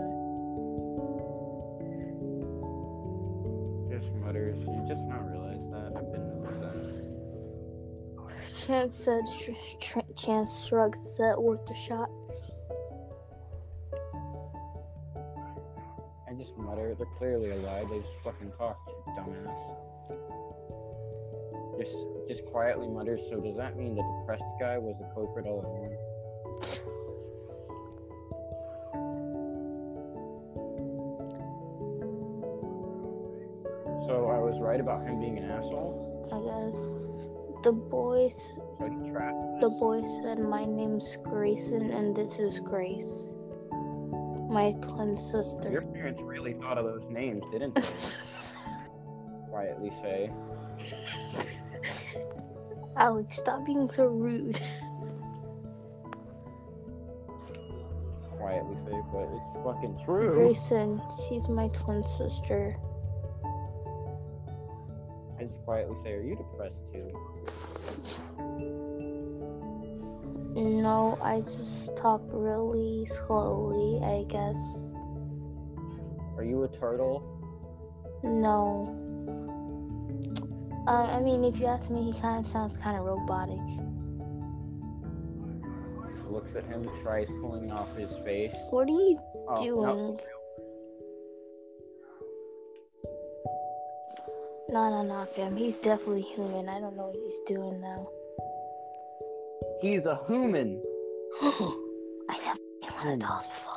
Just 3.90 4.12
mutters. 4.16 4.58
You 4.58 4.84
just 4.86 5.00
not 5.08 5.26
realize 5.26 5.56
that. 5.72 5.96
I've 5.96 6.12
been 6.12 6.42
noticing. 6.42 7.06
Chance 8.66 8.94
said, 8.94 9.22
tr- 9.40 9.52
tr- 9.80 10.12
Chance 10.14 10.66
shrugged, 10.66 11.00
is 11.06 11.16
that 11.16 11.42
worth 11.42 11.66
a 11.70 11.74
shot? 11.74 12.10
I 16.28 16.34
just 16.34 16.54
mutter. 16.58 16.94
They're 16.94 17.06
clearly 17.16 17.52
alive. 17.52 17.88
They 17.88 18.00
just 18.00 18.12
fucking 18.22 18.52
talk, 18.58 18.78
you 18.86 19.12
dumbass. 19.14 20.18
Just, 21.78 21.96
just 22.28 22.44
quietly 22.50 22.88
mutters. 22.88 23.20
So 23.30 23.40
does 23.40 23.56
that 23.56 23.78
mean 23.78 23.94
the 23.94 24.02
depressed 24.20 24.44
guy 24.60 24.76
was 24.76 24.94
the 25.00 25.08
culprit 25.14 25.46
all 25.46 25.64
along? 25.64 25.96
About 34.86 35.04
him 35.04 35.18
being 35.18 35.36
an 35.38 35.50
asshole. 35.50 36.30
I 36.30 36.38
guess. 36.46 37.64
The 37.64 37.72
boys, 37.72 38.52
So 38.78 38.88
he 38.88 39.10
trapped. 39.10 39.60
the 39.60 39.68
boy 39.68 40.04
said, 40.22 40.38
my 40.38 40.64
name's 40.64 41.16
Grayson 41.24 41.90
and 41.90 42.14
this 42.14 42.38
is 42.38 42.60
Grace. 42.60 43.34
My 44.48 44.72
twin 44.80 45.18
sister. 45.18 45.72
Your 45.72 45.82
parents 45.82 46.20
really 46.22 46.52
thought 46.54 46.78
of 46.78 46.84
those 46.84 47.02
names, 47.10 47.42
didn't 47.50 47.74
they? 47.74 47.82
Quietly 49.50 49.90
say. 50.02 50.30
Alex, 52.96 53.38
stop 53.38 53.66
being 53.66 53.90
so 53.90 54.04
rude. 54.06 54.60
Quietly 58.38 58.76
say, 58.86 59.00
but 59.12 59.26
it's 59.32 59.64
fucking 59.64 60.00
true. 60.04 60.30
Grayson, 60.30 61.02
she's 61.28 61.48
my 61.48 61.66
twin 61.68 62.04
sister. 62.04 62.76
Quietly 65.66 65.96
say, 66.04 66.12
are 66.12 66.22
you 66.22 66.36
depressed 66.36 66.80
too? 66.92 67.10
No, 70.54 71.18
I 71.20 71.40
just 71.40 71.96
talk 71.96 72.22
really 72.30 73.04
slowly, 73.06 74.00
I 74.04 74.24
guess. 74.30 74.56
Are 76.36 76.44
you 76.44 76.62
a 76.62 76.68
turtle? 76.68 77.20
No. 78.22 78.94
Uh, 80.86 81.16
I 81.16 81.20
mean, 81.20 81.44
if 81.44 81.58
you 81.58 81.66
ask 81.66 81.90
me, 81.90 82.12
he 82.12 82.20
kind 82.20 82.46
of 82.46 82.50
sounds 82.50 82.76
kind 82.76 82.96
of 82.96 83.04
robotic. 83.04 83.58
Looks 86.30 86.54
at 86.54 86.64
him, 86.66 86.88
tries 87.02 87.26
pulling 87.40 87.72
off 87.72 87.88
his 87.96 88.10
face. 88.24 88.54
What 88.70 88.88
are 88.88 88.92
you 88.92 89.18
Oh, 89.48 89.62
doing? 89.64 89.82
No, 89.82 90.18
no, 94.68 94.90
no, 94.90 95.02
no, 95.02 95.24
fam. 95.34 95.56
He's 95.56 95.74
definitely 95.76 96.22
human. 96.22 96.68
I 96.68 96.80
don't 96.80 96.96
know 96.96 97.06
what 97.06 97.16
he's 97.16 97.40
doing 97.46 97.80
now. 97.80 98.08
He's 99.80 100.04
a 100.06 100.20
human. 100.26 100.82
I 101.42 102.34
have 102.42 102.58
seen 102.82 102.90
one 102.92 103.12
of 103.14 103.20
those 103.20 103.46
before. 103.46 103.72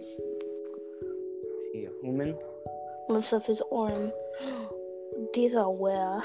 Is 0.00 0.16
he 1.72 1.84
a 1.86 1.90
human? 2.02 2.36
Lifts 3.08 3.32
up 3.32 3.46
his 3.46 3.62
arm. 3.72 4.12
These 5.34 5.54
are 5.54 5.70
where. 5.72 6.22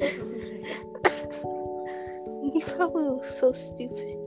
he 2.52 2.60
probably 2.60 3.08
was 3.10 3.38
so 3.38 3.52
stupid. 3.52 4.19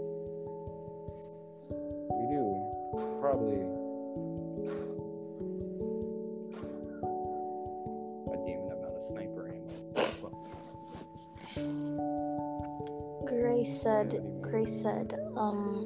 Said, 14.83 15.15
um, 15.37 15.85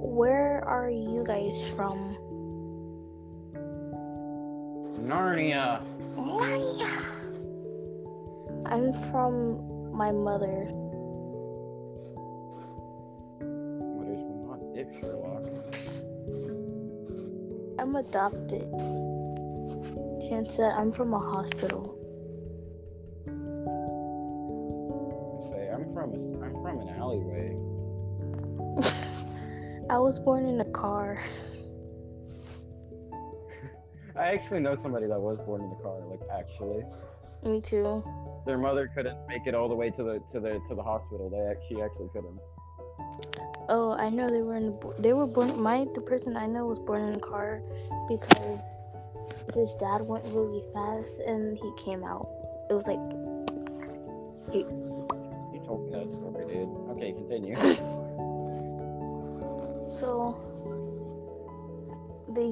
where 0.00 0.62
are 0.64 0.88
you 0.88 1.24
guys 1.26 1.66
from? 1.74 2.16
Narnia. 5.02 5.82
Narnia. 6.16 7.02
I'm 8.66 8.92
from 9.10 9.92
my 9.92 10.12
mother. 10.12 10.70
Mothers 13.98 14.22
will 14.22 14.46
not 14.46 14.60
dip 14.72 14.88
Sherlock. 15.00 15.42
I'm 17.80 17.96
adopted. 17.96 18.70
Chance 20.28 20.54
said, 20.54 20.70
I'm 20.70 20.92
from 20.92 21.12
a 21.12 21.18
hospital. 21.18 21.93
Was 30.04 30.18
born 30.18 30.44
in 30.44 30.60
a 30.60 30.64
car. 30.66 31.18
I 34.16 34.34
actually 34.34 34.60
know 34.60 34.76
somebody 34.82 35.06
that 35.06 35.18
was 35.18 35.38
born 35.46 35.62
in 35.62 35.70
the 35.70 35.76
car. 35.76 35.98
Like 36.06 36.20
actually, 36.30 36.84
Me 37.42 37.62
too. 37.62 38.04
their 38.44 38.58
mother 38.58 38.90
couldn't 38.94 39.16
make 39.26 39.46
it 39.46 39.54
all 39.54 39.66
the 39.66 39.74
way 39.74 39.88
to 39.88 40.02
the 40.02 40.22
to 40.32 40.40
the 40.40 40.60
to 40.68 40.74
the 40.74 40.82
hospital. 40.82 41.30
They 41.30 41.40
actually 41.50 41.82
actually 41.82 42.10
couldn't. 42.12 42.38
Oh, 43.70 43.96
I 43.98 44.10
know 44.10 44.28
they 44.28 44.42
were 44.42 44.56
in. 44.56 44.66
The, 44.78 44.94
they 44.98 45.14
were 45.14 45.26
born. 45.26 45.58
My 45.58 45.86
the 45.94 46.02
person 46.02 46.36
I 46.36 46.44
know 46.44 46.66
was 46.66 46.78
born 46.80 47.00
in 47.08 47.14
a 47.14 47.18
car 47.18 47.62
because 48.06 48.60
his 49.54 49.74
dad 49.76 50.02
went 50.02 50.26
really 50.26 50.62
fast 50.74 51.20
and 51.20 51.56
he 51.56 51.72
came 51.82 52.04
out. 52.04 52.28
It 52.68 52.74
was 52.74 52.86
like 52.86 53.00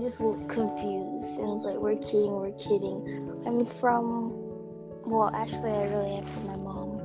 just 0.03 0.21
looked 0.21 0.49
confused 0.49 1.39
and 1.39 1.49
was 1.49 1.65
like, 1.65 1.77
"We're 1.77 1.97
kidding, 1.97 2.33
we're 2.33 2.51
kidding." 2.53 3.43
I'm 3.47 3.65
from. 3.65 4.33
Well, 5.07 5.31
actually, 5.35 5.73
I 5.73 5.85
really 5.85 6.17
am 6.17 6.27
from 6.27 6.47
my 6.47 6.57
mom. 6.57 7.01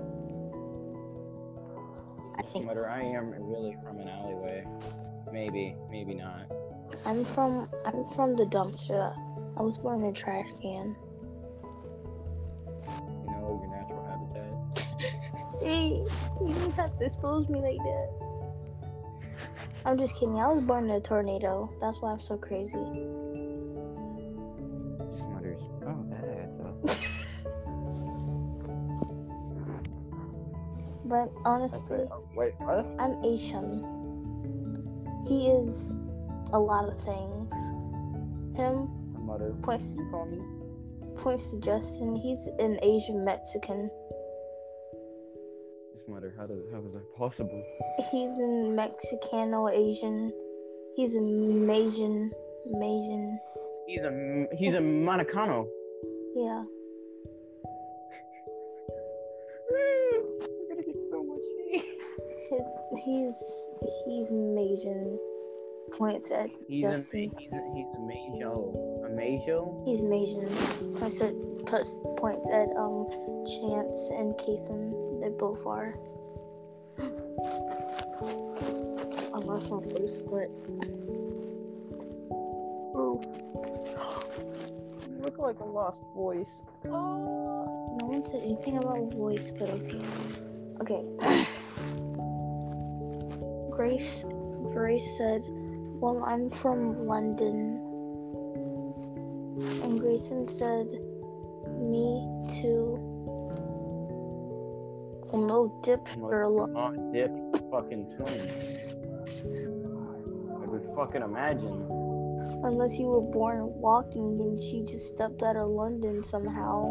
I 2.37 2.41
think 2.53 2.69
I 2.69 3.01
am 3.01 3.31
really 3.31 3.75
from 3.83 3.99
an 3.99 4.07
alleyway. 4.07 4.65
Maybe, 5.31 5.75
maybe 5.89 6.15
not. 6.15 6.51
I'm 7.05 7.23
from. 7.23 7.69
I'm 7.85 8.03
from 8.15 8.35
the 8.35 8.45
dumpster. 8.45 9.15
I 9.57 9.61
was 9.61 9.77
born 9.77 10.03
in 10.03 10.09
a 10.09 10.13
trash 10.13 10.47
can. 10.61 10.95
You 12.83 13.31
know 13.31 13.59
your 13.61 13.69
natural 13.69 14.05
habitat. 14.05 14.87
Hey, 15.59 16.03
you 16.39 16.53
don't 16.53 16.73
have 16.75 16.97
to 16.99 17.05
expose 17.05 17.49
me 17.49 17.59
like 17.59 17.79
that. 17.79 18.26
I'm 19.87 19.97
just 19.97 20.13
kidding. 20.15 20.37
I 20.37 20.51
was 20.51 20.61
born 20.65 20.89
in 20.89 20.91
a 20.91 20.99
tornado. 20.99 21.73
That's 21.79 22.01
why 22.01 22.11
I'm 22.11 22.19
so 22.19 22.35
crazy. 22.35 22.73
Oh, 22.75 22.91
that's. 26.09 26.51
But 31.05 31.31
honestly, 31.45 31.99
oh, 32.11 32.21
wait, 32.35 32.51
what? 32.57 32.85
I'm 32.99 33.23
Asian. 33.23 33.79
He 35.25 35.47
is 35.47 35.93
a 36.51 36.59
lot 36.59 36.89
of 36.89 36.99
things. 37.05 37.49
Him 38.57 38.89
points 39.61 39.95
You 39.97 40.05
call 40.11 40.25
me? 40.25 40.41
points 41.15 41.51
to 41.51 41.61
Justin. 41.61 42.17
He's 42.17 42.49
an 42.59 42.77
Asian 42.81 43.23
Mexican. 43.23 43.89
How 46.37 46.45
does 46.45 46.59
how 46.71 46.77
is 46.77 46.93
that 46.93 47.15
possible? 47.15 47.63
He's 48.11 48.37
in 48.37 48.77
Mexicano 48.77 49.73
Asian. 49.73 50.31
He's 50.95 51.15
a 51.15 51.19
Majan. 51.19 52.29
Majan. 52.75 53.37
He's 53.87 54.01
a 54.01 54.45
he's 54.55 54.73
a 54.75 54.77
Monicano. 54.77 55.65
Yeah. 56.35 56.63
We're 59.71 60.21
gonna 60.69 60.83
get 60.83 60.95
so 61.09 61.23
much 61.23 61.41
hate. 61.71 61.83
He's 63.03 63.33
he's 64.05 64.29
Majan. 64.29 65.17
Points 65.91 66.29
at 66.29 66.49
He's 66.67 66.83
a 66.85 66.91
he's 66.91 67.03
a, 67.03 67.61
he's 67.73 67.87
a 67.95 67.99
Majo. 67.99 69.01
A 69.05 69.09
Majo? 69.09 69.81
He's 69.87 70.01
Majan. 70.01 70.99
Points 70.99 71.19
at 71.19 71.33
puts 71.65 71.89
points 72.17 72.47
at 72.49 72.69
um 72.77 73.07
Chance 73.47 74.11
and 74.11 74.35
Kason. 74.35 75.19
They 75.19 75.29
both 75.29 75.65
are. 75.65 75.95
I 77.39 79.37
lost 79.37 79.69
my 79.69 79.79
bracelet. 79.79 80.49
Oh. 82.95 83.21
You 85.09 85.17
look 85.21 85.37
like 85.37 85.59
a 85.59 85.65
lost 85.65 85.97
voice. 86.15 86.47
Uh, 86.85 86.89
no 86.89 87.99
one 88.01 88.25
said 88.25 88.41
anything 88.43 88.77
about 88.77 89.13
voice, 89.13 89.51
but 89.57 89.69
okay. 89.69 90.01
Okay. 90.81 91.03
Grace 93.71 94.23
Grace 94.73 95.17
said, 95.17 95.43
Well 95.47 96.23
I'm 96.23 96.49
from 96.49 97.07
London. 97.07 97.81
And 99.83 99.99
Grayson 99.99 100.47
said, 100.47 100.87
Me 101.79 102.21
too. 102.61 102.96
Well 105.31 105.41
no 105.45 105.79
dip 105.83 106.07
for 106.07 106.41
a 106.43 106.49
lo- 106.49 106.71
Oh, 106.75 107.11
dip 107.11 107.31
fucking 107.71 108.15
twin. 108.17 108.41
I 110.61 110.65
could 110.69 110.85
fucking 110.95 111.21
imagine. 111.21 111.85
unless 112.63 112.97
you 112.97 113.05
were 113.07 113.21
born 113.21 113.59
walking 113.79 114.39
and 114.41 114.59
she 114.59 114.81
just 114.83 115.07
stepped 115.13 115.43
out 115.43 115.55
of 115.55 115.69
London 115.69 116.23
somehow 116.23 116.85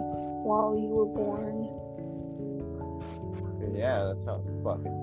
while 0.45 0.76
you 0.78 0.89
were 0.89 1.07
born. 1.07 1.68
Yeah, 3.76 4.05
that's 4.14 4.24
how 4.26 4.37
it 4.47 4.62
fucking. 4.62 4.97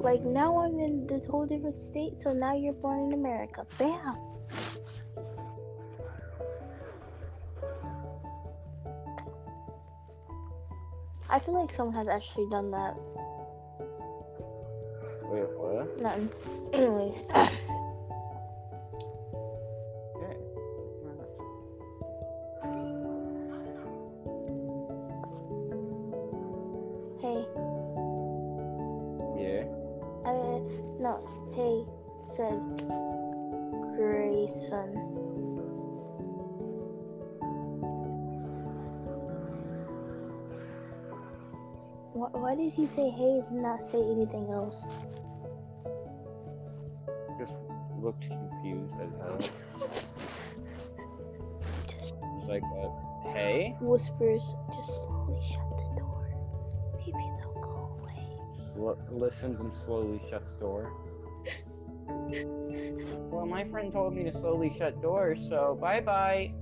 Like 0.00 0.22
now 0.24 0.58
I'm 0.60 0.78
in 0.78 1.06
this 1.06 1.26
whole 1.26 1.46
different 1.46 1.80
state, 1.80 2.20
so 2.22 2.32
now 2.32 2.54
you're 2.54 2.72
born 2.74 3.08
in 3.08 3.18
America. 3.18 3.66
Bam! 3.78 4.14
I 11.38 11.40
feel 11.40 11.54
like 11.54 11.72
someone 11.72 11.94
has 11.94 12.08
actually 12.08 12.48
done 12.50 12.72
that. 12.72 12.96
Wait, 15.22 15.46
what? 15.56 16.00
Nothing. 16.00 16.30
Anyways, 16.72 17.22
he 42.78 42.86
say 42.86 43.10
hey 43.10 43.42
and 43.50 43.60
not 43.60 43.82
say 43.82 43.98
anything 43.98 44.48
else? 44.52 44.80
Just 47.36 47.54
looked 48.00 48.22
confused 48.22 48.94
as 49.02 49.10
hell. 49.20 49.40
Just 51.88 52.14
He's 52.38 52.48
like, 52.48 52.62
uh, 52.62 53.32
hey? 53.32 53.76
whispers, 53.80 54.42
just 54.72 54.94
slowly 54.94 55.42
shut 55.42 55.76
the 55.76 56.00
door. 56.00 56.30
Maybe 56.98 57.24
they'll 57.40 57.60
go 57.60 57.98
away. 58.00 58.22
Look, 58.76 59.00
listens 59.10 59.58
and 59.58 59.72
slowly 59.84 60.20
shuts 60.30 60.52
door. 60.60 60.92
well, 63.32 63.44
my 63.44 63.64
friend 63.64 63.92
told 63.92 64.14
me 64.14 64.22
to 64.22 64.32
slowly 64.32 64.72
shut 64.78 65.02
doors, 65.02 65.40
so 65.48 65.76
bye 65.80 66.00
bye. 66.00 66.52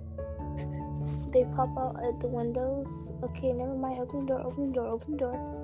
They 1.31 1.45
pop 1.55 1.77
out 1.77 2.03
at 2.03 2.19
the 2.21 2.27
windows. 2.27 2.89
Okay, 3.23 3.53
never 3.53 3.75
mind. 3.75 4.01
Open 4.01 4.21
the 4.25 4.33
door, 4.33 4.47
open 4.47 4.69
the 4.69 4.75
door, 4.75 4.87
open 4.87 5.13
the 5.13 5.19
door. 5.19 5.56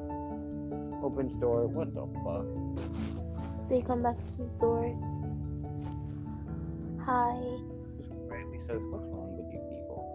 Opens 1.02 1.32
door. 1.40 1.66
What 1.66 1.92
the 1.94 2.06
fuck? 2.22 2.46
They 3.68 3.82
come 3.82 4.02
back 4.02 4.16
to 4.16 4.36
the 4.38 4.44
door. 4.60 4.86
Hi. 7.04 7.34
Just 8.62 8.66
says, 8.66 8.80
what's 8.90 9.04
wrong 9.10 9.36
with 9.36 9.52
you 9.52 9.58
people? 9.70 10.06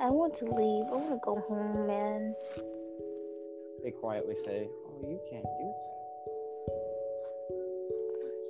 I 0.00 0.08
want 0.08 0.34
to 0.38 0.44
leave. 0.46 0.86
I 0.88 0.96
want 0.96 1.10
to 1.10 1.20
go 1.22 1.36
home, 1.46 1.86
man. 1.86 2.34
They 3.82 3.90
quietly 3.90 4.36
say, 4.44 4.68
oh, 4.86 5.06
you 5.06 5.20
can't 5.30 5.44
do 5.44 5.72
so. 5.84 5.90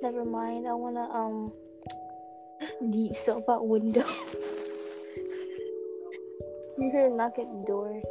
Never 0.01 0.23
mind. 0.23 0.67
I 0.67 0.73
want 0.73 0.95
to, 0.95 1.01
um, 1.01 1.51
yeet 2.93 3.09
yourself 3.09 3.49
out 3.49 3.67
window. 3.67 4.05
you 6.77 6.91
hear 6.91 7.05
a 7.05 7.09
knock 7.09 7.39
at 7.39 7.45
the 7.45 7.63
door. 7.65 8.01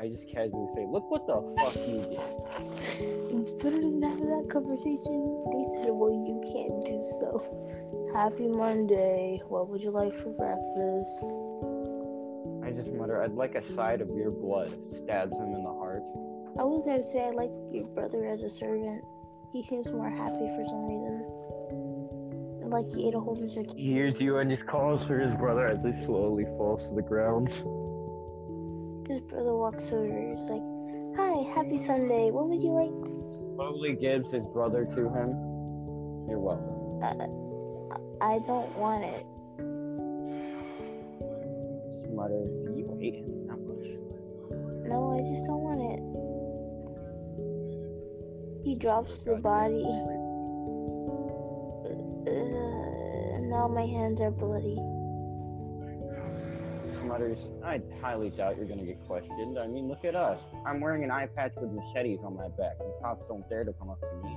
I 0.00 0.08
just 0.08 0.26
casually 0.28 0.68
say, 0.74 0.86
look 0.90 1.08
what 1.10 1.26
the 1.26 1.40
fuck 1.56 1.76
you 1.86 2.02
did. 2.02 3.60
Than 3.60 4.02
having 4.02 4.28
that 4.28 4.50
conversation. 4.50 5.44
They 5.52 5.64
said, 5.76 5.92
well, 5.92 6.10
you 6.10 6.40
can't 6.52 6.84
do 6.84 7.02
so. 7.20 8.10
Happy 8.14 8.48
Monday. 8.48 9.40
What 9.48 9.68
would 9.68 9.82
you 9.82 9.90
like 9.90 10.12
for 10.22 10.30
breakfast? 10.30 11.24
I 12.64 12.70
just 12.72 12.92
mutter, 12.92 13.22
I'd 13.22 13.32
like 13.32 13.54
a 13.54 13.74
side 13.74 14.00
of 14.00 14.08
your 14.10 14.30
blood. 14.30 14.74
Stabs 15.04 15.36
him 15.36 15.54
in 15.54 15.62
the 15.62 15.72
heart. 15.72 16.02
I 16.58 16.62
was 16.62 16.82
gonna 16.84 17.02
say 17.02 17.24
I 17.24 17.30
like 17.30 17.50
your 17.72 17.86
brother 17.86 18.26
as 18.26 18.42
a 18.42 18.50
servant. 18.50 19.04
He 19.52 19.62
seems 19.62 19.90
more 19.90 20.10
happy 20.10 20.48
for 20.54 20.64
some 20.64 20.86
reason. 20.86 21.33
Like 22.66 22.92
he 22.92 23.08
ate 23.08 23.14
a 23.14 23.20
whole 23.20 23.36
bunch 23.36 23.56
of 23.56 23.66
He 23.76 23.92
hears 23.92 24.18
you 24.20 24.38
and 24.38 24.50
just 24.50 24.66
calls 24.66 25.06
for 25.06 25.18
his 25.18 25.34
brother 25.36 25.66
as 25.66 25.78
he 25.84 26.04
slowly 26.04 26.44
falls 26.56 26.82
to 26.88 26.94
the 26.94 27.02
ground. 27.02 27.48
His 29.08 29.20
brother 29.30 29.54
walks 29.54 29.92
over. 29.92 30.34
He's 30.36 30.48
like, 30.48 30.64
"Hi, 31.16 31.42
happy 31.54 31.78
Sunday. 31.78 32.30
What 32.30 32.48
would 32.48 32.60
you 32.60 32.72
like?" 32.72 33.24
slowly 33.54 33.94
gives 33.94 34.30
his 34.32 34.46
brother 34.46 34.84
to 34.84 35.08
him. 35.10 35.30
You're 36.26 36.40
welcome. 36.40 37.02
Uh, 37.02 37.28
I 38.20 38.38
don't 38.46 38.74
want 38.78 39.04
it. 39.04 39.26
Smutter, 42.08 42.44
you 42.74 42.88
him 42.98 43.46
that 43.46 43.60
much. 43.60 43.86
No, 44.88 45.12
I 45.12 45.18
just 45.18 45.44
don't 45.44 45.62
want 45.62 45.82
it. 45.92 46.00
He 48.64 48.74
drops 48.74 49.18
the 49.24 49.36
body. 49.36 49.84
Now 53.68 53.74
my 53.74 53.86
hands 53.86 54.20
are 54.20 54.30
bloody. 54.30 54.76
Smutters, 57.00 57.38
I 57.64 57.80
highly 58.00 58.30
doubt 58.30 58.56
you're 58.56 58.66
gonna 58.66 58.84
get 58.84 59.02
questioned. 59.06 59.58
I 59.58 59.66
mean, 59.66 59.88
look 59.88 60.04
at 60.04 60.14
us. 60.14 60.38
I'm 60.66 60.80
wearing 60.80 61.04
an 61.04 61.10
eye 61.10 61.26
patch 61.34 61.52
with 61.56 61.70
machetes 61.70 62.20
on 62.24 62.36
my 62.36 62.48
back, 62.48 62.76
and 62.80 62.90
cops 63.02 63.24
don't 63.28 63.48
dare 63.48 63.64
to 63.64 63.72
come 63.74 63.90
up 63.90 64.00
to 64.00 64.06
me. 64.22 64.36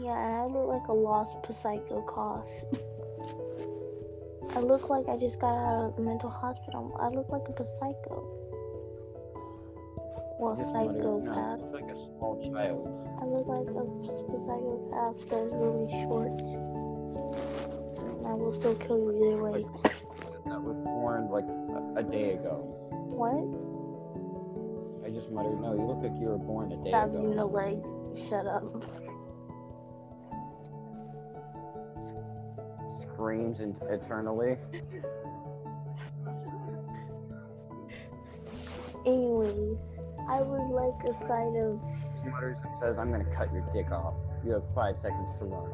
Yeah, 0.00 0.16
and 0.26 0.34
I 0.36 0.44
look 0.46 0.68
like 0.68 0.88
a 0.88 0.92
lost 0.92 1.36
psycho 1.52 2.00
cost. 2.02 2.66
I 4.56 4.60
look 4.60 4.88
like 4.88 5.08
I 5.08 5.16
just 5.18 5.38
got 5.40 5.56
out 5.56 5.92
of 5.92 5.98
a 5.98 6.00
mental 6.00 6.30
hospital. 6.30 6.96
I 6.98 7.08
look 7.08 7.28
like 7.28 7.42
a 7.48 7.64
psycho. 7.78 8.36
Well, 10.38 10.56
Just 10.56 10.70
Smutter, 10.70 10.92
no, 10.92 11.18
you 11.18 11.24
psychopath. 11.26 11.60
look 11.60 11.72
like 11.72 11.90
a 11.90 11.98
small 12.16 12.52
child. 12.52 13.09
I 13.20 13.24
look 13.26 13.46
like 13.46 13.68
a 13.68 13.84
psychopath 14.40 15.28
that's 15.28 15.52
really 15.52 15.90
short. 16.04 16.40
And 18.18 18.26
I 18.26 18.32
will 18.32 18.52
still 18.52 18.74
kill 18.76 18.98
you 18.98 19.12
either 19.26 19.42
way. 19.42 19.64
That 20.46 20.62
was 20.62 20.80
born 20.80 21.28
like 21.30 21.44
a, 21.44 22.00
a 22.00 22.02
day 22.02 22.32
ago. 22.34 22.64
What? 22.90 23.44
I 25.06 25.10
just 25.12 25.30
muttered, 25.30 25.60
no, 25.60 25.74
you 25.74 25.84
look 25.84 25.98
like 26.02 26.18
you 26.20 26.28
were 26.28 26.38
born 26.38 26.72
a 26.72 26.76
day 26.82 26.90
in 26.90 26.96
ago. 26.96 27.34
the 27.34 27.44
leg. 27.44 27.82
Shut 28.28 28.46
up. 28.46 28.64
Screams 33.12 33.60
in- 33.60 33.76
eternally. 33.90 34.56
Anyways, 39.06 40.00
I 40.28 40.40
would 40.42 40.70
like 40.70 41.04
a 41.04 41.14
side 41.26 41.56
of. 41.56 41.80
Mutters 42.24 42.58
and 42.64 42.74
says, 42.80 42.98
I'm 42.98 43.10
gonna 43.10 43.24
cut 43.36 43.52
your 43.52 43.62
dick 43.72 43.90
off. 43.90 44.14
You 44.44 44.52
have 44.52 44.62
five 44.74 44.96
seconds 45.00 45.30
to 45.38 45.44
run. 45.46 45.70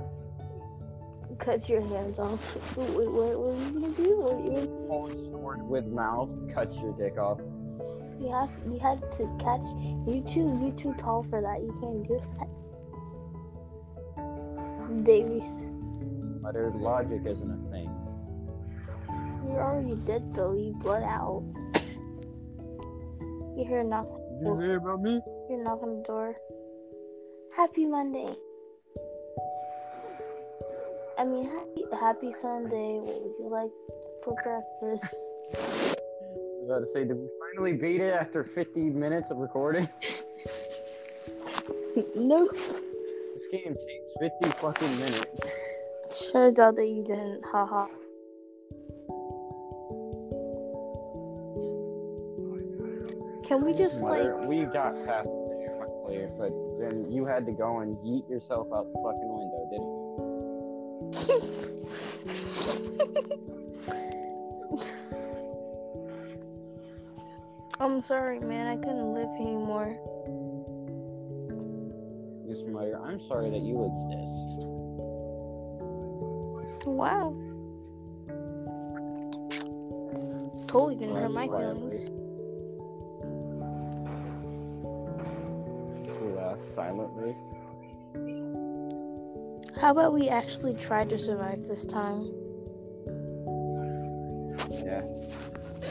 Cut 1.38 1.68
your 1.68 1.82
hands 1.86 2.18
off. 2.18 2.40
What, 2.76 2.88
what, 3.12 3.38
what 3.38 3.54
are 3.54 3.64
you 3.64 3.70
gonna 3.80 3.94
do? 3.94 4.20
What, 4.20 4.38
you, 4.44 4.86
Hold 4.88 5.12
sword 5.32 5.62
with 5.68 5.86
mouth, 5.86 6.30
cut 6.54 6.72
your 6.74 6.92
dick 6.92 7.18
off. 7.18 7.38
you 8.20 8.30
have 8.30 8.50
you 8.66 8.78
had 8.78 9.00
to 9.18 9.28
catch. 9.38 9.60
You 10.06 10.22
too. 10.26 10.48
You 10.62 10.72
too 10.76 10.94
tall 10.98 11.24
for 11.28 11.40
that. 11.42 11.60
You 11.60 11.72
can't 11.80 12.06
do 12.06 12.20
that. 12.38 12.48
Davies, 15.04 15.44
Muttered, 16.40 16.76
logic 16.76 17.22
isn't 17.26 17.50
a 17.50 17.70
thing. 17.70 17.90
you're 19.46 19.60
already 19.62 19.94
dead 20.06 20.32
though. 20.34 20.52
You 20.54 20.72
bled 20.80 21.02
out. 21.02 21.42
You 23.56 23.64
hear 23.64 23.82
nothing. 23.84 24.12
You 24.42 24.58
hear 24.58 24.76
about 24.76 25.00
me? 25.00 25.18
You're 25.48 25.62
knocking 25.62 25.88
on 25.88 25.98
the 25.98 26.02
door. 26.02 26.34
Happy 27.54 27.84
Monday. 27.84 28.34
I 31.18 31.24
mean, 31.24 31.48
happy, 31.48 31.84
happy 31.98 32.32
Sunday. 32.32 32.98
What 33.00 33.22
would 33.22 33.34
you 33.38 33.48
like 33.48 33.70
for 34.24 34.34
breakfast? 34.42 35.14
I 35.54 35.58
was 36.60 36.64
about 36.64 36.80
to 36.80 36.86
say, 36.92 37.04
did 37.04 37.16
we 37.16 37.28
finally 37.38 37.74
beat 37.74 38.00
it 38.00 38.12
after 38.12 38.42
50 38.42 38.80
minutes 38.80 39.30
of 39.30 39.36
recording? 39.36 39.88
no. 42.16 42.48
This 42.50 43.46
game 43.52 43.76
takes 43.76 44.10
50 44.42 44.50
fucking 44.60 44.98
minutes. 44.98 46.32
Turns 46.32 46.58
out 46.58 46.74
that 46.74 46.88
you 46.88 47.04
didn't. 47.04 47.44
Haha. 47.44 47.86
Can 53.46 53.64
we 53.64 53.72
just 53.72 54.00
like? 54.00 54.44
We 54.46 54.64
got 54.64 54.94
past 55.06 55.28
quickly, 55.28 56.26
but 56.36 56.50
then 56.80 57.06
you 57.10 57.24
had 57.24 57.46
to 57.46 57.52
go 57.52 57.78
and 57.78 57.96
yeet 57.98 58.28
yourself 58.28 58.66
out 58.74 58.92
the 58.92 58.98
fucking 58.98 59.38
window, 59.38 59.68
didn't 59.70 59.86
you? 59.86 60.02
I'm 67.78 68.00
sorry, 68.02 68.40
man. 68.40 68.66
I 68.66 68.76
couldn't 68.76 69.14
live 69.14 69.28
anymore. 69.38 69.96
Yes, 72.48 72.58
Meyer, 72.68 72.98
I'm 73.04 73.20
sorry 73.28 73.50
that 73.50 73.60
you 73.60 73.84
exist. 73.84 74.66
Wow. 76.86 77.34
Totally 80.66 80.96
didn't 80.96 81.14
hurt 81.14 81.30
my 81.30 81.46
feelings. 81.46 82.15
Silently. 86.76 87.34
How 89.80 89.90
about 89.90 90.14
we 90.14 90.28
actually 90.28 90.74
try 90.74 91.04
to 91.04 91.18
survive 91.18 91.66
this 91.66 91.84
time? 91.84 92.32
Yeah. 94.70 95.00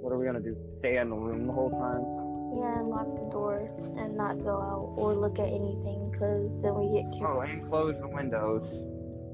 what 0.00 0.12
are 0.12 0.18
we 0.18 0.26
gonna 0.26 0.40
do? 0.40 0.56
Stay 0.80 0.96
in 0.98 1.10
the 1.10 1.16
room 1.16 1.46
the 1.46 1.52
whole 1.52 1.70
time? 1.70 2.58
Yeah, 2.58 2.80
and 2.80 2.88
lock 2.88 3.06
the 3.16 3.30
door 3.30 3.70
and 3.98 4.16
not 4.16 4.42
go 4.42 4.56
out 4.56 4.94
or 4.96 5.14
look 5.14 5.38
at 5.38 5.48
anything 5.48 6.10
because 6.10 6.62
then 6.62 6.74
we 6.74 7.02
get 7.02 7.12
killed. 7.12 7.24
Oh, 7.36 7.40
and 7.40 7.68
close 7.68 7.94
the 8.00 8.08
windows. 8.08 8.66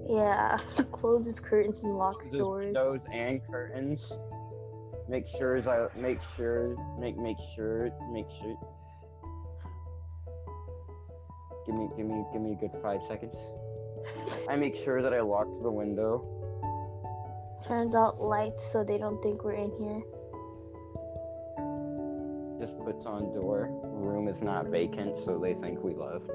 Yeah, 0.08 0.58
close 0.92 1.24
his 1.24 1.40
curtains 1.40 1.78
and 1.82 1.96
lock 1.96 2.20
Close 2.20 2.30
his 2.32 2.38
doors. 2.38 2.64
windows 2.66 3.00
and 3.12 3.40
curtains. 3.50 4.00
Make 5.08 5.26
sure 5.38 5.58
I 5.68 5.88
make 5.98 6.18
sure 6.36 6.76
make 6.98 7.16
make 7.16 7.36
sure 7.54 7.90
make 8.12 8.26
sure. 8.40 8.56
Give 11.66 11.74
me 11.74 11.88
give 11.96 12.06
me 12.06 12.24
give 12.32 12.42
me 12.42 12.52
a 12.52 12.54
good 12.56 12.72
five 12.82 13.00
seconds. 13.08 13.36
I 14.48 14.56
make 14.56 14.76
sure 14.84 15.00
that 15.00 15.14
I 15.14 15.20
lock 15.20 15.46
the 15.62 15.70
window. 15.70 16.24
Turns 17.66 17.94
out 17.94 18.20
lights 18.20 18.70
so 18.70 18.84
they 18.84 18.98
don't 18.98 19.22
think 19.22 19.42
we're 19.42 19.54
in 19.54 19.72
here. 19.78 20.02
Just 22.60 22.78
puts 22.84 23.06
on 23.06 23.32
door. 23.32 23.68
Room 23.82 24.28
is 24.28 24.40
not 24.42 24.66
vacant, 24.66 25.24
so 25.24 25.38
they 25.38 25.54
think 25.54 25.82
we 25.82 25.94
left. 25.94 26.28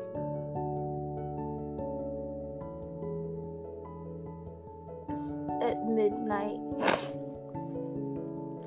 It's 5.10 5.64
at 5.64 5.86
midnight. 5.86 6.60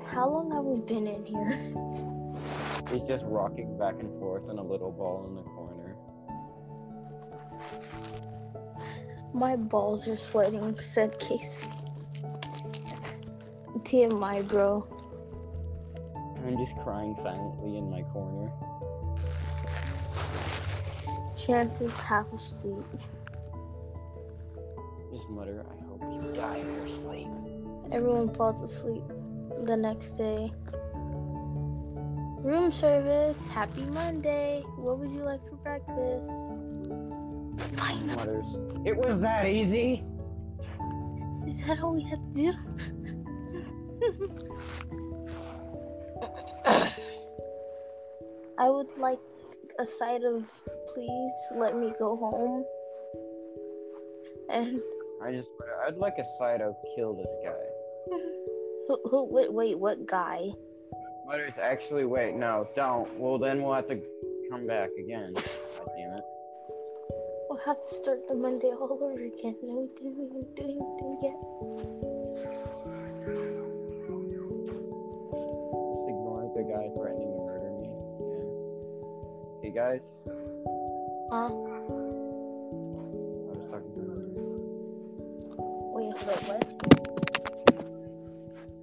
How 0.05 0.29
long 0.29 0.51
have 0.51 0.63
we 0.63 0.79
been 0.81 1.07
in 1.07 1.25
here? 1.25 1.59
He's 2.91 3.07
just 3.07 3.23
rocking 3.25 3.77
back 3.77 3.95
and 3.99 4.09
forth 4.19 4.49
in 4.49 4.57
a 4.57 4.63
little 4.63 4.91
ball 4.91 5.25
in 5.27 5.35
the 5.35 5.43
My 9.33 9.55
balls 9.55 10.07
are 10.07 10.17
sweating, 10.17 10.79
said 10.79 11.17
Casey. 11.19 11.67
TMI, 13.79 14.47
bro. 14.47 14.87
I'm 16.45 16.57
just 16.57 16.75
crying 16.83 17.15
silently 17.21 17.77
in 17.77 17.89
my 17.89 18.03
corner. 18.13 18.51
Chance 21.35 21.81
is 21.81 21.95
half 21.99 22.31
asleep. 22.31 22.85
Just 25.11 25.29
mutter, 25.29 25.65
I 25.69 25.85
hope 25.87 26.01
you 26.01 26.31
die 26.33 26.57
in 26.57 26.73
your 26.73 26.87
sleep. 27.01 27.27
Everyone 27.91 28.33
falls 28.33 28.61
asleep 28.61 29.03
the 29.65 29.75
next 29.75 30.11
day. 30.11 30.51
Room 32.43 32.71
service. 32.71 33.47
Happy 33.47 33.83
Monday. 33.85 34.63
What 34.75 34.99
would 34.99 35.11
you 35.11 35.23
like 35.23 35.41
for 35.47 35.55
breakfast? 35.55 36.29
Fine. 37.57 38.07
Mutters, 38.07 38.45
it 38.85 38.95
was 38.95 39.21
that 39.21 39.45
easy. 39.45 40.03
Is 41.47 41.59
that 41.67 41.79
all 41.81 41.93
we 41.93 42.03
have 42.03 42.19
to 42.19 42.33
do? 42.33 42.53
I 48.57 48.69
would 48.69 48.97
like 48.97 49.19
a 49.79 49.85
side 49.85 50.23
of 50.23 50.45
please 50.93 51.31
let 51.55 51.77
me 51.77 51.91
go 51.99 52.15
home. 52.15 52.63
And 54.49 54.81
I 55.23 55.31
just, 55.31 55.47
I'd 55.87 55.97
like 55.97 56.15
a 56.19 56.25
side 56.37 56.61
of 56.61 56.75
kill 56.95 57.13
this 57.15 57.27
guy. 57.43 58.17
who, 58.87 58.99
who 59.09 59.25
wait, 59.25 59.51
wait, 59.51 59.79
what 59.79 60.05
guy? 60.05 60.49
Mutters, 61.25 61.53
actually, 61.61 62.05
wait, 62.05 62.35
no, 62.35 62.67
don't. 62.75 63.17
Well, 63.17 63.37
then 63.37 63.61
we'll 63.61 63.73
have 63.73 63.87
to 63.87 63.99
come 64.51 64.67
back 64.67 64.89
again. 64.99 65.33
God 65.33 65.89
damn 65.97 66.17
it. 66.17 66.23
We'll 67.53 67.61
have 67.65 67.85
to 67.87 67.93
start 67.93 68.27
the 68.27 68.33
Monday 68.33 68.69
all 68.69 68.91
over 68.91 69.13
again. 69.13 69.55
No, 69.61 69.81
we 69.81 69.87
didn't 69.95 70.25
even 70.25 70.41
do 70.55 70.63
anything 70.63 71.17
yet. 71.21 71.37
Just 75.93 76.09
ignore 76.09 76.49
the 76.55 76.63
guy 76.65 76.89
threatening 76.97 77.29
to 77.29 77.41
murder 77.45 77.69
me. 77.77 77.93
Hey 79.61 79.69
guys. 79.69 80.01
Huh? 81.29 81.45
I 81.45 81.53
was 83.53 83.65
talking 83.69 83.93
to 83.93 84.01
Wait, 85.93 86.09
hold 86.09 86.29
up, 86.33 86.41
what? 86.49 86.63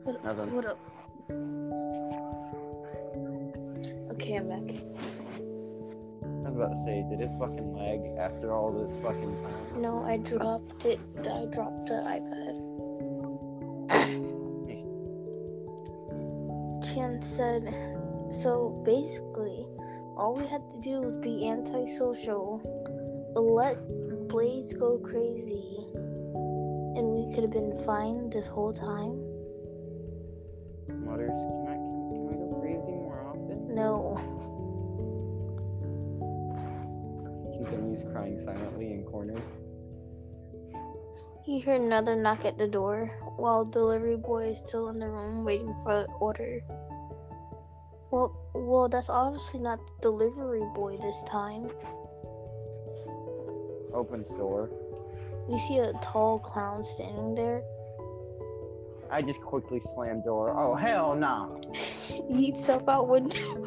What, 0.05 0.14
Nothing. 0.25 0.51
what 0.55 0.66
up? 0.66 0.79
Okay, 4.12 4.35
I'm 4.37 4.47
back. 4.49 4.68
I 6.61 6.64
was 6.64 6.72
about 6.72 6.84
to 6.84 6.90
say, 6.90 7.04
did 7.08 7.20
it 7.22 7.30
fucking 7.38 7.74
lag 7.74 8.00
after 8.18 8.52
all 8.52 8.70
this 8.70 8.92
fucking 9.02 9.42
time? 9.42 9.80
No, 9.80 10.02
I 10.04 10.18
dropped 10.18 10.84
it. 10.84 11.00
I 11.20 11.46
dropped 11.46 11.86
the 11.86 12.02
iPad. 12.04 12.56
Chan 16.94 17.22
said, 17.22 17.72
so 18.30 18.82
basically, 18.84 19.66
all 20.18 20.34
we 20.36 20.46
had 20.46 20.68
to 20.70 20.80
do 20.82 21.00
was 21.00 21.16
be 21.16 21.48
antisocial, 21.48 22.61
let 23.34 23.78
Blaze 24.28 24.74
go 24.74 24.98
crazy, 24.98 25.86
and 26.94 27.08
we 27.08 27.32
could 27.34 27.42
have 27.42 27.52
been 27.52 27.74
fine 27.86 28.28
this 28.28 28.46
whole 28.46 28.74
time. 28.74 29.30
Hear 41.61 41.74
another 41.74 42.16
knock 42.16 42.46
at 42.46 42.56
the 42.56 42.66
door 42.66 43.11
while 43.36 43.66
delivery 43.66 44.16
boy 44.16 44.52
is 44.52 44.58
still 44.61 44.88
in 44.88 44.98
the 44.98 45.11
room 45.11 45.44
waiting 45.44 45.74
for 45.82 46.06
order. 46.18 46.62
Well, 48.11 48.34
well, 48.54 48.88
that's 48.88 49.11
obviously 49.11 49.61
not 49.61 49.78
the 49.78 49.92
delivery 50.00 50.64
boy 50.74 50.96
this 50.96 51.22
time. 51.24 51.68
Opens 53.92 54.28
door. 54.30 54.70
You 55.50 55.58
see 55.58 55.76
a 55.76 55.92
tall 56.00 56.38
clown 56.38 56.82
standing 56.82 57.34
there. 57.34 57.62
I 59.11 59.20
just 59.20 59.42
quickly 59.42 59.82
slam 59.94 60.22
door. 60.22 60.56
Oh 60.58 60.74
hell 60.74 61.14
nah! 61.14 61.61
he 61.74 62.22
eats 62.48 62.70
up 62.70 62.88
out 62.88 63.06
window. 63.06 63.66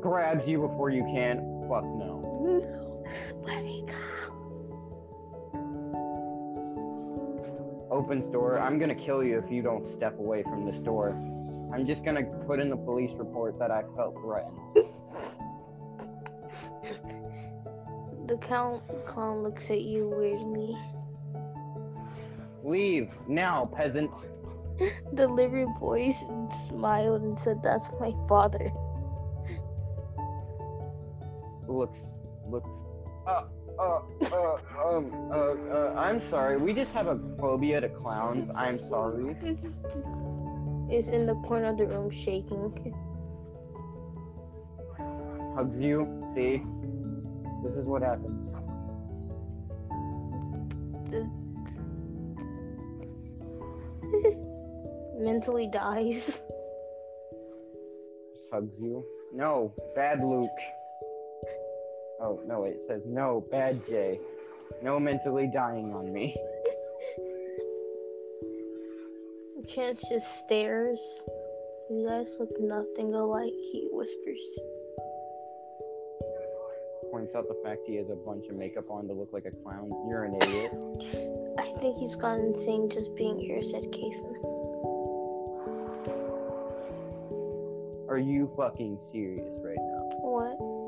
Grabs 0.00 0.48
you 0.48 0.66
before 0.66 0.88
you 0.88 1.02
can. 1.12 1.66
Fuck 1.68 1.84
no. 1.84 2.24
no, 2.42 3.04
let 3.44 3.64
me 3.64 3.84
go. 3.86 3.99
Opens 8.10 8.26
door. 8.32 8.58
I'm 8.58 8.76
gonna 8.80 8.92
kill 8.92 9.22
you 9.22 9.38
if 9.38 9.48
you 9.52 9.62
don't 9.62 9.88
step 9.92 10.18
away 10.18 10.42
from 10.42 10.66
this 10.66 10.74
door. 10.80 11.10
I'm 11.72 11.86
just 11.86 12.04
gonna 12.04 12.24
put 12.44 12.58
in 12.58 12.68
the 12.68 12.76
police 12.76 13.12
report 13.16 13.56
that 13.60 13.70
I 13.70 13.84
felt 13.94 14.16
threatened. 14.20 14.58
The 18.26 18.36
clown 18.38 18.82
clown 19.06 19.44
looks 19.44 19.70
at 19.70 19.82
you 19.82 20.08
weirdly. 20.08 20.76
Leave 22.64 23.12
now, 23.28 23.70
peasant. 23.76 24.10
Delivery 25.14 25.66
boy 25.78 26.12
smiled 26.66 27.22
and 27.22 27.38
said, 27.38 27.62
"That's 27.62 27.88
my 28.00 28.12
father." 28.26 28.72
Looks, 31.68 32.00
looks. 32.48 32.70
Uh, 33.24 33.44
uh, 33.80 34.00
uh, 34.32 34.58
um, 34.84 35.12
uh, 35.32 35.34
uh, 35.34 35.94
I'm 35.96 36.20
sorry. 36.28 36.58
We 36.58 36.74
just 36.74 36.90
have 36.92 37.06
a 37.06 37.18
phobia 37.38 37.80
to 37.80 37.88
clowns. 37.88 38.50
I'm 38.54 38.78
sorry. 38.88 39.34
is 40.90 41.08
in 41.08 41.24
the 41.24 41.34
corner 41.46 41.70
of 41.70 41.78
the 41.78 41.86
room 41.86 42.10
shaking. 42.10 42.94
Hugs 45.54 45.80
you. 45.80 46.06
See, 46.34 46.62
this 47.64 47.74
is 47.74 47.86
what 47.86 48.02
happens. 48.02 48.54
This 54.12 54.24
is 54.24 54.46
mentally 55.18 55.68
dies. 55.72 56.26
Just 56.26 56.42
hugs 58.52 58.74
you. 58.80 59.04
No, 59.32 59.72
bad 59.94 60.22
Luke. 60.22 60.50
Oh 62.22 62.40
no, 62.46 62.60
wait, 62.60 62.74
it 62.74 62.84
says 62.86 63.02
no, 63.06 63.46
bad 63.50 63.80
Jay. 63.86 64.20
No 64.82 65.00
mentally 65.00 65.50
dying 65.52 65.92
on 65.94 66.12
me. 66.12 66.36
Chance 69.66 70.08
just 70.08 70.38
stares. 70.40 71.00
You 71.90 72.06
guys 72.08 72.36
look 72.38 72.50
nothing 72.60 73.14
alike, 73.14 73.52
he 73.72 73.88
whispers. 73.90 74.58
Points 77.10 77.34
out 77.34 77.48
the 77.48 77.60
fact 77.64 77.80
he 77.86 77.96
has 77.96 78.08
a 78.10 78.14
bunch 78.14 78.46
of 78.48 78.56
makeup 78.56 78.90
on 78.90 79.08
to 79.08 79.12
look 79.12 79.32
like 79.32 79.44
a 79.44 79.50
clown. 79.62 79.90
You're 80.08 80.24
an 80.24 80.36
idiot. 80.42 80.72
I 81.58 81.72
think 81.80 81.98
he's 81.98 82.14
gone 82.14 82.40
insane 82.40 82.88
just 82.88 83.14
being 83.16 83.38
here, 83.38 83.62
said 83.62 83.82
Kason. 83.90 84.34
Are 88.08 88.18
you 88.18 88.50
fucking 88.56 88.98
serious 89.12 89.54
right 89.62 89.76
now? 89.76 90.10
What? 90.22 90.79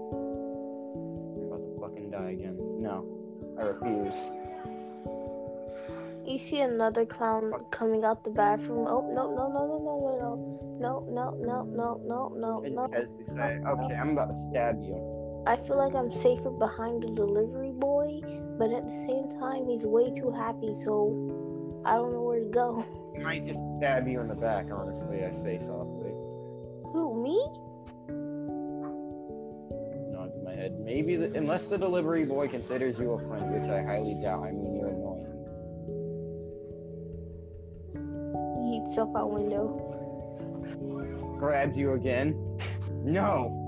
You're 2.31 2.31
about 2.31 2.31
to 2.31 2.31
fucking 2.31 2.31
die 2.31 2.31
again. 2.31 2.57
No, 2.83 3.05
I 3.59 3.63
refuse. 3.63 4.15
You 6.25 6.39
see 6.39 6.61
another 6.61 7.05
clown 7.05 7.53
coming 7.71 8.05
out 8.05 8.23
the 8.25 8.31
bathroom. 8.31 8.87
Oh, 8.89 9.03
no, 9.13 9.35
no, 9.35 9.49
no, 9.49 9.67
no, 9.67 9.79
no, 9.79 9.99
no, 9.99 10.19
no. 10.21 10.63
No, 10.81 11.07
no, 11.11 11.35
no, 11.41 11.65
no, 11.65 12.01
no, 12.05 12.29
no, 12.37 12.63
And 12.65 12.75
no. 12.75 12.89
casually 12.89 13.25
say, 13.27 13.59
okay, 13.67 13.95
I'm 13.95 14.11
about 14.11 14.29
to 14.29 14.49
stab 14.51 14.81
you. 14.83 15.45
I 15.47 15.57
feel 15.57 15.77
like 15.77 15.95
I'm 15.95 16.13
safer 16.13 16.51
behind 16.51 17.03
the 17.03 17.11
delivery 17.11 17.73
boy, 17.73 18.21
but 18.59 18.73
at 18.73 18.87
the 18.87 19.05
same 19.07 19.29
time, 19.41 19.69
he's 19.69 19.85
way 19.85 20.13
too 20.15 20.31
happy, 20.31 20.75
so 20.77 21.11
I 21.85 21.97
don't 21.97 22.13
know 22.13 22.23
where 22.23 22.39
to 22.39 22.47
go. 22.47 22.87
I 23.17 23.23
might 23.23 23.47
just 23.47 23.59
stab 23.79 24.07
you 24.07 24.21
in 24.21 24.29
the 24.29 24.35
back, 24.35 24.67
honestly, 24.73 25.25
I 25.25 25.33
say 25.43 25.59
softly. 25.67 26.13
Who, 26.93 27.23
me? 27.23 27.39
Maybe, 30.93 31.17
the, 31.17 31.33
unless 31.35 31.63
the 31.71 31.79
delivery 31.79 32.27
boy 32.27 32.49
considers 32.49 32.99
you 32.99 33.13
a 33.13 33.19
friend, 33.27 33.51
which 33.51 33.71
I 33.71 33.81
highly 33.83 34.13
doubt. 34.23 34.43
I 34.43 34.51
mean, 34.51 34.77
you're 34.77 34.89
annoying. 34.89 35.25
He 38.61 38.77
eats 38.77 38.99
up 38.99 39.17
out 39.17 39.31
window. 39.31 39.89
Grabs 41.39 41.75
you 41.79 41.95
again. 41.95 42.37
No! 43.03 43.59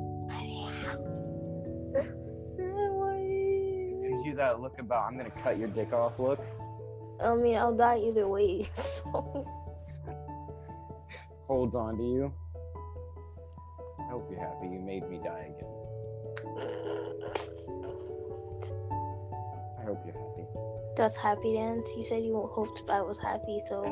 Gives 4.02 4.26
you 4.26 4.34
that 4.36 4.60
look 4.60 4.78
about, 4.78 5.06
I'm 5.06 5.16
gonna 5.16 5.30
cut 5.30 5.58
your 5.58 5.68
dick 5.68 5.94
off 5.94 6.18
look. 6.18 6.40
I 7.22 7.34
mean, 7.36 7.56
I'll 7.56 7.74
die 7.74 8.02
either 8.06 8.28
way. 8.28 8.68
So 8.78 9.46
Holds 11.46 11.74
on 11.74 11.96
to 11.96 12.02
you. 12.02 12.34
I 13.98 14.10
hope 14.10 14.28
you're 14.30 14.40
happy 14.40 14.66
you 14.66 14.78
made 14.78 15.08
me 15.08 15.20
die 15.24 15.54
again. 15.56 15.83
I 19.84 19.86
hope 19.86 20.00
you're 20.06 20.14
happy. 20.14 20.46
that's 20.96 21.14
happy 21.14 21.52
dance. 21.54 21.90
You 21.94 22.02
said 22.04 22.24
you 22.24 22.48
hoped 22.52 22.88
I 22.88 23.02
was 23.02 23.18
happy, 23.18 23.60
so 23.68 23.82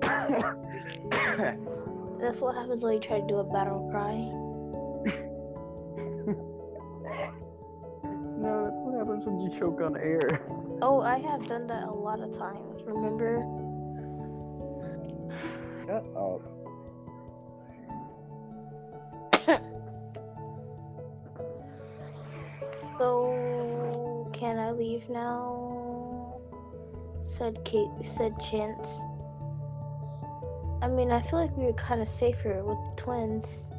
that's 2.18 2.40
what 2.40 2.54
happens 2.54 2.82
when 2.82 2.94
you 2.94 3.00
try 3.00 3.20
to 3.20 3.26
do 3.26 3.40
a 3.40 3.44
battle 3.44 3.86
cry. 3.90 4.14
no, 8.40 8.64
that's 8.64 8.80
what 8.80 8.94
happens 8.96 9.26
when 9.26 9.38
you 9.38 9.50
choke 9.60 9.82
on 9.82 9.98
air. 9.98 10.40
Oh, 10.80 11.02
I 11.02 11.18
have 11.18 11.46
done 11.46 11.66
that 11.66 11.82
a 11.84 11.92
lot 11.92 12.20
of 12.20 12.32
times. 12.32 12.80
Remember? 12.86 13.42
Shut 15.86 16.06
up. 16.16 16.40
Leave 24.96 25.08
now? 25.10 26.40
Said 27.24 27.62
Kate. 27.64 27.88
Said 28.16 28.34
Chance. 28.40 28.88
I 30.82 30.88
mean, 30.88 31.10
I 31.10 31.20
feel 31.20 31.38
like 31.38 31.56
we 31.56 31.64
were 31.64 31.72
kind 31.72 32.00
of 32.00 32.08
safer 32.08 32.62
with 32.62 32.78
the 32.78 33.02
twins. 33.02 33.70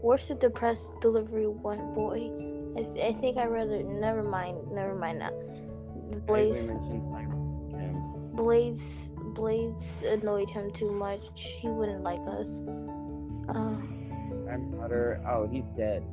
Where's 0.00 0.28
the 0.28 0.34
depressed 0.34 0.88
delivery 1.00 1.46
one 1.46 1.94
boy? 1.94 2.30
I, 2.76 2.82
th- 2.82 3.04
I 3.04 3.18
think 3.18 3.36
I 3.36 3.46
rather. 3.46 3.82
Never 3.82 4.22
mind. 4.22 4.70
Never 4.72 4.94
mind 4.94 5.20
that. 5.20 5.34
Blaze 6.26 6.54
Blaze. 6.54 6.68
mentions 6.68 7.12
like 7.12 7.26
him. 7.26 8.32
Blaze. 8.34 9.10
Blaze 9.34 10.02
annoyed 10.06 10.50
him 10.50 10.70
too 10.72 10.90
much. 10.90 11.24
He 11.34 11.68
wouldn't 11.68 12.02
like 12.02 12.20
us. 12.28 12.60
Uh, 13.48 13.76
I'm 14.50 14.78
utter. 14.82 15.22
Oh, 15.26 15.48
he's 15.48 15.64
dead. 15.76 16.04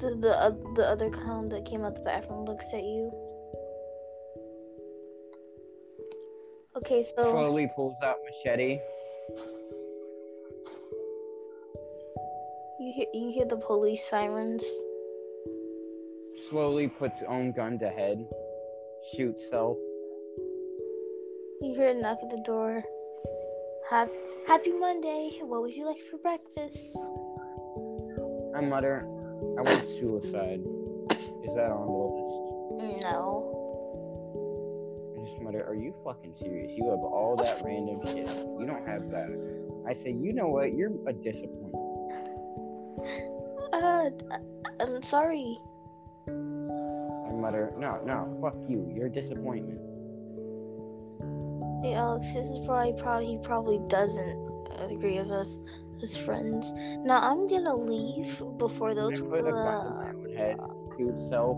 The 0.00 0.16
the, 0.16 0.30
uh, 0.30 0.50
the 0.74 0.86
other 0.88 1.10
clown 1.10 1.48
that 1.50 1.64
came 1.64 1.84
out 1.84 1.94
the 1.94 2.00
bathroom 2.00 2.44
looks 2.44 2.66
at 2.72 2.82
you. 2.82 3.12
Okay, 6.76 7.04
so 7.04 7.22
Slowly 7.22 7.68
pulls 7.76 7.94
out 8.02 8.16
machete. 8.24 8.80
You 12.80 12.92
hear, 12.94 13.06
you 13.12 13.30
hear 13.32 13.44
the 13.44 13.56
police 13.56 14.08
sirens. 14.08 14.64
Slowly 16.48 16.88
puts 16.88 17.16
own 17.28 17.52
gun 17.52 17.78
to 17.80 17.90
head. 17.90 18.26
Shoots 19.14 19.42
self. 19.50 19.76
You 21.60 21.74
hear 21.76 21.90
a 21.90 21.94
knock 21.94 22.18
at 22.22 22.30
the 22.30 22.42
door. 22.46 22.82
Happy, 23.90 24.12
happy 24.46 24.72
Monday. 24.72 25.38
What 25.42 25.60
would 25.62 25.76
you 25.76 25.84
like 25.84 26.00
for 26.10 26.16
breakfast? 26.16 26.96
I 28.56 28.60
mutter, 28.62 29.04
I 29.40 29.62
want 29.62 29.82
suicide. 30.00 30.60
Is 31.42 31.54
that 31.56 31.70
on 31.72 31.86
the 31.86 31.92
list? 31.92 33.02
No. 33.02 33.56
I 35.16 35.24
just 35.24 35.40
mutter, 35.42 35.64
are 35.66 35.74
you 35.74 35.94
fucking 36.04 36.34
serious? 36.40 36.72
You 36.76 36.90
have 36.90 37.00
all 37.00 37.36
that 37.36 37.60
random 37.64 38.00
shit. 38.06 38.28
You 38.28 38.66
don't 38.66 38.86
have 38.86 39.10
that. 39.10 39.30
I 39.88 39.94
say, 39.94 40.12
you 40.12 40.32
know 40.32 40.48
what? 40.48 40.74
You're 40.74 40.92
a 41.08 41.12
disappointment. 41.12 41.74
Uh, 43.72 44.10
I'm 44.80 45.02
sorry. 45.02 45.58
I 46.28 47.32
mutter, 47.32 47.72
no, 47.78 48.00
no, 48.04 48.38
fuck 48.42 48.56
you. 48.68 48.90
You're 48.94 49.06
a 49.06 49.12
disappointment. 49.12 49.80
Hey, 51.82 51.94
Alex, 51.94 52.26
this 52.34 52.46
is 52.46 52.64
probably 52.66 52.92
probably 53.00 53.26
he 53.26 53.38
probably 53.42 53.80
doesn't 53.88 54.36
agree 54.90 55.18
with 55.18 55.30
us 55.30 55.58
as 56.02 56.16
friends. 56.16 56.66
Now 57.04 57.20
I'm 57.20 57.48
gonna 57.48 57.76
leave 57.76 58.42
before 58.58 58.90
I 58.90 58.94
those. 58.94 59.20
put 59.20 59.40
a 59.40 59.42
gun 59.42 59.54
Uh, 59.54 59.90
my 59.94 60.08
own 60.10 60.36
head. 60.36 60.56
Shoot 60.98 61.28
self. 61.28 61.56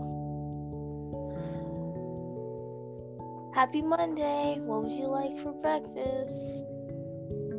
happy 3.53 3.81
Monday. 3.81 4.57
What 4.61 4.83
would 4.83 4.91
you 4.91 5.07
like 5.07 5.37
for 5.43 5.51
breakfast? 5.53 6.65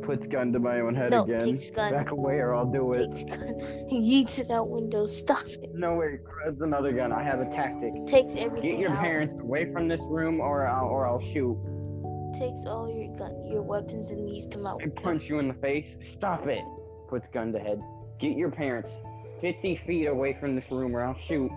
Puts 0.03 0.27
gun 0.27 0.51
to 0.53 0.59
my 0.59 0.81
own 0.81 0.93
head 0.93 1.11
No, 1.11 1.23
again. 1.23 1.57
takes 1.57 1.71
gun. 1.71 1.91
Back 1.91 2.11
away 2.11 2.35
or 2.35 2.53
I'll 2.53 2.65
do 2.71 2.93
it. 2.93 3.07
Takes 3.15 3.37
gun. 3.37 3.85
He 3.89 3.97
yeets 4.23 4.37
it 4.39 4.51
out 4.51 4.69
window. 4.69 5.07
Stop 5.07 5.47
it. 5.47 5.73
No 5.73 5.95
way, 5.95 6.19
grabs 6.23 6.61
another 6.61 6.91
gun. 6.91 7.11
I 7.11 7.23
have 7.23 7.39
a 7.39 7.45
tactic. 7.45 8.05
Takes 8.07 8.35
everything. 8.35 8.71
Get 8.71 8.79
your 8.79 8.91
out. 8.91 8.99
parents 8.99 9.39
away 9.41 9.71
from 9.71 9.87
this 9.87 10.01
room 10.03 10.39
or 10.41 10.67
I'll, 10.67 10.87
or 10.87 11.07
I'll 11.07 11.21
shoot. 11.33 11.57
Takes 12.37 12.65
all 12.65 12.89
your 12.89 13.15
gun, 13.15 13.45
your 13.45 13.61
weapons, 13.61 14.11
and 14.11 14.27
yeets 14.27 14.51
them 14.51 14.67
out. 14.67 14.81
I 14.83 14.89
punch 15.01 15.23
you 15.23 15.39
in 15.39 15.47
the 15.47 15.53
face. 15.55 15.85
Stop 16.17 16.47
it. 16.47 16.63
Puts 17.07 17.25
gun 17.33 17.53
to 17.53 17.59
head. 17.59 17.81
Get 18.19 18.35
your 18.35 18.51
parents 18.51 18.89
50 19.41 19.81
feet 19.85 20.07
away 20.07 20.37
from 20.39 20.55
this 20.55 20.65
room 20.71 20.95
or 20.95 21.03
I'll 21.03 21.17
shoot. 21.27 21.51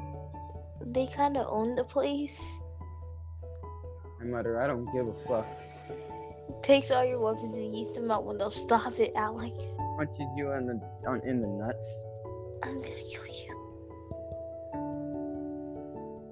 They 0.86 1.06
kind 1.08 1.36
of 1.36 1.46
own 1.48 1.74
the 1.74 1.84
place. 1.84 2.40
I 4.20 4.24
mutter, 4.24 4.62
I 4.62 4.66
don't 4.66 4.86
give 4.92 5.06
a 5.06 5.14
fuck. 5.26 5.46
Takes 6.62 6.90
all 6.90 7.04
your 7.04 7.20
weapons 7.20 7.54
and 7.56 7.74
yeets 7.74 7.94
them 7.94 8.10
out 8.10 8.24
window. 8.24 8.50
Stop 8.50 8.98
it, 8.98 9.12
Alex. 9.16 9.58
Punches 9.96 10.28
you 10.36 10.52
in 10.52 10.66
the 10.66 10.80
on, 11.08 11.20
in 11.26 11.40
the 11.40 11.48
nuts. 11.48 11.86
I'm 12.62 12.80
gonna 12.80 12.94
kill 13.10 13.26
you. 13.26 13.54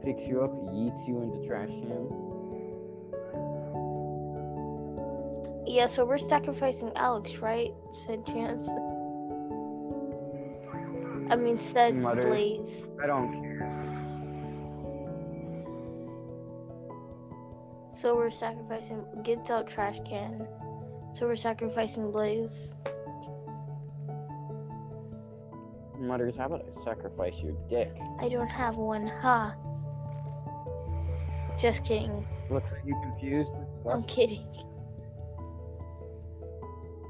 Picks 0.05 0.29
you 0.29 0.43
up, 0.43 0.53
yeets 0.73 1.09
you 1.09 1.23
into 1.23 1.47
trash 1.47 1.69
can. 1.69 2.26
Yeah, 5.67 5.87
so 5.89 6.05
we're 6.05 6.19
sacrificing 6.19 6.93
Alex, 6.95 7.37
right? 7.37 7.73
Said 8.07 8.25
Chance. 8.25 8.69
I 11.29 11.35
mean, 11.35 11.59
said 11.61 11.97
Mutters. 11.97 12.27
Blaze. 12.27 12.85
I 13.03 13.07
don't 13.09 13.33
care. 13.43 13.83
So 17.91 18.15
we're 18.15 18.31
sacrificing. 18.31 19.05
Gets 19.25 19.51
out 19.51 19.67
trash 19.67 19.99
can. 20.05 20.47
So 21.15 21.27
we're 21.27 21.35
sacrificing 21.35 22.13
Blaze. 22.13 22.75
Mutters, 25.99 26.37
how 26.37 26.47
about 26.47 26.65
I 26.65 26.85
sacrifice 26.85 27.35
your 27.43 27.55
dick? 27.69 27.93
I 28.21 28.29
don't 28.29 28.47
have 28.47 28.77
one, 28.77 29.09
ha. 29.09 29.57
Just 31.59 31.85
kidding. 31.85 32.25
Looks 32.51 32.71
like 32.71 32.83
you 32.85 32.95
confused. 33.03 33.51
I'm 33.91 34.05
kidding. 34.05 34.47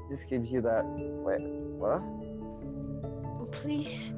This 0.09 0.21
gives 0.29 0.49
you 0.49 0.61
that. 0.61 0.83
Wait, 0.85 1.41
what? 1.77 2.01
Please. 3.51 4.13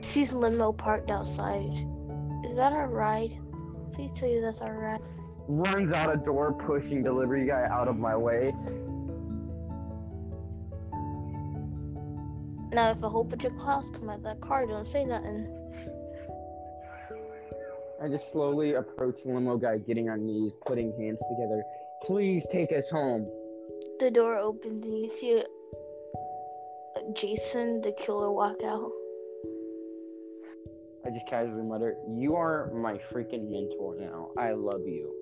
Sees 0.00 0.32
limo 0.32 0.72
parked 0.72 1.10
outside. 1.10 1.70
Is 2.44 2.54
that 2.54 2.72
our 2.72 2.88
ride? 2.88 3.38
Please 3.92 4.12
tell 4.14 4.28
you 4.28 4.40
that's 4.40 4.60
our 4.60 4.78
ride. 4.78 5.00
Runs 5.48 5.92
out 5.92 6.12
a 6.12 6.16
door, 6.16 6.52
pushing 6.52 7.02
delivery 7.02 7.46
guy 7.46 7.66
out 7.70 7.88
of 7.88 7.96
my 7.96 8.16
way. 8.16 8.52
Now, 12.72 12.90
if 12.90 13.02
a 13.02 13.08
whole 13.08 13.24
bunch 13.24 13.44
of 13.44 13.56
clouds 13.56 13.88
come 13.92 14.08
out 14.08 14.18
of 14.18 14.22
that 14.24 14.40
car, 14.40 14.66
don't 14.66 14.90
say 14.90 15.04
nothing. 15.04 15.48
I 18.02 18.08
just 18.08 18.30
slowly 18.32 18.74
approach 18.74 19.16
the 19.24 19.32
limo 19.32 19.56
guy, 19.56 19.78
getting 19.78 20.10
on 20.10 20.26
knees, 20.26 20.52
putting 20.66 20.92
hands 20.98 21.20
together. 21.30 21.62
Please 22.02 22.44
take 22.50 22.72
us 22.72 22.84
home. 22.90 23.26
The 24.00 24.10
door 24.10 24.36
opens 24.36 24.84
and 24.84 24.98
you 24.98 25.08
see 25.08 25.38
uh, 25.38 27.00
Jason, 27.12 27.80
the 27.80 27.92
killer, 27.92 28.32
walk 28.32 28.62
out. 28.64 28.90
I 31.06 31.10
just 31.10 31.26
casually 31.28 31.62
mutter, 31.62 31.96
You 32.08 32.34
are 32.34 32.72
my 32.74 32.98
freaking 33.12 33.50
mentor 33.50 33.94
now. 34.00 34.30
I 34.36 34.52
love 34.52 34.80
you. 34.86 35.12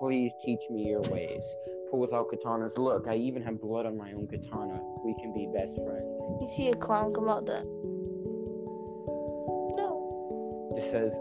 Please 0.00 0.32
teach 0.44 0.60
me 0.70 0.86
your 0.88 1.00
ways. 1.02 1.40
Pulls 1.90 2.12
out 2.12 2.28
katanas. 2.30 2.76
Look, 2.76 3.06
I 3.08 3.14
even 3.14 3.42
have 3.42 3.60
blood 3.60 3.86
on 3.86 3.96
my 3.96 4.12
own 4.12 4.26
katana. 4.26 4.78
We 5.04 5.14
can 5.14 5.32
be 5.32 5.48
best 5.54 5.76
friends. 5.86 6.04
You 6.42 6.48
see 6.54 6.68
a 6.68 6.76
clown 6.76 7.14
come 7.14 7.28
out 7.28 7.46
the. 7.46 7.62
No. 9.76 10.74
Just 10.76 10.90
says, 10.90 11.12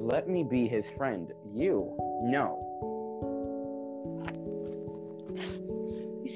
Let 0.00 0.28
me 0.28 0.42
be 0.42 0.66
his 0.66 0.84
friend. 0.96 1.30
You, 1.54 1.94
no. 2.24 2.63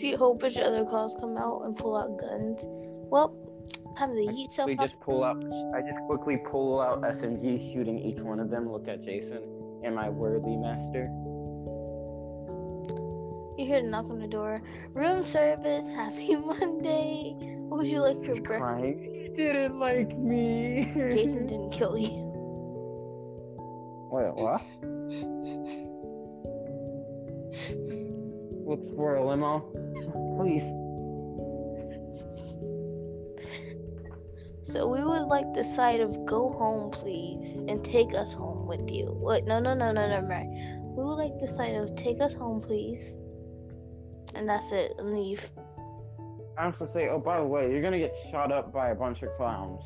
See 0.08 0.14
a 0.14 0.18
whole 0.18 0.34
bunch 0.34 0.56
of 0.56 0.64
other 0.64 0.84
clowns 0.84 1.14
come 1.20 1.36
out 1.36 1.62
and 1.64 1.76
pull 1.76 1.96
out 1.96 2.18
guns. 2.18 2.60
Well, 3.10 3.34
time 3.98 4.14
to 4.14 4.20
eat 4.20 4.52
stuff 4.52 4.66
We 4.66 4.76
just 4.76 4.98
pull 5.00 5.24
out. 5.24 5.36
I 5.74 5.80
just 5.80 6.00
quickly 6.06 6.38
pull 6.50 6.80
out 6.80 7.02
SMGs, 7.02 7.72
shooting 7.72 7.98
each 7.98 8.18
one 8.18 8.40
of 8.40 8.50
them. 8.50 8.70
Look 8.70 8.88
at 8.88 9.04
Jason. 9.04 9.42
Am 9.84 9.98
I 9.98 10.08
worthy, 10.08 10.56
master? 10.56 11.08
You 13.58 13.66
hear 13.66 13.82
the 13.82 13.88
knock 13.88 14.08
on 14.10 14.20
the 14.20 14.28
door. 14.28 14.62
Room 14.94 15.26
service. 15.26 15.92
Happy 15.94 16.36
Monday. 16.36 17.34
What 17.68 17.78
would 17.78 17.86
you 17.86 18.00
like 18.00 18.18
for 18.24 18.34
breakfast? 18.34 18.58
crying. 18.58 18.98
He 19.12 19.28
didn't 19.36 19.78
like 19.78 20.16
me. 20.16 20.90
Jason 20.94 21.46
didn't 21.46 21.70
kill 21.70 21.98
you. 21.98 22.24
Wait, 24.10 24.34
what? 24.34 25.84
Look 28.68 28.94
for 28.96 29.16
a 29.16 29.26
limo. 29.26 29.60
Please. 30.38 30.62
So 34.62 34.86
we 34.86 35.02
would 35.02 35.22
like 35.22 35.54
the 35.54 35.64
side 35.64 36.00
of 36.00 36.26
go 36.26 36.52
home, 36.52 36.90
please, 36.90 37.64
and 37.66 37.82
take 37.82 38.14
us 38.14 38.34
home 38.34 38.66
with 38.66 38.90
you. 38.90 39.10
Wait, 39.22 39.46
no, 39.46 39.58
no, 39.58 39.72
no, 39.72 39.90
no, 39.90 40.06
no, 40.06 40.20
mind. 40.20 40.52
We 40.94 41.02
would 41.02 41.14
like 41.14 41.40
the 41.40 41.48
side 41.48 41.76
of 41.76 41.96
take 41.96 42.20
us 42.20 42.34
home, 42.34 42.60
please, 42.60 43.16
and 44.34 44.46
that's 44.46 44.70
it. 44.70 44.92
And 44.98 45.14
leave. 45.14 45.50
I 46.58 46.66
was 46.66 46.74
to 46.80 46.90
say, 46.92 47.08
oh, 47.08 47.18
by 47.18 47.38
the 47.38 47.46
way, 47.46 47.70
you're 47.70 47.80
gonna 47.80 47.98
get 47.98 48.14
shot 48.30 48.52
up 48.52 48.70
by 48.70 48.90
a 48.90 48.94
bunch 48.94 49.22
of 49.22 49.30
clowns. 49.38 49.80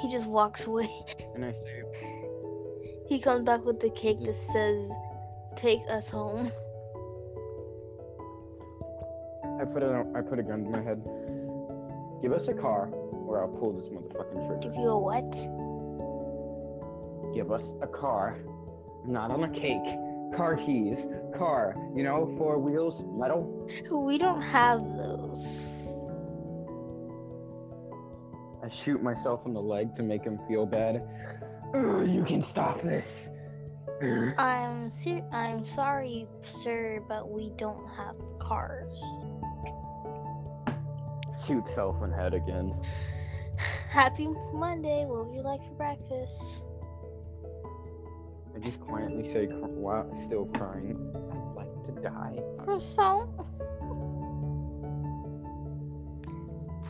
He 0.00 0.10
just 0.10 0.24
walks 0.24 0.64
away. 0.66 0.88
And 1.34 1.44
I 1.44 1.52
say, 1.52 1.73
He 3.06 3.20
comes 3.20 3.44
back 3.44 3.64
with 3.64 3.80
the 3.80 3.90
cake 3.90 4.24
that 4.24 4.34
says, 4.34 4.90
"Take 5.56 5.82
us 5.88 6.08
home." 6.08 6.50
I 9.60 9.64
put 9.64 9.82
a, 9.82 10.04
I 10.14 10.20
put 10.20 10.38
a 10.38 10.42
gun 10.42 10.64
to 10.64 10.70
my 10.70 10.82
head. 10.82 11.02
Give 12.22 12.32
us 12.32 12.48
a 12.48 12.54
car, 12.54 12.88
or 12.88 13.42
I'll 13.42 13.48
pull 13.48 13.72
this 13.72 13.86
motherfucking 13.86 14.46
trigger. 14.46 14.60
Give 14.62 14.74
you 14.74 14.88
a 14.88 14.98
what? 14.98 15.30
Give 17.34 17.52
us 17.52 17.62
a 17.82 17.86
car, 17.86 18.38
not 19.06 19.30
on 19.30 19.44
a 19.44 19.50
cake. 19.50 19.98
Car 20.36 20.56
keys, 20.56 20.98
car. 21.38 21.76
You 21.94 22.02
know, 22.02 22.34
four 22.38 22.58
wheels, 22.58 23.02
metal. 23.16 23.68
We 23.90 24.18
don't 24.18 24.42
have 24.42 24.80
those. 24.96 25.46
I 28.62 28.68
shoot 28.84 29.02
myself 29.02 29.40
in 29.46 29.52
the 29.52 29.60
leg 29.60 29.94
to 29.96 30.02
make 30.02 30.24
him 30.24 30.40
feel 30.48 30.64
bad. 30.66 31.02
Ugh, 31.74 32.08
you 32.08 32.24
can 32.24 32.44
stop 32.50 32.82
this. 32.82 33.04
I'm 34.38 34.92
ser- 34.92 35.26
I'm 35.32 35.66
sorry, 35.66 36.26
sir, 36.62 37.00
but 37.08 37.28
we 37.28 37.50
don't 37.56 37.86
have 37.96 38.16
cars. 38.38 38.98
Shoot 41.46 41.64
self 41.74 42.02
in 42.02 42.12
head 42.12 42.34
again. 42.34 42.74
Happy 43.90 44.28
Monday. 44.52 45.04
What 45.04 45.26
would 45.26 45.34
you 45.34 45.42
like 45.42 45.60
for 45.66 45.74
breakfast? 45.74 46.62
I 48.54 48.58
just 48.60 48.80
quietly 48.80 49.32
say, 49.32 49.46
cr- 49.46 49.66
wow, 49.66 50.06
still 50.26 50.46
crying. 50.54 50.96
I'd 51.32 51.56
like 51.56 51.86
to 51.86 52.02
die. 52.02 52.38
Croissant. 52.64 53.30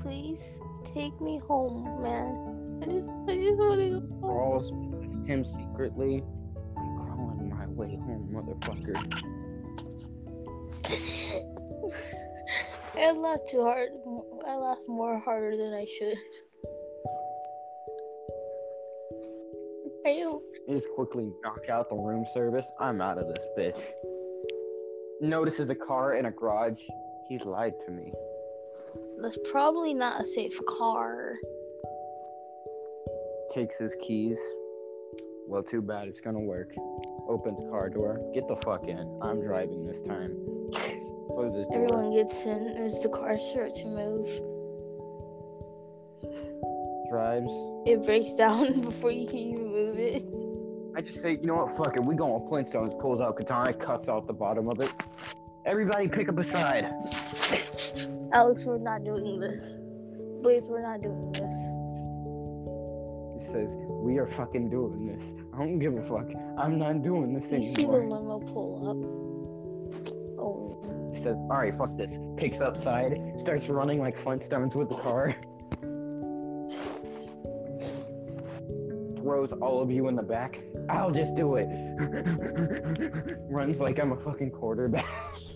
please 0.05 0.61
take 0.93 1.19
me 1.23 1.39
home, 1.48 2.02
man. 2.02 2.81
I 2.82 2.85
just, 2.85 3.09
I 3.27 3.36
just 3.43 3.59
want 3.59 3.81
to 3.81 3.89
go 3.89 4.01
home. 4.01 4.13
Crawls 4.35 4.73
with 4.73 5.28
him 5.28 5.44
secretly. 5.44 6.24
I'm 6.77 7.06
crawling 7.06 7.51
my 7.56 7.66
way 7.69 7.94
home, 7.94 8.28
motherfucker. 8.35 8.97
I 12.98 13.12
laughed 13.12 13.48
too 13.48 13.62
hard. 13.62 13.90
I 14.44 14.56
laughed 14.56 14.89
more 14.89 15.20
harder 15.20 15.56
than 15.56 15.73
I 15.73 15.86
should. 15.86 16.19
I 20.05 20.19
don't. 20.19 20.43
Just 20.69 20.89
quickly 20.97 21.31
knock 21.44 21.69
out 21.70 21.89
the 21.89 21.94
room 21.94 22.27
service. 22.35 22.66
I'm 22.81 23.01
out 23.01 23.19
of 23.19 23.28
this 23.28 23.47
bitch. 23.56 23.81
Notices 25.20 25.70
a 25.70 25.77
car 25.77 26.16
in 26.16 26.27
a 26.27 26.32
garage. 26.32 26.81
He's 27.28 27.43
lied 27.43 27.74
to 27.86 27.93
me. 27.93 28.12
That's 29.23 29.39
probably 29.52 29.94
not 29.94 30.20
a 30.20 30.27
safe 30.27 30.59
car. 30.66 31.36
Takes 33.55 33.74
his 33.78 33.93
keys. 34.05 34.36
Well, 35.47 35.62
too 35.62 35.81
bad. 35.81 36.09
It's 36.09 36.20
gonna 36.20 36.40
work. 36.40 36.74
Opens 37.28 37.60
car 37.70 37.89
door. 37.89 38.18
Get 38.35 38.48
the 38.48 38.56
fuck 38.64 38.89
in. 38.89 39.20
I'm 39.22 39.43
driving 39.43 39.86
this 39.86 40.01
time. 40.09 40.32
Closes 41.28 41.66
door. 41.68 41.74
Everyone 41.74 42.12
gets 42.12 42.43
in 42.43 42.66
as 42.76 43.01
the 43.01 43.09
car 43.09 43.39
starts 43.39 43.81
to 43.81 43.86
move. 43.86 44.26
Drives. 47.10 47.51
It 47.86 48.05
breaks 48.05 48.32
down 48.32 48.81
before 48.89 49.12
you 49.12 49.28
can 49.28 49.36
even 49.36 49.70
move 49.70 49.98
it. 49.98 50.24
I 50.97 51.01
just 51.01 51.22
say, 51.22 51.39
you 51.40 51.47
know 51.47 51.66
what? 51.66 51.76
Fuck 51.76 51.97
it. 51.97 52.05
We 52.05 52.16
going 52.16 52.43
with 52.43 52.51
Flintstones. 52.51 53.01
Pulls 53.01 53.20
out 53.20 53.36
katana, 53.36 53.72
cuts 53.74 54.09
out 54.09 54.26
the 54.26 54.32
bottom 54.32 54.68
of 54.68 54.81
it. 54.81 54.93
Everybody 55.64 56.09
pick 56.09 56.28
up 56.28 56.39
a 56.39 56.44
side. 56.51 56.85
Alex, 58.32 58.64
we're 58.64 58.78
not 58.78 59.05
doing 59.05 59.39
this. 59.39 59.76
Please, 60.43 60.64
we're 60.66 60.82
not 60.82 61.02
doing 61.02 61.31
this. 61.32 61.73
Says, 63.55 63.68
we 63.89 64.18
are 64.18 64.26
fucking 64.36 64.68
doing 64.68 65.06
this. 65.06 65.22
I 65.55 65.59
don't 65.59 65.78
give 65.78 65.94
a 65.94 66.02
fuck. 66.09 66.26
I'm 66.59 66.76
not 66.76 67.05
doing 67.05 67.35
this 67.35 67.44
You 67.52 67.62
see 67.62 67.85
the 67.85 67.93
limo 67.93 68.40
pull 68.40 68.90
up. 68.90 68.97
Oh, 70.40 71.12
He 71.14 71.22
says, 71.22 71.36
all 71.36 71.59
right, 71.59 71.72
fuck 71.78 71.97
this. 71.97 72.10
Picks 72.36 72.60
up 72.60 72.82
side, 72.82 73.16
starts 73.43 73.68
running 73.68 74.01
like 74.01 74.16
Flintstones 74.24 74.74
with 74.74 74.89
the 74.89 74.97
car. 74.97 75.36
Throws 79.22 79.52
all 79.62 79.81
of 79.81 79.89
you 79.89 80.09
in 80.09 80.16
the 80.16 80.22
back. 80.22 80.59
I'll 80.90 81.12
just 81.12 81.36
do 81.36 81.55
it. 81.55 81.68
Runs 83.48 83.78
like 83.78 84.01
I'm 84.01 84.10
a 84.10 84.24
fucking 84.24 84.51
quarterback. 84.51 85.06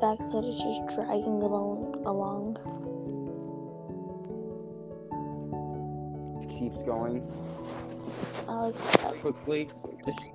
backside 0.00 0.44
is 0.44 0.56
just 0.56 0.94
dragging 0.94 1.42
along. 1.42 2.02
along. 2.06 2.56
Keeps 6.58 6.78
going. 6.86 7.22
Alex, 8.48 8.96
quickly 9.20 9.68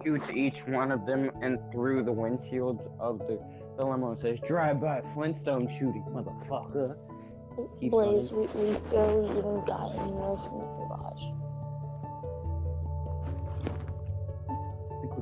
shoots 0.04 0.30
each 0.30 0.56
one 0.68 0.92
of 0.92 1.06
them 1.06 1.32
and 1.42 1.60
through 1.72 2.04
the 2.04 2.12
windshields 2.12 2.82
of 3.00 3.20
the, 3.20 3.40
the 3.78 3.84
limo 3.84 4.12
and 4.12 4.22
says, 4.22 4.40
Drive 4.48 4.80
by 4.80 5.02
Flintstone 5.14 5.68
shooting, 5.80 6.06
motherfucker. 6.10 6.96
Keep 7.80 7.92
Blaze, 7.92 8.32
we, 8.32 8.46
we 8.48 8.78
barely 8.92 9.30
even 9.32 9.64
got 9.66 9.96
anywhere 9.96 10.38
from 10.38 10.60
the 10.60 10.66
garage. 10.66 11.45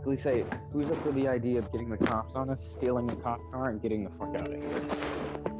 Quickly 0.03 0.21
say, 0.23 0.45
Who's 0.71 0.89
up 0.89 1.01
for 1.03 1.11
the 1.11 1.27
idea 1.27 1.59
of 1.59 1.71
getting 1.71 1.89
the 1.89 1.97
cops 1.97 2.35
on 2.35 2.49
us, 2.49 2.59
stealing 2.81 3.07
the 3.07 3.15
cop 3.17 3.39
car, 3.51 3.69
and 3.69 3.81
getting 3.81 4.03
the 4.03 4.09
fuck 4.11 4.35
out 4.35 4.47
of 4.47 4.53
here? 4.53 4.81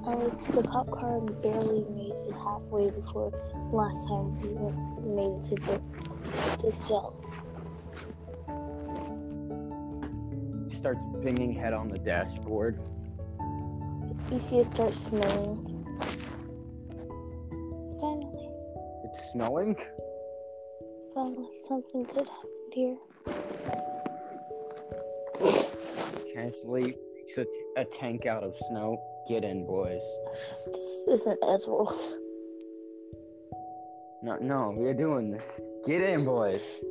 Oh, 0.05 0.11
Alex, 0.11 0.45
the 0.47 0.63
cop 0.63 0.89
car 0.91 1.21
barely 1.21 1.83
made 1.91 2.13
it 2.27 2.33
halfway 2.33 2.89
before 2.89 3.31
last 3.71 4.07
time 4.07 4.39
we 4.41 4.49
went- 4.49 5.07
made 5.15 5.31
it 5.37 5.41
to 5.43 5.55
the 5.55 5.81
to 6.59 6.71
cell. 6.71 7.13
Starts 10.79 10.99
banging 11.23 11.53
head 11.53 11.73
on 11.73 11.87
the 11.87 11.97
dashboard. 11.97 12.79
You 14.31 14.39
see 14.39 14.59
it 14.59 14.65
start 14.65 14.93
snowing. 14.93 15.69
Finally, 18.01 18.49
It's 19.05 19.31
snowing. 19.31 19.75
finally, 21.13 21.49
something 21.65 22.03
good 22.03 22.27
happened 22.27 22.73
here. 22.73 22.97
Casually 26.33 26.95
takes 27.35 27.47
a, 27.77 27.85
tank 27.99 28.25
out 28.25 28.43
of 28.43 28.53
snow. 28.69 28.97
Get 29.29 29.43
in, 29.43 29.65
boys. 29.65 30.01
This 30.31 31.21
isn't 31.21 31.41
Ezreal. 31.41 31.97
No, 34.23 34.37
no, 34.41 34.73
we're 34.75 34.93
doing 34.93 35.31
this. 35.31 35.43
Get 35.85 36.01
in, 36.01 36.23
boys. 36.25 36.83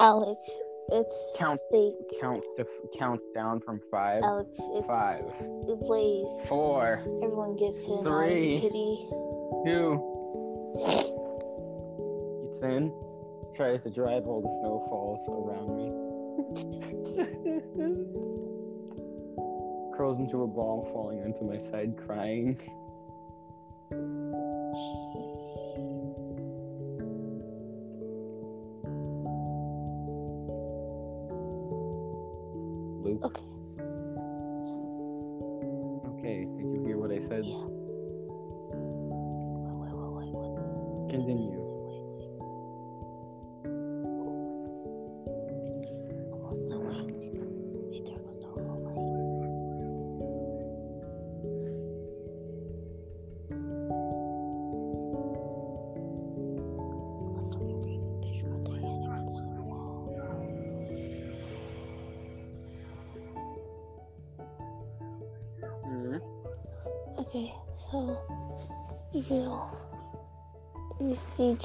Alex, 0.00 0.40
it's 0.88 1.36
Count, 1.38 1.60
fake. 1.70 1.94
count, 2.20 2.42
to, 2.58 2.66
count 2.98 3.20
down 3.34 3.60
from 3.60 3.80
five, 3.90 4.22
Alex, 4.22 4.56
it's 4.72 4.86
five, 4.86 5.20
the 5.66 5.76
blaze. 5.80 6.48
four, 6.48 7.02
Everyone 7.22 7.56
gets 7.56 7.86
in. 7.88 8.02
Three. 8.02 8.60
Kitty. 8.60 9.06
two. 9.64 10.00
Gets 12.60 12.72
in, 12.72 12.92
tries 13.56 13.82
to 13.84 13.90
drive 13.90 14.26
all 14.26 14.40
the 14.42 14.48
snowfalls 14.60 15.20
around 15.28 15.76
me. 15.76 16.11
Curls 19.96 20.18
into 20.18 20.42
a 20.42 20.46
ball, 20.46 20.88
falling 20.92 21.22
onto 21.22 21.44
my 21.44 21.58
side, 21.70 21.94
crying. 22.06 22.58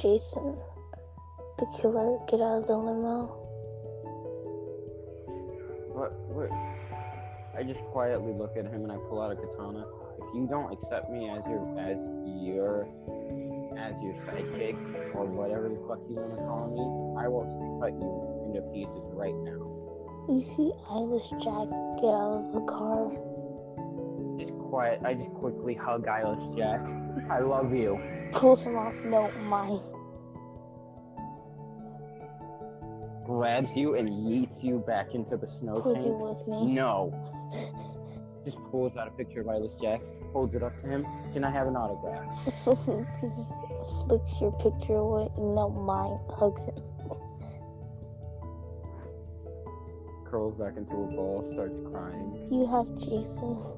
Jason, 0.00 0.54
the 1.58 1.66
killer, 1.76 2.18
get 2.30 2.40
out 2.40 2.62
of 2.62 2.66
the 2.68 2.76
limo. 2.78 3.26
What? 5.90 6.12
What? 6.30 6.50
I 7.58 7.64
just 7.64 7.80
quietly 7.90 8.32
look 8.32 8.56
at 8.56 8.66
him 8.66 8.84
and 8.84 8.92
I 8.92 8.96
pull 9.10 9.20
out 9.20 9.32
a 9.32 9.34
katana. 9.34 9.84
If 10.22 10.34
you 10.36 10.46
don't 10.48 10.70
accept 10.70 11.10
me 11.10 11.28
as 11.28 11.42
your 11.50 11.66
as 11.82 11.98
your 12.38 12.86
as 13.74 13.98
your 13.98 14.14
sidekick 14.22 14.78
or 15.16 15.26
whatever 15.26 15.68
the 15.68 15.82
fuck 15.90 15.98
you 16.08 16.14
want 16.14 16.30
to 16.30 16.46
call 16.46 16.70
me, 16.70 17.18
I 17.18 17.26
will 17.26 17.50
cut 17.82 17.90
you 17.98 18.54
into 18.54 18.62
pieces 18.70 19.02
right 19.18 19.34
now. 19.42 19.66
You 20.30 20.40
see 20.40 20.70
Eyeless 20.90 21.30
Jack 21.42 21.66
get 21.98 22.14
out 22.14 22.46
of 22.46 22.52
the 22.54 22.62
car. 22.70 23.10
Just 24.38 24.54
quiet. 24.70 25.00
I 25.04 25.14
just 25.14 25.34
quickly 25.34 25.74
hug 25.74 26.06
Eyeless 26.06 26.54
Jack. 26.56 26.78
I 27.30 27.40
love 27.40 27.74
you. 27.74 27.98
Pulls 28.32 28.64
him 28.64 28.76
off. 28.76 28.94
No, 29.04 29.30
mine. 29.40 29.80
grabs 33.28 33.70
you 33.76 33.94
and 33.94 34.08
yeets 34.08 34.64
you 34.64 34.82
back 34.86 35.14
into 35.14 35.36
the 35.36 35.46
snow 35.46 35.74
Put 35.74 36.02
you 36.02 36.12
with 36.12 36.48
me. 36.48 36.72
No. 36.72 37.12
Just 38.44 38.56
pulls 38.70 38.96
out 38.96 39.06
a 39.06 39.10
picture 39.10 39.42
of 39.42 39.48
Eyeless 39.48 39.72
Jack, 39.82 40.00
holds 40.32 40.54
it 40.54 40.62
up 40.62 40.72
to 40.80 40.88
him. 40.88 41.06
Can 41.34 41.44
I 41.44 41.50
have 41.50 41.66
an 41.66 41.76
autograph? 41.76 42.24
Flicks 44.06 44.40
your 44.40 44.52
picture 44.52 44.94
away. 44.94 45.28
No, 45.36 45.68
mine. 45.68 46.18
Hugs 46.30 46.64
him. 46.64 46.82
Curls 50.24 50.54
back 50.58 50.78
into 50.78 50.92
a 50.92 51.06
ball, 51.14 51.46
starts 51.52 51.78
crying. 51.90 52.48
You 52.50 52.66
have 52.66 52.86
Jason. 52.98 53.77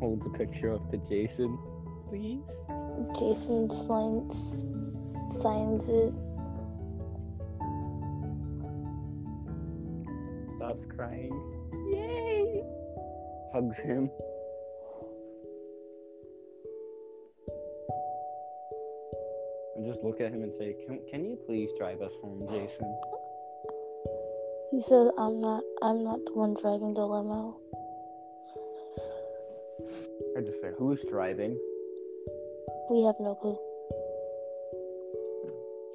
Holds 0.00 0.24
a 0.26 0.30
picture 0.30 0.74
up 0.74 0.90
to 0.90 0.96
Jason. 1.08 1.58
Please? 2.08 2.40
Jason 3.18 3.68
signs, 3.68 5.14
signs 5.42 5.88
it. 5.88 6.14
Stops 10.56 10.86
crying. 10.96 11.32
Yay! 11.92 12.62
Hugs 13.52 13.76
him. 13.78 14.10
And 19.76 19.86
just 19.86 20.02
look 20.02 20.20
at 20.20 20.32
him 20.32 20.42
and 20.42 20.52
say, 20.58 20.76
can, 20.86 21.00
can 21.10 21.24
you 21.24 21.38
please 21.46 21.68
drive 21.78 22.00
us 22.00 22.12
home, 22.22 22.46
Jason? 22.50 22.96
He 24.70 24.80
says, 24.82 25.10
"I'm 25.18 25.40
not. 25.40 25.64
I'm 25.82 26.04
not 26.04 26.24
the 26.26 26.32
one 26.32 26.54
driving 26.54 26.94
the 26.94 27.04
limo." 27.04 27.56
I 30.40 30.42
just 30.42 30.62
say, 30.62 30.70
who's 30.78 30.98
driving? 31.10 31.58
We 32.90 33.04
have 33.04 33.16
no 33.20 33.34
clue. 33.34 33.58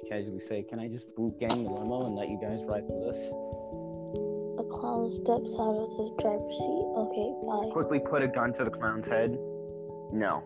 Casually 0.08 0.40
say, 0.48 0.62
can 0.62 0.78
I 0.78 0.86
just 0.86 1.04
boot 1.16 1.36
gang 1.40 1.64
the 1.64 1.70
limo 1.70 2.06
and 2.06 2.14
let 2.14 2.28
you 2.28 2.38
guys 2.40 2.60
ride 2.62 2.84
with 2.86 3.10
us? 3.10 3.18
A 4.62 4.64
clown 4.70 5.10
steps 5.10 5.50
out 5.58 5.74
of 5.74 5.90
the 5.98 6.14
driver's 6.22 6.54
seat. 6.54 6.86
Okay, 6.94 7.28
bye. 7.42 7.72
Quickly 7.72 7.98
put 7.98 8.22
a 8.22 8.28
gun 8.28 8.52
to 8.52 8.62
the 8.62 8.70
clown's 8.70 9.04
head. 9.06 9.36
No. 10.12 10.44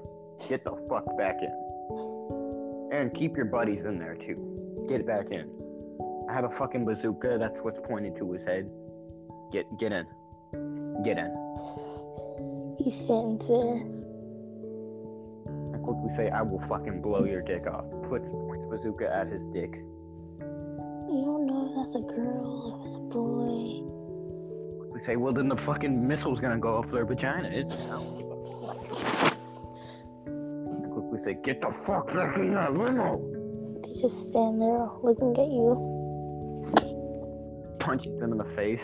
Get 0.49 0.65
the 0.65 0.73
fuck 0.89 1.05
back 1.19 1.37
in. 1.43 2.91
And 2.97 3.13
keep 3.15 3.37
your 3.37 3.53
buddies 3.53 3.85
in 3.85 3.99
there 3.99 4.15
too. 4.15 4.87
Get 4.89 5.07
back 5.07 5.27
in. 5.31 5.45
I 6.31 6.33
have 6.33 6.45
a 6.45 6.57
fucking 6.57 6.87
bazooka. 6.87 7.37
That's 7.39 7.59
what's 7.61 7.79
pointed 7.87 8.17
to 8.17 8.33
his 8.33 8.47
head. 8.47 8.67
Get 9.53 9.67
get 9.79 9.93
in. 9.93 10.07
Get 11.05 11.19
in. 11.19 11.40
He 12.83 12.91
stands 12.91 13.47
there. 13.47 13.77
I 15.75 15.79
quickly 15.85 16.11
say, 16.17 16.31
I 16.31 16.41
will 16.41 16.63
fucking 16.67 17.03
blow 17.03 17.25
your 17.25 17.43
dick 17.43 17.67
off. 17.67 17.85
Puts 18.09 18.27
points 18.31 18.67
bazooka 18.71 19.07
at 19.15 19.27
his 19.27 19.43
dick. 19.53 19.75
You 20.41 21.23
don't 21.27 21.47
know 21.47 21.69
if 21.69 21.75
that's 21.77 21.97
a 21.97 22.01
girl, 22.01 22.81
if 22.81 22.87
it's 22.87 22.97
a 22.97 23.01
boy. 23.01 23.83
We 24.95 25.01
say, 25.05 25.17
well 25.17 25.35
then 25.35 25.49
the 25.49 25.59
fucking 25.67 26.09
missile's 26.09 26.41
gonna 26.41 26.57
go 26.57 26.79
up 26.79 26.91
their 26.91 27.05
vagina. 27.05 27.51
It's 27.53 27.77
I 27.85 27.99
quickly 30.89 31.21
say, 31.27 31.37
get 31.45 31.61
the 31.61 31.75
fuck 31.87 32.07
back 32.15 32.39
in 32.39 32.55
that 32.55 32.73
limo. 32.73 33.21
They 33.83 33.91
just 34.01 34.31
stand 34.31 34.63
there 34.63 34.89
looking 35.03 35.33
at 35.33 35.49
you. 35.49 35.77
Punches 37.79 38.19
them 38.21 38.33
in 38.33 38.39
the 38.39 38.49
face. 38.57 38.81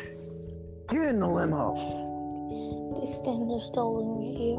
Get 0.91 1.03
in 1.03 1.21
the 1.21 1.27
limo. 1.27 2.06
They 3.07 3.13
stand 3.13 3.49
there 3.49 3.61
still 3.61 3.95
looking 3.95 4.35
at 4.35 4.41
you. 4.41 4.57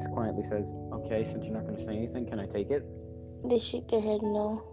Just 0.00 0.14
quietly 0.14 0.44
says, 0.48 0.72
okay, 0.90 1.28
since 1.30 1.44
you're 1.44 1.52
not 1.52 1.66
gonna 1.66 1.84
say 1.84 1.94
anything, 1.94 2.24
can 2.24 2.40
I 2.40 2.46
take 2.46 2.70
it? 2.70 2.86
They 3.44 3.58
shake 3.58 3.86
their 3.88 4.00
head 4.00 4.22
no. 4.22 4.64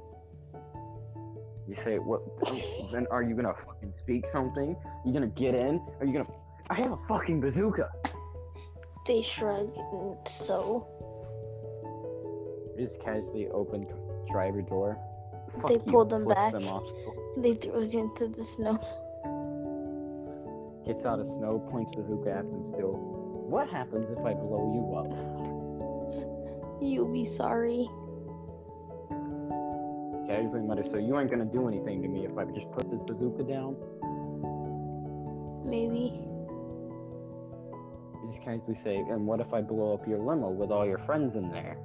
You 1.68 1.76
say, 1.84 1.98
what? 1.98 2.22
Oh, 2.46 2.90
then 2.94 3.08
are 3.12 3.22
you 3.22 3.36
gonna 3.36 3.54
fucking 3.66 3.94
speak 4.00 4.24
something? 4.32 4.74
You 5.06 5.12
gonna 5.12 5.28
get 5.28 5.54
in? 5.54 5.82
Are 6.00 6.06
you 6.06 6.14
gonna? 6.14 6.30
I 6.70 6.76
have 6.76 6.94
a 6.94 6.98
fucking 7.10 7.42
bazooka. 7.42 7.90
They 9.06 9.22
shrug 9.22 9.76
and 9.92 10.16
so. 10.26 10.88
Just 12.80 13.02
casually 13.02 13.50
open 13.50 13.86
driver 14.32 14.62
door. 14.62 14.98
They 15.68 15.76
Fuck 15.76 15.88
you, 15.88 15.92
pulled 15.92 16.10
them 16.10 16.26
back. 16.26 16.54
Them 16.54 16.64
They 17.36 17.56
throw 17.56 17.82
you 17.82 18.00
into 18.00 18.30
the 18.30 18.46
snow. 18.46 18.80
gets 20.86 21.06
out 21.06 21.20
of 21.20 21.28
snow, 21.28 21.60
points 21.72 21.92
bazooka 21.96 22.30
at 22.32 22.50
them 22.50 22.66
still. 22.68 22.94
What 23.50 23.70
happens 23.70 24.08
if 24.10 24.20
I 24.26 24.34
blow 24.34 24.74
you 24.74 24.96
up? 24.96 25.12
You'll 26.82 27.12
be 27.12 27.26
sorry. 27.26 27.90
Casually 30.28 30.62
mutters, 30.62 30.88
so 30.92 30.98
you 30.98 31.20
ain't 31.20 31.30
gonna 31.30 31.46
do 31.46 31.68
anything 31.68 32.02
to 32.02 32.08
me 32.08 32.26
if 32.26 32.38
I 32.38 32.46
just 32.46 32.72
put 32.72 32.90
this 32.90 33.00
bazooka 33.06 33.44
down? 33.44 33.76
Maybe. 35.66 36.20
You 38.22 38.32
just 38.32 38.44
casually 38.44 38.78
say, 38.84 38.98
and 38.98 39.28
what 39.28 39.40
if 39.40 39.54
I 39.54 39.62
blow 39.62 39.94
up 39.94 40.08
your 40.08 40.20
limo 40.20 40.50
with 40.50 40.72
all 40.72 40.86
your 40.86 41.00
friends 41.00 41.36
in 41.36 41.50
there? 41.52 41.78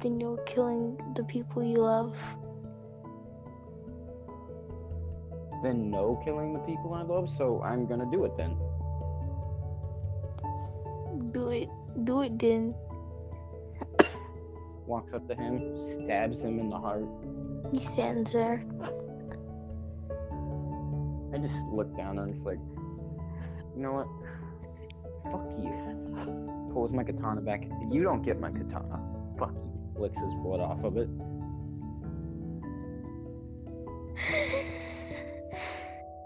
Then 0.00 0.20
you're 0.20 0.42
killing 0.44 0.98
the 1.14 1.24
people 1.24 1.62
you 1.62 1.76
love. 1.76 2.36
Then 5.62 5.90
no 5.90 6.20
killing 6.24 6.52
the 6.52 6.58
people 6.60 6.92
I 6.94 7.02
love, 7.02 7.28
so 7.38 7.62
I'm 7.62 7.86
gonna 7.86 8.10
do 8.10 8.24
it 8.24 8.36
then. 8.36 8.56
Do 11.32 11.50
it. 11.50 11.68
Do 12.04 12.22
it, 12.22 12.38
then. 12.38 12.74
Walks 14.86 15.14
up 15.14 15.28
to 15.28 15.34
him, 15.34 16.04
stabs 16.04 16.36
him 16.38 16.58
in 16.58 16.68
the 16.68 16.78
heart. 16.78 17.06
He 17.72 17.80
stands 17.80 18.32
there. 18.32 18.64
I 21.32 21.38
just 21.38 21.54
look 21.72 21.96
down 21.96 22.18
and 22.18 22.34
it's 22.34 22.44
like, 22.44 22.58
you 23.76 23.82
know 23.82 23.92
what? 23.92 24.08
Fuck 25.30 25.46
you. 25.58 26.72
Pulls 26.74 26.90
my 26.92 27.04
katana 27.04 27.40
back. 27.40 27.62
You 27.90 28.02
don't 28.02 28.22
get 28.22 28.40
my 28.40 28.50
katana. 28.50 29.00
Fuck 29.38 29.52
you. 29.54 29.94
Licks 29.96 30.16
his 30.18 30.32
blood 30.42 30.60
off 30.60 30.82
of 30.84 30.96
it. 30.96 31.08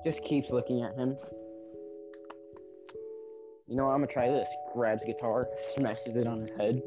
Just 0.06 0.22
keeps 0.22 0.48
looking 0.50 0.84
at 0.84 0.94
him. 0.94 1.16
You 3.66 3.74
know 3.74 3.86
what? 3.86 3.90
I'm 3.90 4.02
gonna 4.02 4.12
try 4.12 4.28
this. 4.28 4.46
Grabs 4.72 5.02
guitar, 5.04 5.48
smashes 5.76 6.14
it 6.14 6.28
on 6.28 6.42
his 6.42 6.50
head. 6.56 6.80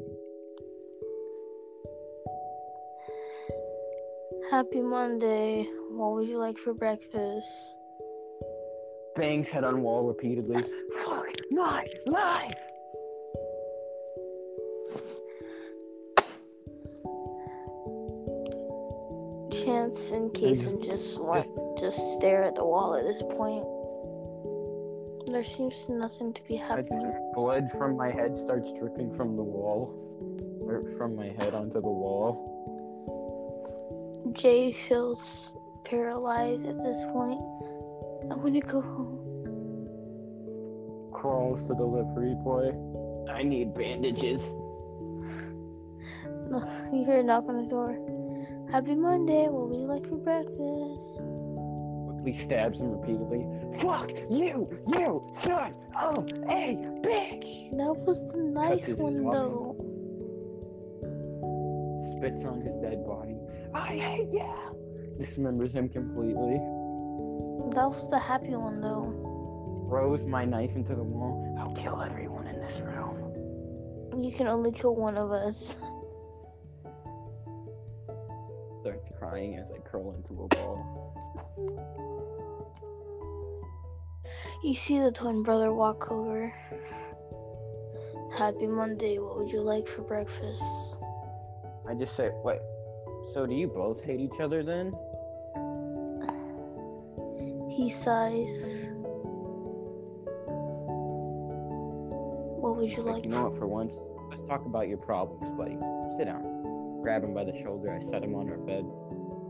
Happy 4.50 4.80
Monday. 4.80 5.68
What 5.90 6.14
would 6.14 6.28
you 6.28 6.38
like 6.38 6.56
for 6.56 6.72
breakfast? 6.72 7.46
Bangs 9.16 9.48
head 9.48 9.64
on 9.64 9.82
wall 9.82 10.08
repeatedly. 10.08 10.62
Fuck 11.04 11.26
my 11.50 11.86
life! 12.06 12.69
Chance 19.90 20.10
and 20.12 20.30
Kason 20.30 20.84
just 20.84 21.18
want 21.20 21.48
just 21.76 21.98
stare 22.14 22.44
at 22.44 22.54
the 22.54 22.64
wall 22.64 22.94
at 22.94 23.02
this 23.02 23.22
point. 23.22 23.66
There 25.26 25.42
seems 25.42 25.74
to 25.86 25.92
nothing 25.92 26.32
to 26.32 26.42
be 26.46 26.54
happening. 26.54 27.12
blood 27.34 27.72
from 27.76 27.96
my 27.96 28.08
head 28.08 28.38
starts 28.44 28.70
dripping 28.78 29.16
from 29.16 29.34
the 29.34 29.42
wall. 29.42 29.92
Or 30.62 30.84
from 30.96 31.16
my 31.16 31.30
head 31.38 31.54
onto 31.54 31.80
the 31.80 31.90
wall. 31.90 32.46
Jay 34.32 34.70
feels 34.70 35.54
paralyzed 35.84 36.66
at 36.66 36.78
this 36.84 37.02
point. 37.12 37.40
I 38.30 38.36
want 38.36 38.54
to 38.54 38.60
go 38.60 38.80
home. 38.80 39.18
Crawls 41.12 41.62
to 41.62 41.68
the 41.68 41.74
delivery 41.74 42.36
boy. 42.44 42.70
I 43.28 43.42
need 43.42 43.74
bandages. 43.74 44.40
No, 46.50 46.58
you 46.92 47.04
hear 47.04 47.20
a 47.20 47.22
knock 47.22 47.44
on 47.48 47.62
the 47.62 47.70
door. 47.70 47.96
Happy 48.72 48.94
Monday. 48.94 49.48
What 49.48 49.68
would 49.68 49.80
you 49.80 49.86
like 49.86 50.08
for 50.08 50.14
breakfast? 50.14 51.18
Quickly 52.06 52.46
stabs 52.46 52.78
him 52.78 52.92
repeatedly. 52.92 53.44
Fuck 53.82 54.10
you, 54.30 54.70
you 54.86 55.34
son 55.42 55.74
of 56.00 56.28
a 56.48 56.78
bitch! 57.02 57.70
That 57.72 57.96
was 58.06 58.30
the 58.30 58.38
nice 58.38 58.90
one 58.90 59.24
though. 59.24 59.74
Spits 62.16 62.44
on 62.44 62.60
his 62.60 62.76
dead 62.80 63.04
body. 63.04 63.34
I 63.74 63.96
hate 63.98 64.28
ya! 64.32 64.54
Dismembers 65.18 65.72
him 65.72 65.88
completely. 65.88 66.62
That 67.74 67.90
was 67.90 68.08
the 68.08 68.20
happy 68.20 68.54
one 68.54 68.80
though. 68.80 69.10
Throws 69.88 70.24
my 70.26 70.44
knife 70.44 70.70
into 70.76 70.94
the 70.94 71.02
wall. 71.02 71.56
I'll 71.58 71.74
kill 71.74 72.00
everyone 72.00 72.46
in 72.46 72.60
this 72.60 72.80
room. 72.82 74.22
You 74.22 74.30
can 74.30 74.46
only 74.46 74.70
kill 74.70 74.94
one 74.94 75.16
of 75.16 75.32
us. 75.32 75.74
Starts 78.80 79.08
crying 79.18 79.56
as 79.56 79.66
I 79.74 79.78
curl 79.80 80.14
into 80.16 80.42
a 80.44 80.48
ball. 80.48 81.14
You 84.62 84.74
see 84.74 84.98
the 84.98 85.10
twin 85.12 85.42
brother 85.42 85.72
walk 85.72 86.10
over. 86.10 86.52
Happy 88.36 88.66
Monday. 88.66 89.18
What 89.18 89.38
would 89.38 89.50
you 89.50 89.60
like 89.60 89.86
for 89.86 90.02
breakfast? 90.02 90.62
I 91.88 91.94
just 91.94 92.16
say, 92.16 92.30
wait. 92.44 92.60
So 93.34 93.46
do 93.46 93.54
you 93.54 93.68
both 93.68 94.02
hate 94.04 94.20
each 94.20 94.40
other 94.40 94.62
then? 94.62 94.92
He 97.70 97.90
sighs. 97.90 98.88
What 102.60 102.76
would 102.76 102.90
you 102.90 103.02
Like, 103.02 103.14
like? 103.14 103.24
you 103.24 103.30
know 103.30 103.48
what? 103.48 103.58
For 103.58 103.66
once, 103.66 103.94
let's 104.30 104.42
talk 104.48 104.64
about 104.66 104.88
your 104.88 104.98
problems, 104.98 105.56
buddy. 105.58 105.76
Sit 106.18 106.26
down. 106.26 106.49
Grab 107.02 107.24
him 107.24 107.32
by 107.34 107.44
the 107.44 107.52
shoulder. 107.62 107.90
I 107.92 108.00
set 108.10 108.22
him 108.22 108.34
on 108.34 108.48
our 108.50 108.56
bed. 108.58 108.84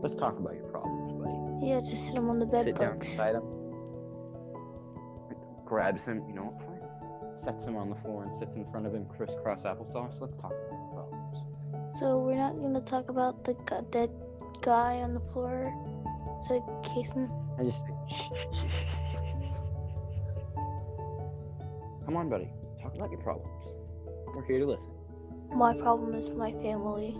Let's 0.01 0.15
talk 0.15 0.37
about 0.39 0.55
your 0.55 0.65
problems, 0.65 1.11
buddy. 1.13 1.67
Yeah, 1.67 1.81
just 1.81 2.07
sit 2.07 2.15
him 2.15 2.29
on 2.29 2.39
the 2.39 2.45
bed 2.45 2.65
Sit 2.65 2.75
down 2.79 2.93
bugs. 2.97 3.09
beside 3.09 3.35
him. 3.35 3.43
Grabs 5.65 6.01
him, 6.03 6.23
you 6.27 6.33
know, 6.33 6.53
what? 6.57 6.67
sets 7.43 7.63
him 7.65 7.75
on 7.75 7.89
the 7.89 7.95
floor 8.03 8.23
and 8.23 8.39
sits 8.39 8.55
in 8.55 8.63
front 8.71 8.85
of 8.85 8.93
him, 8.93 9.03
crisscross 9.17 9.63
applesauce. 9.63 10.13
Let's 10.21 10.35
talk 10.35 10.51
about 10.51 10.71
your 10.71 10.91
problems. 10.93 11.37
So 11.99 12.19
we're 12.19 12.35
not 12.37 12.59
gonna 12.61 12.81
talk 12.81 13.09
about 13.09 13.43
the 13.43 13.53
gu- 13.53 13.81
dead 13.89 14.11
guy 14.61 15.01
on 15.01 15.13
the 15.15 15.19
floor. 15.19 15.73
Said 16.47 16.61
Kason. 16.83 17.27
I 17.59 17.63
just 17.63 17.77
Come 22.05 22.15
on, 22.17 22.29
buddy. 22.29 22.49
Talk 22.81 22.95
about 22.95 23.11
your 23.11 23.19
problems. 23.21 23.51
We're 24.35 24.43
here 24.45 24.59
to 24.59 24.65
listen. 24.67 24.90
My 25.55 25.73
problem 25.75 26.15
is 26.15 26.29
my 26.31 26.51
family. 26.53 27.17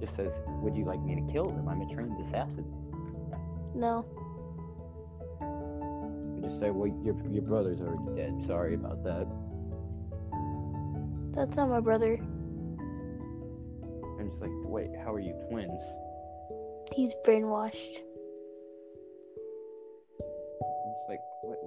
Just 0.00 0.16
says, 0.16 0.32
would 0.60 0.76
you 0.76 0.84
like 0.84 1.00
me 1.00 1.14
to 1.14 1.32
kill 1.32 1.46
them? 1.46 1.68
I'm 1.68 1.80
a 1.80 1.94
trained 1.94 2.20
assassin. 2.26 2.64
No, 3.74 4.04
I 5.40 6.40
just 6.46 6.60
say, 6.60 6.70
well, 6.70 6.86
your 7.02 7.16
your 7.30 7.42
brother's 7.42 7.80
already 7.80 8.16
dead. 8.16 8.44
Sorry 8.46 8.74
about 8.74 9.02
that. 9.04 9.26
that's 11.34 11.56
not 11.56 11.68
my 11.68 11.80
brother. 11.80 12.18
I'm 14.20 14.28
just 14.28 14.40
like, 14.40 14.50
wait, 14.64 14.90
how 15.04 15.12
are 15.12 15.20
you 15.20 15.34
twins? 15.50 15.80
He's 16.94 17.14
brainwashed. 17.26 17.98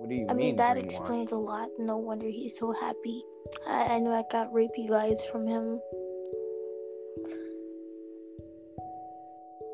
What, 0.07 0.09
do 0.09 0.15
you 0.15 0.25
I 0.29 0.33
mean? 0.33 0.45
mean, 0.47 0.55
that 0.57 0.77
explains 0.77 1.31
a 1.31 1.37
lot. 1.37 1.69
No 1.77 1.97
wonder 1.97 2.27
he's 2.27 2.57
so 2.57 2.71
happy. 2.71 3.23
I, 3.67 3.95
I 3.95 3.99
knew 3.99 4.11
I 4.11 4.23
got 4.31 4.53
rapey 4.53 4.87
vibes 4.89 5.29
from 5.31 5.47
him. 5.47 5.79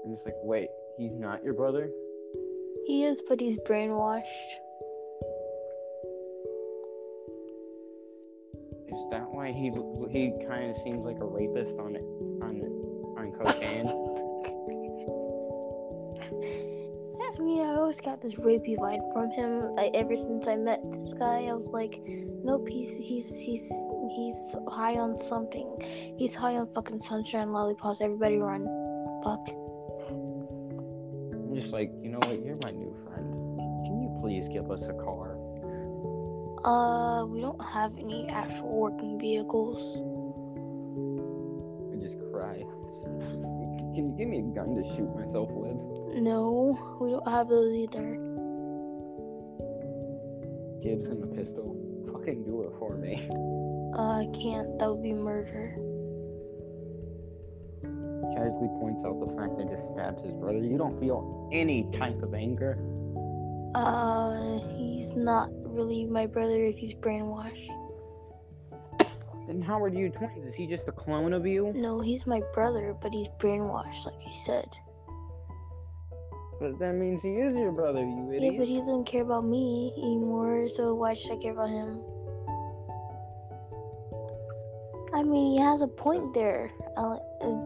I'm 0.05 0.13
just 0.13 0.25
like, 0.25 0.35
wait, 0.43 0.69
he's 0.97 1.13
not 1.13 1.43
your 1.43 1.53
brother? 1.53 1.89
He 2.85 3.05
is, 3.05 3.21
but 3.27 3.39
he's 3.39 3.57
brainwashed. 3.59 4.23
Is 8.87 9.09
that 9.11 9.29
why 9.31 9.51
he 9.51 9.71
he 10.11 10.33
kind 10.47 10.71
of 10.71 10.77
seems 10.83 11.05
like 11.05 11.17
a 11.19 11.25
rapist 11.25 11.77
on 11.79 11.95
it 11.95 12.03
on 12.43 12.61
on 13.17 13.31
cocaine? 13.31 13.87
Always 17.93 18.05
got 18.05 18.21
this 18.21 18.33
rapey 18.35 18.75
vibe 18.77 19.13
from 19.13 19.29
him. 19.31 19.75
Like 19.75 19.91
ever 19.93 20.17
since 20.17 20.47
I 20.47 20.55
met 20.55 20.81
this 20.91 21.13
guy, 21.13 21.45
I 21.45 21.53
was 21.53 21.67
like, 21.67 22.01
nope, 22.43 22.67
he's 22.67 22.97
he's 22.97 23.29
he's 23.37 23.69
he's 24.15 24.55
high 24.67 24.95
on 24.95 25.19
something. 25.19 25.69
He's 26.17 26.33
high 26.33 26.55
on 26.55 26.73
fucking 26.73 26.99
sunshine 26.99 27.51
lollipops. 27.51 28.01
Everybody 28.01 28.37
run, 28.37 28.65
fuck. 29.23 29.47
I'm 30.09 31.53
just 31.53 31.71
like, 31.71 31.91
you 32.01 32.09
know 32.09 32.19
what? 32.19 32.43
You're 32.43 32.57
my 32.63 32.71
new 32.71 32.95
friend. 33.05 33.29
Can 33.85 34.01
you 34.01 34.17
please 34.21 34.47
give 34.51 34.71
us 34.71 34.81
a 34.89 34.93
car? 34.93 35.37
Uh, 36.65 37.25
we 37.25 37.41
don't 37.41 37.63
have 37.63 37.91
any 37.99 38.27
actual 38.29 38.73
working 38.73 39.19
vehicles. 39.19 40.01
I 41.93 42.01
just 42.01 42.17
cry. 42.31 42.57
Can 43.93 44.09
you 44.09 44.15
give 44.17 44.29
me 44.29 44.39
a 44.39 44.55
gun 44.55 44.73
to 44.73 44.81
shoot 44.95 45.13
myself 45.13 45.49
with? 45.51 45.92
No, 46.15 46.97
we 47.01 47.11
don't 47.11 47.27
have 47.27 47.49
those 47.49 47.73
either. 47.73 48.15
Gives 50.83 51.05
him 51.05 51.23
a 51.23 51.27
pistol. 51.35 51.75
Fucking 52.13 52.43
do 52.43 52.63
it 52.63 52.73
for 52.77 52.95
me. 52.95 53.27
Uh, 53.97 54.21
I 54.21 54.27
can't. 54.33 54.77
That 54.79 54.89
would 54.89 55.03
be 55.03 55.13
murder. 55.13 55.75
Casually 58.35 58.69
points 58.79 59.05
out 59.05 59.19
the 59.19 59.35
fact 59.35 59.57
that 59.57 59.67
he 59.67 59.75
just 59.75 59.87
stabs 59.93 60.23
his 60.23 60.33
brother. 60.33 60.59
You 60.59 60.77
don't 60.77 60.99
feel 60.99 61.49
any 61.53 61.89
type 61.97 62.21
of 62.21 62.33
anger. 62.33 62.77
Uh, 63.75 64.59
he's 64.77 65.13
not 65.13 65.49
really 65.65 66.05
my 66.05 66.27
brother 66.27 66.63
if 66.65 66.77
he's 66.77 66.93
brainwashed. 66.93 67.69
Then 69.47 69.61
how 69.61 69.81
are 69.83 69.89
you 69.89 70.09
twins? 70.09 70.47
Is 70.47 70.53
he 70.55 70.67
just 70.67 70.87
a 70.87 70.91
clone 70.91 71.33
of 71.33 71.45
you? 71.45 71.73
No, 71.75 71.99
he's 71.99 72.25
my 72.25 72.41
brother, 72.53 72.95
but 73.01 73.13
he's 73.13 73.27
brainwashed, 73.39 74.05
like 74.05 74.21
I 74.27 74.31
said. 74.31 74.69
But 76.59 76.79
that 76.79 76.93
means 76.93 77.21
he 77.21 77.29
is 77.29 77.55
your 77.55 77.71
brother, 77.71 77.99
you 77.99 78.31
idiot. 78.33 78.53
Yeah, 78.53 78.59
but 78.59 78.67
he 78.67 78.77
doesn't 78.77 79.05
care 79.05 79.23
about 79.23 79.45
me 79.45 79.93
anymore, 79.97 80.69
so 80.69 80.93
why 80.93 81.13
should 81.13 81.31
I 81.31 81.37
care 81.37 81.51
about 81.51 81.69
him? 81.69 81.99
I 85.13 85.21
mean, 85.23 85.57
he 85.57 85.61
has 85.61 85.81
a 85.81 85.87
point 85.87 86.33
there, 86.33 86.71
uh, 86.97 87.17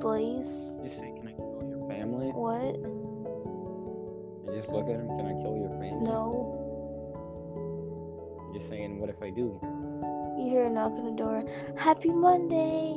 Blaze. 0.02 0.78
Just 0.84 0.98
say, 0.98 1.14
can 1.16 1.28
I 1.28 1.32
kill 1.32 1.64
your 1.70 1.88
family? 1.88 2.28
What? 2.34 2.76
I 4.52 4.58
just 4.58 4.70
look 4.70 4.90
at 4.90 4.96
him, 5.00 5.08
can 5.08 5.26
I 5.28 5.34
kill 5.42 5.56
your 5.56 5.70
family? 5.80 6.04
No. 6.04 6.66
Just 8.54 8.70
saying, 8.70 9.00
what 9.00 9.10
if 9.10 9.22
I 9.22 9.30
do? 9.30 9.60
You 10.38 10.50
hear 10.50 10.66
a 10.66 10.70
knock 10.70 10.92
on 10.92 11.06
the 11.06 11.12
door. 11.12 11.44
Happy 11.78 12.10
Monday! 12.10 12.96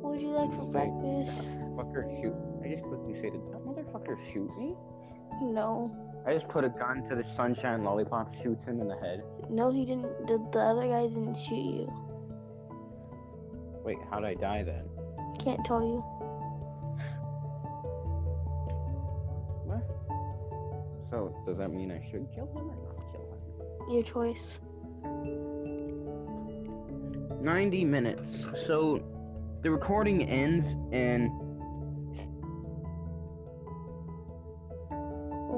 What 0.00 0.14
would 0.14 0.22
you 0.22 0.30
like 0.30 0.50
for 0.56 0.64
Say, 0.66 0.72
breakfast? 0.72 1.46
Fucker 1.76 2.02
shoot. 2.20 2.34
I 2.64 2.68
just 2.68 2.82
quickly 2.82 3.14
say, 3.20 3.30
did 3.30 3.42
shoot 4.32 4.50
me? 4.58 4.74
No. 5.40 5.90
I 6.26 6.34
just 6.34 6.48
put 6.48 6.64
a 6.64 6.68
gun 6.68 7.08
to 7.08 7.16
the 7.16 7.24
sunshine 7.36 7.82
lollipop, 7.82 8.34
shoots 8.42 8.64
him 8.64 8.80
in 8.80 8.88
the 8.88 8.96
head. 8.96 9.22
No, 9.48 9.70
he 9.70 9.84
didn't. 9.84 10.26
The, 10.26 10.38
the 10.52 10.60
other 10.60 10.86
guy 10.86 11.02
didn't 11.06 11.38
shoot 11.38 11.56
you. 11.56 11.92
Wait, 13.84 13.96
how'd 14.10 14.24
I 14.24 14.34
die 14.34 14.62
then? 14.62 14.84
Can't 15.42 15.64
tell 15.64 15.80
you. 15.80 16.04
What? 19.64 19.82
So, 21.10 21.34
does 21.46 21.56
that 21.56 21.70
mean 21.70 21.90
I 21.90 22.06
should 22.10 22.28
kill 22.34 22.46
him 22.48 22.70
or 22.70 22.76
not 22.84 22.96
kill 23.12 23.22
him? 23.32 23.94
Your 23.94 24.02
choice. 24.02 24.58
90 27.42 27.84
minutes. 27.86 28.22
So, 28.66 29.00
the 29.62 29.70
recording 29.70 30.28
ends 30.28 30.66
and 30.92 31.30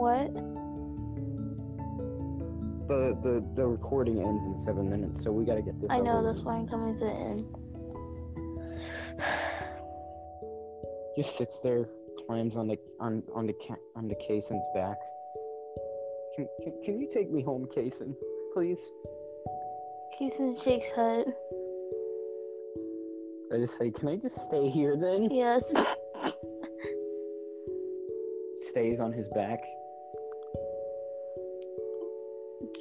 What? 0.03 0.35
the, 2.89 3.17
the, 3.23 3.45
the 3.55 3.65
recording 3.65 4.19
ends 4.19 4.43
in 4.45 4.65
seven 4.67 4.91
minutes, 4.91 5.23
so 5.23 5.31
we 5.31 5.45
gotta 5.45 5.63
get 5.63 5.81
this 5.81 5.89
I 5.91 6.01
know, 6.01 6.25
that's 6.25 6.41
why 6.41 6.57
I'm 6.57 6.67
coming 6.67 6.99
to 6.99 7.05
the 7.05 7.13
end. 7.13 7.47
Just 11.17 11.39
sits 11.39 11.57
there, 11.63 11.89
climbs 12.27 12.57
on 12.57 12.67
the 12.67 12.77
on 12.99 13.23
on 13.33 13.47
the 13.47 13.53
ca- 13.53 13.77
on 13.95 14.09
the 14.09 14.17
Kason's 14.17 14.65
back. 14.75 14.97
Can, 16.35 16.49
can, 16.65 16.73
can 16.85 17.01
you 17.01 17.09
take 17.15 17.31
me 17.31 17.43
home, 17.43 17.69
Kaysen, 17.77 18.17
please? 18.55 18.79
Keaton 20.19 20.57
shakes 20.57 20.91
head. 20.91 21.33
I 23.53 23.59
just 23.59 23.79
say, 23.79 23.93
can 23.93 24.09
I 24.09 24.17
just 24.17 24.35
stay 24.49 24.69
here 24.69 24.97
then? 24.97 25.31
Yes. 25.31 25.73
Stays 28.71 28.99
on 28.99 29.13
his 29.13 29.29
back. 29.35 29.61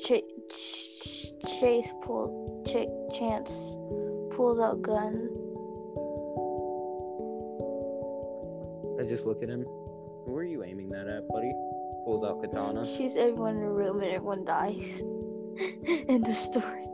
Ch- 0.02 0.24
ch- 0.52 1.32
Chase 1.60 1.94
pull. 2.02 2.64
Ch- 2.66 3.18
Chance 3.18 3.52
pulls 4.36 4.60
out 4.60 4.82
gun. 4.82 5.30
I 9.00 9.08
just 9.08 9.26
look 9.26 9.44
at 9.44 9.50
him. 9.50 9.64
Who 10.26 10.36
are 10.36 10.44
you 10.44 10.64
aiming 10.64 10.90
that 10.90 11.08
at, 11.08 11.28
buddy? 11.28 11.52
Pulls 12.06 12.24
out 12.26 12.42
katana. 12.42 12.86
Shoots 12.86 13.16
everyone 13.16 13.58
in 13.58 13.62
the 13.62 13.70
room 13.70 14.02
and 14.02 14.12
everyone 14.12 14.44
dies. 14.44 15.02
in 16.08 16.22
the 16.24 16.34
story. 16.34 16.88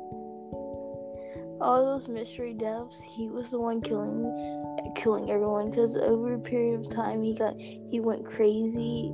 All 1.60 1.86
those 1.86 2.08
mystery 2.08 2.54
deaths, 2.54 3.02
he 3.02 3.30
was 3.30 3.50
the 3.50 3.60
one 3.60 3.82
killing, 3.82 4.94
killing 4.96 5.32
everyone. 5.32 5.70
Because 5.72 5.96
over 5.98 6.34
a 6.34 6.40
period 6.40 6.80
of 6.82 6.90
time, 6.90 7.24
he 7.24 7.34
got 7.34 7.56
he 7.58 8.00
went 8.00 8.26
crazy 8.26 9.14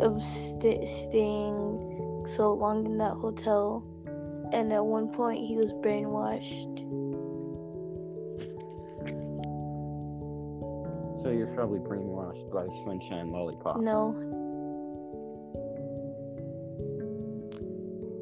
of 0.00 0.22
st- 0.22 0.88
staying 0.88 1.73
so 2.26 2.52
long 2.52 2.86
in 2.86 2.98
that 2.98 3.14
hotel, 3.14 3.84
and 4.52 4.72
at 4.72 4.84
one 4.84 5.08
point 5.08 5.44
he 5.44 5.56
was 5.56 5.72
brainwashed. 5.72 6.80
So 11.22 11.30
you're 11.30 11.52
probably 11.54 11.78
brainwashed 11.78 12.52
by 12.52 12.66
Sunshine 12.84 13.30
Lollipop. 13.30 13.80
No. 13.80 14.14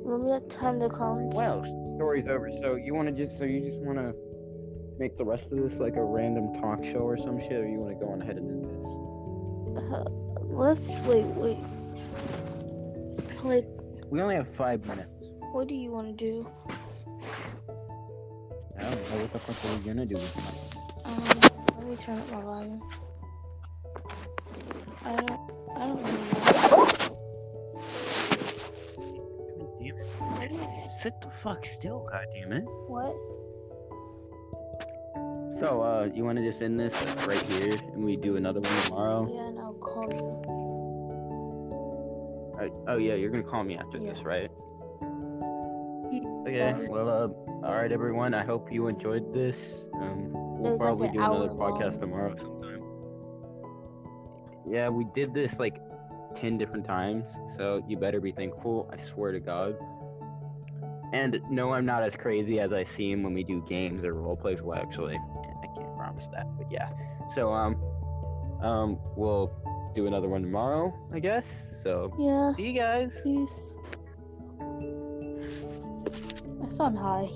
Remember 0.05 0.39
that 0.39 0.51
time 0.51 0.79
the 0.79 0.89
clowns? 0.89 1.35
Well, 1.35 1.65
story's 1.97 2.29
over. 2.29 2.51
So 2.61 2.77
you 2.77 2.95
want 2.95 3.09
to 3.09 3.27
just 3.27 3.39
so 3.39 3.45
you 3.45 3.61
just 3.61 3.79
want 3.79 3.99
to 3.99 4.15
make 4.99 5.17
the 5.17 5.25
rest 5.25 5.45
of 5.51 5.59
this 5.59 5.81
like 5.81 5.97
a 5.97 6.05
random 6.05 6.61
talk 6.61 6.83
show 6.85 7.01
or 7.01 7.17
some 7.17 7.41
shit, 7.41 7.53
or 7.53 7.67
you 7.69 7.79
want 7.79 7.99
to 7.99 8.05
go 8.05 8.13
on 8.13 8.23
ahead 8.23 8.37
and 8.37 8.63
do 8.63 8.69
this? 8.69 9.93
Uh, 9.93 10.05
let's 10.51 11.01
wait, 11.03 11.25
wait. 11.25 11.59
Like, 13.43 13.67
We 14.13 14.21
only 14.21 14.35
have 14.35 14.55
five 14.57 14.85
minutes. 14.87 15.09
what 15.53 15.69
do 15.69 15.75
you 15.75 15.91
want 15.91 16.07
to 16.07 16.13
do? 16.13 16.47
I 18.79 18.83
don't 18.83 18.93
know 18.93 19.17
what 19.17 19.33
the 19.33 19.39
fuck 19.39 19.71
are 19.71 19.79
we 19.79 19.85
gonna 19.87 20.05
do 20.05 20.17
with. 20.17 20.77
Um, 21.07 21.25
let 21.79 21.89
me 21.89 21.97
turn 21.97 22.19
up 22.19 22.31
my 22.31 22.43
volume. 22.43 22.83
I 25.03 25.17
don't, 25.17 25.41
I 25.75 25.87
don't 25.89 26.03
know. 26.03 26.13
God 30.21 30.49
damn 30.51 30.61
it. 30.61 30.91
Sit 31.03 31.15
the 31.23 31.33
fuck 31.43 31.65
still, 31.79 32.07
god 32.13 32.27
damn 32.35 32.53
it. 32.53 32.65
What? 32.89 33.17
So, 35.59 35.81
uh, 35.81 36.09
you 36.15 36.23
want 36.23 36.37
to 36.37 36.51
just 36.51 36.63
end 36.63 36.79
this 36.79 36.93
right 37.27 37.41
here, 37.41 37.79
and 37.95 38.05
we 38.05 38.17
do 38.17 38.37
another 38.37 38.61
one 38.61 38.83
tomorrow? 38.83 39.27
Yeah, 39.33 39.49
and 39.49 39.59
I'll 39.59 39.73
call 39.73 40.13
you. 40.13 40.52
Oh 42.89 42.97
yeah, 42.97 43.15
you're 43.15 43.31
gonna 43.31 43.43
call 43.43 43.65
me 43.65 43.77
after 43.77 43.99
Yeah. 43.99 44.13
this, 44.13 44.23
right? 44.25 44.51
Okay. 46.47 46.75
Well, 46.89 47.09
uh, 47.09 47.29
all 47.67 47.75
right, 47.75 47.91
everyone. 47.91 48.35
I 48.35 48.45
hope 48.45 48.71
you 48.73 48.89
enjoyed 48.89 49.33
this. 49.33 49.57
Um, 49.95 50.33
we'll 50.33 50.73
was 50.73 50.81
like 50.81 50.87
probably 50.89 51.09
an 51.09 51.15
do 51.15 51.21
another 51.21 51.49
podcast 51.49 51.93
long. 51.93 52.01
tomorrow 52.01 52.35
sometime. 52.37 52.83
Yeah, 54.69 54.89
we 54.89 55.07
did 55.15 55.33
this 55.33 55.53
like 55.59 55.77
ten 56.41 56.59
different 56.59 56.87
times, 56.87 57.25
so 57.57 57.83
you 57.89 57.97
better 57.97 58.21
be 58.21 58.33
thankful. 58.33 58.91
I 58.93 58.99
swear 59.13 59.33
to 59.33 59.41
God. 59.41 59.77
And 61.13 61.41
no, 61.51 61.73
I'm 61.73 61.85
not 61.85 62.03
as 62.03 62.15
crazy 62.15 62.59
as 62.59 62.73
I 62.73 62.87
seem 62.97 63.23
when 63.23 63.35
we 63.35 63.45
do 63.45 63.65
games 63.69 64.03
or 64.05 64.15
role 64.15 64.37
plays. 64.37 64.61
Well, 64.63 64.79
actually, 64.79 65.17
I 65.17 65.67
can't 65.77 65.95
promise 65.97 66.25
that, 66.33 66.47
but 66.57 66.71
yeah. 66.71 66.89
So, 67.35 67.53
um, 67.53 67.77
um, 68.63 68.99
we'll 69.17 69.51
do 69.95 70.07
another 70.07 70.29
one 70.29 70.43
tomorrow, 70.43 70.93
I 71.13 71.19
guess. 71.19 71.45
So, 71.83 72.13
Yeah, 72.19 72.55
see 72.55 72.71
you 72.71 72.73
guys. 72.81 73.11
peace. 73.25 73.77
I 76.63 76.69
sound 76.77 76.97
high. 76.99 77.29